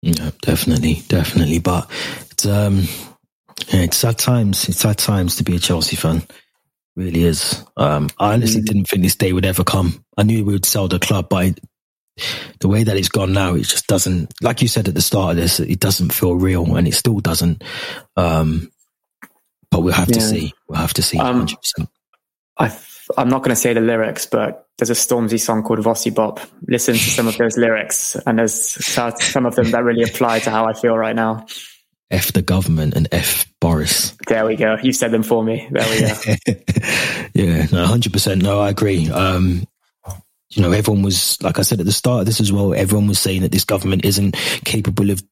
Yeah, 0.01 0.31
definitely, 0.41 1.01
definitely. 1.07 1.59
But 1.59 1.89
it's 2.31 2.45
um, 2.45 2.83
yeah, 3.69 3.81
it's 3.81 3.97
sad 3.97 4.17
times. 4.17 4.67
It's 4.67 4.79
sad 4.79 4.97
times 4.97 5.37
to 5.37 5.43
be 5.43 5.55
a 5.55 5.59
Chelsea 5.59 5.95
fan. 5.95 6.23
Really 6.95 7.23
is. 7.23 7.63
Um, 7.75 8.09
I 8.19 8.33
honestly 8.33 8.61
mm. 8.61 8.65
didn't 8.65 8.85
think 8.85 9.03
this 9.03 9.15
day 9.15 9.33
would 9.33 9.45
ever 9.45 9.63
come. 9.63 10.03
I 10.17 10.23
knew 10.23 10.45
we 10.45 10.53
would 10.53 10.65
sell 10.65 10.87
the 10.87 10.99
club, 10.99 11.27
but 11.29 11.59
the 12.59 12.67
way 12.67 12.83
that 12.83 12.97
it's 12.97 13.09
gone 13.09 13.33
now, 13.33 13.55
it 13.55 13.63
just 13.63 13.87
doesn't. 13.87 14.33
Like 14.41 14.61
you 14.61 14.67
said 14.67 14.87
at 14.87 14.95
the 14.95 15.01
start 15.01 15.31
of 15.31 15.37
this, 15.37 15.59
it 15.59 15.79
doesn't 15.79 16.13
feel 16.13 16.35
real, 16.35 16.75
and 16.75 16.87
it 16.87 16.93
still 16.93 17.19
doesn't. 17.19 17.63
Um, 18.15 18.71
but 19.71 19.81
we'll 19.81 19.93
have 19.93 20.09
yeah. 20.09 20.15
to 20.15 20.21
see. 20.21 20.53
We'll 20.67 20.79
have 20.79 20.93
to 20.93 21.01
see. 21.01 21.17
Um, 21.17 21.47
I 22.59 22.77
I'm 23.17 23.29
not 23.29 23.39
going 23.39 23.49
to 23.49 23.55
say 23.55 23.73
the 23.73 23.81
lyrics, 23.81 24.25
but 24.25 24.67
there's 24.77 24.89
a 24.89 24.93
Stormzy 24.93 25.39
song 25.39 25.63
called 25.63 25.79
Vossi 25.79 26.13
Bop. 26.13 26.39
Listen 26.67 26.93
to 26.93 26.99
some 26.99 27.27
of 27.27 27.37
those 27.37 27.57
lyrics, 27.57 28.15
and 28.15 28.39
there's 28.39 28.53
some 28.53 29.45
of 29.45 29.55
them 29.55 29.71
that 29.71 29.83
really 29.83 30.03
apply 30.03 30.39
to 30.39 30.51
how 30.51 30.65
I 30.65 30.73
feel 30.73 30.97
right 30.97 31.15
now. 31.15 31.45
F 32.11 32.31
the 32.33 32.41
government 32.41 32.93
and 32.93 33.07
F 33.11 33.45
Boris. 33.59 34.15
There 34.27 34.45
we 34.45 34.55
go. 34.55 34.77
You 34.81 34.93
said 34.93 35.11
them 35.11 35.23
for 35.23 35.43
me. 35.43 35.67
There 35.71 35.89
we 35.89 36.01
go. 36.01 36.61
yeah, 37.33 37.65
no, 37.71 37.85
hundred 37.85 38.13
percent. 38.13 38.41
No, 38.41 38.59
I 38.59 38.69
agree. 38.69 39.09
Um, 39.09 39.65
you 40.55 40.61
know, 40.61 40.71
everyone 40.71 41.03
was, 41.03 41.41
like 41.41 41.59
I 41.59 41.63
said 41.63 41.79
at 41.79 41.85
the 41.85 41.91
start 41.91 42.21
of 42.21 42.25
this 42.25 42.39
as 42.39 42.51
well, 42.51 42.73
everyone 42.73 43.07
was 43.07 43.19
saying 43.19 43.41
that 43.41 43.51
this 43.51 43.63
government 43.63 44.05
isn't 44.05 44.35
capable 44.63 45.09
of 45.09 45.23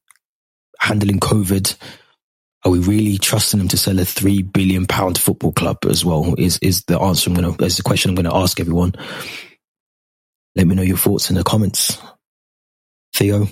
handling 0.80 1.20
COVID. 1.20 1.76
Are 2.64 2.70
we 2.70 2.78
really 2.78 3.18
trusting 3.18 3.58
them 3.58 3.68
to 3.68 3.76
sell 3.76 3.98
a 3.98 4.04
three 4.04 4.42
billion 4.42 4.86
pound 4.86 5.18
football 5.18 5.52
club 5.52 5.78
as 5.88 6.04
well? 6.04 6.34
Is 6.38 6.58
is 6.62 6.84
the 6.84 6.98
answer 6.98 7.30
I'm 7.30 7.34
gonna 7.34 7.54
is 7.62 7.76
the 7.76 7.82
question 7.82 8.10
I'm 8.10 8.14
gonna 8.14 8.34
ask 8.34 8.60
everyone. 8.60 8.94
Let 10.54 10.66
me 10.66 10.74
know 10.74 10.82
your 10.82 10.96
thoughts 10.96 11.30
in 11.30 11.36
the 11.36 11.44
comments. 11.44 11.98
Theo, 13.14 13.48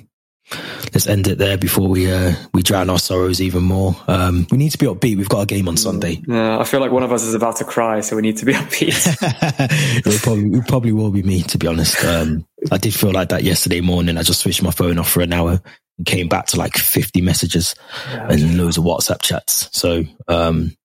let's 0.92 1.06
end 1.06 1.26
it 1.26 1.38
there 1.38 1.56
before 1.56 1.88
we 1.88 2.10
uh, 2.10 2.32
we 2.52 2.62
drown 2.62 2.90
our 2.90 2.98
sorrows 2.98 3.40
even 3.40 3.62
more. 3.62 3.94
Um, 4.08 4.46
we 4.50 4.58
need 4.58 4.70
to 4.70 4.78
be 4.78 4.86
upbeat. 4.86 5.16
We've 5.16 5.28
got 5.28 5.42
a 5.42 5.46
game 5.46 5.68
on 5.68 5.76
Sunday. 5.76 6.22
Yeah, 6.26 6.58
I 6.58 6.64
feel 6.64 6.80
like 6.80 6.92
one 6.92 7.02
of 7.02 7.12
us 7.12 7.22
is 7.22 7.34
about 7.34 7.56
to 7.56 7.64
cry, 7.64 8.00
so 8.00 8.16
we 8.16 8.22
need 8.22 8.36
to 8.38 8.44
be 8.44 8.52
upbeat. 8.54 9.16
it, 10.06 10.22
probably, 10.22 10.58
it 10.58 10.68
probably 10.68 10.92
will 10.92 11.10
be 11.10 11.22
me, 11.22 11.42
to 11.42 11.58
be 11.58 11.66
honest. 11.66 12.04
Um, 12.04 12.46
I 12.70 12.78
did 12.78 12.94
feel 12.94 13.12
like 13.12 13.30
that 13.30 13.44
yesterday 13.44 13.80
morning. 13.80 14.18
I 14.18 14.22
just 14.22 14.40
switched 14.40 14.62
my 14.62 14.70
phone 14.70 14.98
off 14.98 15.10
for 15.10 15.20
an 15.20 15.32
hour 15.32 15.60
and 15.98 16.06
came 16.06 16.28
back 16.28 16.46
to 16.46 16.56
like 16.56 16.76
50 16.76 17.20
messages 17.20 17.74
yeah, 18.10 18.28
and 18.30 18.58
loads 18.58 18.78
of 18.78 18.84
WhatsApp 18.84 19.22
chats. 19.22 19.68
So, 19.72 20.04
um, 20.28 20.76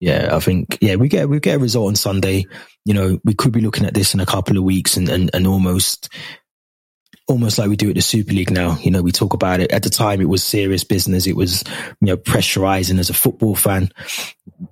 yeah, 0.00 0.30
I 0.32 0.40
think, 0.40 0.78
yeah, 0.80 0.96
we 0.96 1.08
get, 1.08 1.28
we 1.28 1.40
get 1.40 1.56
a 1.56 1.58
result 1.58 1.88
on 1.88 1.96
Sunday. 1.96 2.46
You 2.84 2.94
know, 2.94 3.20
we 3.24 3.34
could 3.34 3.52
be 3.52 3.60
looking 3.60 3.84
at 3.84 3.94
this 3.94 4.14
in 4.14 4.20
a 4.20 4.26
couple 4.26 4.56
of 4.56 4.64
weeks 4.64 4.96
and, 4.96 5.08
and, 5.08 5.30
and 5.34 5.46
almost 5.46 6.08
almost 7.30 7.58
like 7.58 7.68
we 7.68 7.76
do 7.76 7.88
at 7.88 7.94
the 7.94 8.02
Super 8.02 8.32
League 8.32 8.50
now. 8.50 8.76
You 8.78 8.90
know, 8.90 9.02
we 9.02 9.12
talk 9.12 9.32
about 9.32 9.60
it. 9.60 9.70
At 9.70 9.84
the 9.84 9.88
time, 9.90 10.20
it 10.20 10.28
was 10.28 10.42
serious 10.42 10.82
business. 10.82 11.26
It 11.26 11.36
was, 11.36 11.62
you 12.00 12.06
know, 12.06 12.16
pressurizing 12.16 12.98
as 12.98 13.08
a 13.08 13.14
football 13.14 13.54
fan. 13.54 13.90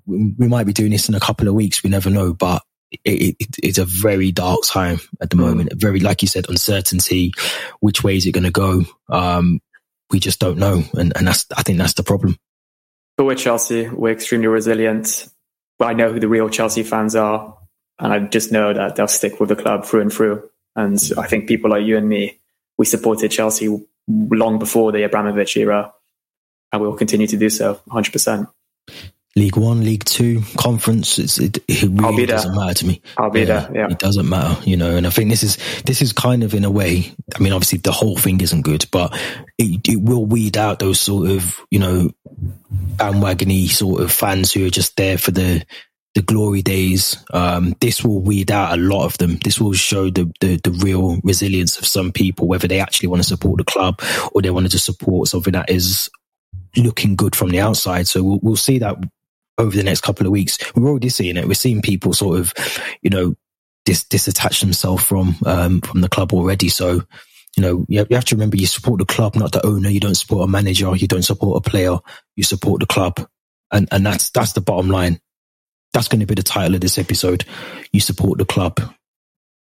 We 0.07 0.49
might 0.49 0.67
be 0.67 0.73
doing 0.73 0.91
this 0.91 1.09
in 1.09 1.15
a 1.15 1.21
couple 1.21 1.47
of 1.47 1.55
weeks. 1.55 1.83
We 1.83 1.91
never 1.91 2.11
know, 2.11 2.35
but 2.35 2.63
it, 3.05 3.37
it, 3.39 3.57
it's 3.63 3.79
a 3.79 3.85
very 3.85 4.33
dark 4.33 4.61
time 4.65 4.99
at 5.21 5.31
the 5.31 5.37
mm. 5.37 5.41
moment. 5.41 5.73
Very, 5.75 6.01
like 6.01 6.21
you 6.23 6.29
said, 6.29 6.49
uncertainty. 6.49 7.33
Which 7.81 8.03
way 8.03 8.17
is 8.17 8.27
it 8.27 8.33
going 8.33 8.45
to 8.45 8.51
go? 8.51 8.83
Um, 9.09 9.61
we 10.11 10.19
just 10.19 10.41
don't 10.41 10.59
know. 10.59 10.83
And, 10.95 11.17
and 11.17 11.29
that's, 11.29 11.47
I 11.57 11.63
think 11.63 11.79
that's 11.79 11.95
the 11.95 12.03
problem. 12.03 12.39
But 13.17 13.25
we're 13.25 13.37
Chelsea. 13.37 13.89
We're 13.89 14.13
extremely 14.13 14.49
resilient. 14.49 15.29
I 15.81 15.93
know 15.93 16.13
who 16.13 16.19
the 16.19 16.29
real 16.29 16.49
Chelsea 16.49 16.83
fans 16.83 17.15
are. 17.15 17.57
And 18.01 18.13
I 18.13 18.19
just 18.21 18.51
know 18.51 18.73
that 18.73 18.97
they'll 18.97 19.07
stick 19.07 19.39
with 19.39 19.49
the 19.49 19.57
club 19.57 19.85
through 19.85 20.01
and 20.01 20.13
through. 20.13 20.49
And 20.75 20.99
I 21.17 21.27
think 21.27 21.49
people 21.49 21.71
like 21.71 21.85
you 21.85 21.97
and 21.97 22.09
me 22.09 22.38
we 22.79 22.85
supported 22.85 23.31
Chelsea 23.31 23.69
long 24.09 24.59
before 24.59 24.93
the 24.93 25.03
Abramovich 25.03 25.57
era, 25.57 25.93
and 26.73 26.81
we 26.81 26.89
will 26.89 26.97
continue 26.97 27.27
to 27.27 27.37
do 27.37 27.51
so 27.51 27.81
100%. 27.91 28.49
League 29.37 29.57
One, 29.57 29.85
League 29.85 30.05
Two, 30.05 30.43
Conference. 30.57 31.19
it, 31.19 31.59
it 31.69 31.83
really 31.83 32.27
doesn't 32.27 32.57
matter 32.57 32.75
to 32.75 32.87
me. 32.87 33.01
I'll 33.17 33.31
be 33.31 33.41
yeah, 33.41 33.45
there. 33.45 33.71
Yeah, 33.75 33.87
it 33.91 33.99
doesn't 33.99 34.29
matter, 34.29 34.61
you 34.69 34.77
know. 34.77 34.97
And 34.97 35.07
I 35.07 35.11
think 35.11 35.31
this 35.31 35.43
is 35.43 35.59
this 35.85 36.03
is 36.03 36.13
kind 36.13 36.43
of 36.43 36.55
in 36.55 36.65
a 36.65 36.71
way. 36.71 37.13
I 37.37 37.39
mean, 37.39 37.53
obviously 37.53 37.79
the 37.79 37.93
whole 37.93 38.17
thing 38.17 38.41
isn't 38.41 38.63
good, 38.63 38.87
but 38.91 39.17
it, 39.57 39.87
it 39.89 40.01
will 40.01 40.25
weed 40.25 40.57
out 40.57 40.81
those 40.81 40.99
sort 40.99 41.31
of 41.31 41.61
you 41.71 41.79
know 41.79 42.11
bandwagony 42.97 43.69
sort 43.69 44.03
of 44.03 44.11
fans 44.11 44.53
who 44.53 44.67
are 44.67 44.71
just 44.71 44.97
there 44.97 45.19
for 45.19 45.31
the 45.31 45.65
the 46.15 46.23
glory 46.23 46.63
days. 46.63 47.23
Um, 47.33 47.75
this 47.81 48.05
will 48.05 48.21
weed 48.21 48.51
out 48.51 48.79
a 48.79 48.81
lot 48.81 49.05
of 49.05 49.19
them. 49.19 49.37
This 49.37 49.61
will 49.61 49.73
show 49.75 50.11
the, 50.11 50.31
the, 50.41 50.57
the 50.63 50.71
real 50.71 51.19
resilience 51.23 51.79
of 51.79 51.87
some 51.87 52.13
people, 52.13 52.49
whether 52.49 52.69
they 52.69 52.81
actually 52.81 53.09
want 53.09 53.23
to 53.23 53.29
support 53.29 53.59
the 53.59 53.65
club 53.65 54.01
or 54.33 54.43
they 54.43 54.51
want 54.51 54.67
to 54.67 54.73
just 54.73 54.87
support 54.87 55.29
something 55.29 55.53
that 55.53 55.71
is 55.71 56.11
looking 56.77 57.15
good 57.15 57.37
from 57.37 57.51
the 57.51 57.61
outside. 57.61 58.07
So 58.07 58.23
we'll, 58.23 58.41
we'll 58.43 58.57
see 58.57 58.79
that 58.79 58.97
over 59.59 59.77
the 59.77 59.85
next 59.85 60.01
couple 60.01 60.27
of 60.27 60.33
weeks. 60.33 60.59
We're 60.75 60.89
already 60.89 61.09
seeing 61.09 61.37
it. 61.37 61.47
We're 61.47 61.55
seeing 61.55 61.83
people 61.83 62.13
sort 62.13 62.39
of, 62.39 62.55
you 63.03 63.11
know, 63.11 63.35
dis- 63.85 64.05
disattach 64.05 64.61
themselves 64.61 65.03
from 65.03 65.37
um, 65.47 65.81
from 65.81 66.01
the 66.01 66.09
club 66.09 66.33
already. 66.33 66.69
So 66.69 67.03
you 67.57 67.63
know, 67.63 67.85
you 67.89 68.07
have, 68.11 68.25
to 68.27 68.37
remember 68.37 68.57
you 68.57 68.67
support 68.67 69.01
the 69.01 69.05
club, 69.05 69.35
not 69.35 69.51
the 69.51 69.67
owner. 69.67 69.89
You 69.89 69.99
don't 69.99 70.15
support 70.15 70.45
a 70.45 70.51
manager. 70.51 70.95
You 70.95 71.09
don't 71.09 71.25
support 71.25 71.67
a 71.67 71.69
player. 71.69 71.99
You 72.37 72.45
support 72.45 72.79
the 72.79 72.87
club. 72.87 73.19
And, 73.73 73.89
and 73.91 74.07
that's, 74.07 74.31
that's 74.31 74.53
the 74.53 74.61
bottom 74.61 74.89
line. 74.89 75.21
That's 75.93 76.09
going 76.09 76.21
to 76.21 76.27
be 76.27 76.35
the 76.35 76.43
title 76.43 76.75
of 76.75 76.81
this 76.81 76.99
episode. 76.99 77.45
You 77.93 78.01
support 78.01 78.39
the 78.39 78.45
club. 78.45 78.81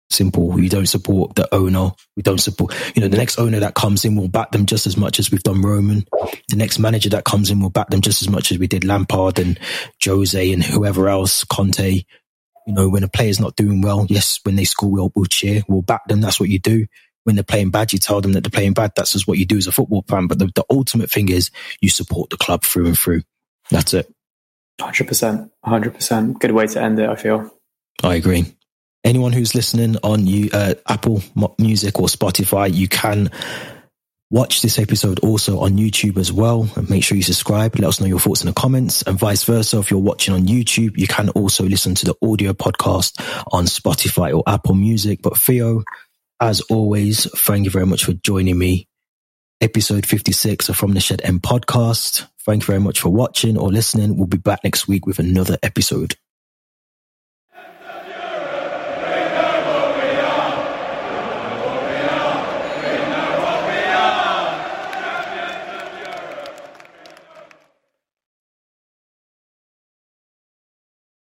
Simple. 0.09 0.49
We 0.49 0.67
don't 0.67 0.87
support 0.87 1.35
the 1.35 1.47
owner. 1.55 1.91
We 2.17 2.23
don't 2.23 2.37
support, 2.37 2.75
you 2.95 3.01
know, 3.01 3.07
the 3.07 3.17
next 3.17 3.39
owner 3.39 3.61
that 3.61 3.75
comes 3.75 4.03
in 4.03 4.17
will 4.17 4.27
back 4.27 4.51
them 4.51 4.65
just 4.65 4.85
as 4.85 4.97
much 4.97 5.19
as 5.19 5.31
we've 5.31 5.41
done 5.41 5.61
Roman. 5.61 6.05
The 6.49 6.57
next 6.57 6.79
manager 6.79 7.09
that 7.11 7.23
comes 7.23 7.49
in 7.49 7.61
will 7.61 7.69
back 7.69 7.89
them 7.89 8.01
just 8.01 8.21
as 8.21 8.29
much 8.29 8.51
as 8.51 8.59
we 8.59 8.67
did 8.67 8.83
Lampard 8.83 9.39
and 9.39 9.57
Jose 10.03 10.51
and 10.51 10.61
whoever 10.61 11.07
else, 11.07 11.45
Conte. 11.45 12.03
You 12.67 12.73
know, 12.73 12.89
when 12.89 13.03
a 13.03 13.07
player's 13.07 13.39
not 13.39 13.55
doing 13.55 13.81
well, 13.81 14.05
yes, 14.09 14.39
when 14.43 14.57
they 14.57 14.65
score, 14.65 14.91
we'll, 14.91 15.11
we'll 15.15 15.25
cheer, 15.25 15.63
we'll 15.69 15.81
back 15.81 16.05
them. 16.07 16.19
That's 16.19 16.39
what 16.39 16.49
you 16.49 16.59
do. 16.59 16.87
When 17.23 17.35
they're 17.35 17.43
playing 17.43 17.71
bad, 17.71 17.93
you 17.93 17.99
tell 17.99 18.19
them 18.19 18.33
that 18.33 18.43
they're 18.43 18.51
playing 18.51 18.73
bad. 18.73 18.91
That's 18.95 19.13
just 19.13 19.27
what 19.27 19.37
you 19.37 19.45
do 19.45 19.57
as 19.57 19.67
a 19.67 19.71
football 19.71 20.03
fan. 20.09 20.27
But 20.27 20.39
the, 20.39 20.51
the 20.53 20.65
ultimate 20.69 21.09
thing 21.09 21.29
is 21.29 21.51
you 21.79 21.89
support 21.89 22.31
the 22.31 22.37
club 22.37 22.63
through 22.63 22.87
and 22.87 22.97
through. 22.97 23.21
That's 23.69 23.93
it. 23.93 24.13
Hundred 24.81 25.07
percent, 25.07 25.51
hundred 25.63 25.93
percent. 25.93 26.39
Good 26.39 26.51
way 26.51 26.67
to 26.67 26.81
end 26.81 26.99
it. 26.99 27.09
I 27.09 27.15
feel. 27.15 27.49
I 28.03 28.15
agree. 28.15 28.45
Anyone 29.03 29.31
who's 29.31 29.55
listening 29.55 29.97
on 30.03 30.27
you, 30.27 30.49
uh, 30.53 30.75
Apple 30.87 31.23
Music 31.57 31.99
or 31.99 32.07
Spotify, 32.07 32.73
you 32.73 32.87
can 32.87 33.29
watch 34.29 34.61
this 34.61 34.79
episode 34.79 35.19
also 35.19 35.59
on 35.59 35.73
YouTube 35.73 36.17
as 36.17 36.31
well. 36.31 36.69
And 36.75 36.89
make 36.89 37.03
sure 37.03 37.15
you 37.15 37.23
subscribe. 37.23 37.77
Let 37.77 37.87
us 37.87 37.99
know 37.99 38.07
your 38.07 38.19
thoughts 38.19 38.41
in 38.41 38.47
the 38.47 38.53
comments, 38.53 39.01
and 39.03 39.17
vice 39.17 39.43
versa. 39.43 39.79
If 39.79 39.91
you're 39.91 39.99
watching 39.99 40.33
on 40.33 40.47
YouTube, 40.47 40.97
you 40.97 41.07
can 41.07 41.29
also 41.29 41.63
listen 41.65 41.95
to 41.95 42.05
the 42.05 42.15
audio 42.21 42.53
podcast 42.53 43.19
on 43.51 43.65
Spotify 43.65 44.35
or 44.35 44.43
Apple 44.47 44.75
Music. 44.75 45.21
But 45.21 45.37
Theo, 45.37 45.83
as 46.39 46.61
always, 46.61 47.29
thank 47.39 47.65
you 47.65 47.71
very 47.71 47.85
much 47.85 48.05
for 48.05 48.13
joining 48.13 48.57
me. 48.57 48.87
Episode 49.61 50.07
56 50.07 50.69
of 50.69 50.75
From 50.75 50.93
the 50.93 50.99
Shed 50.99 51.21
End 51.23 51.43
podcast. 51.43 52.25
Thank 52.39 52.63
you 52.63 52.65
very 52.65 52.79
much 52.79 52.99
for 52.99 53.09
watching 53.09 53.59
or 53.59 53.69
listening. 53.69 54.17
We'll 54.17 54.25
be 54.25 54.37
back 54.37 54.63
next 54.63 54.87
week 54.87 55.05
with 55.05 55.19
another 55.19 55.57
episode. 55.61 56.15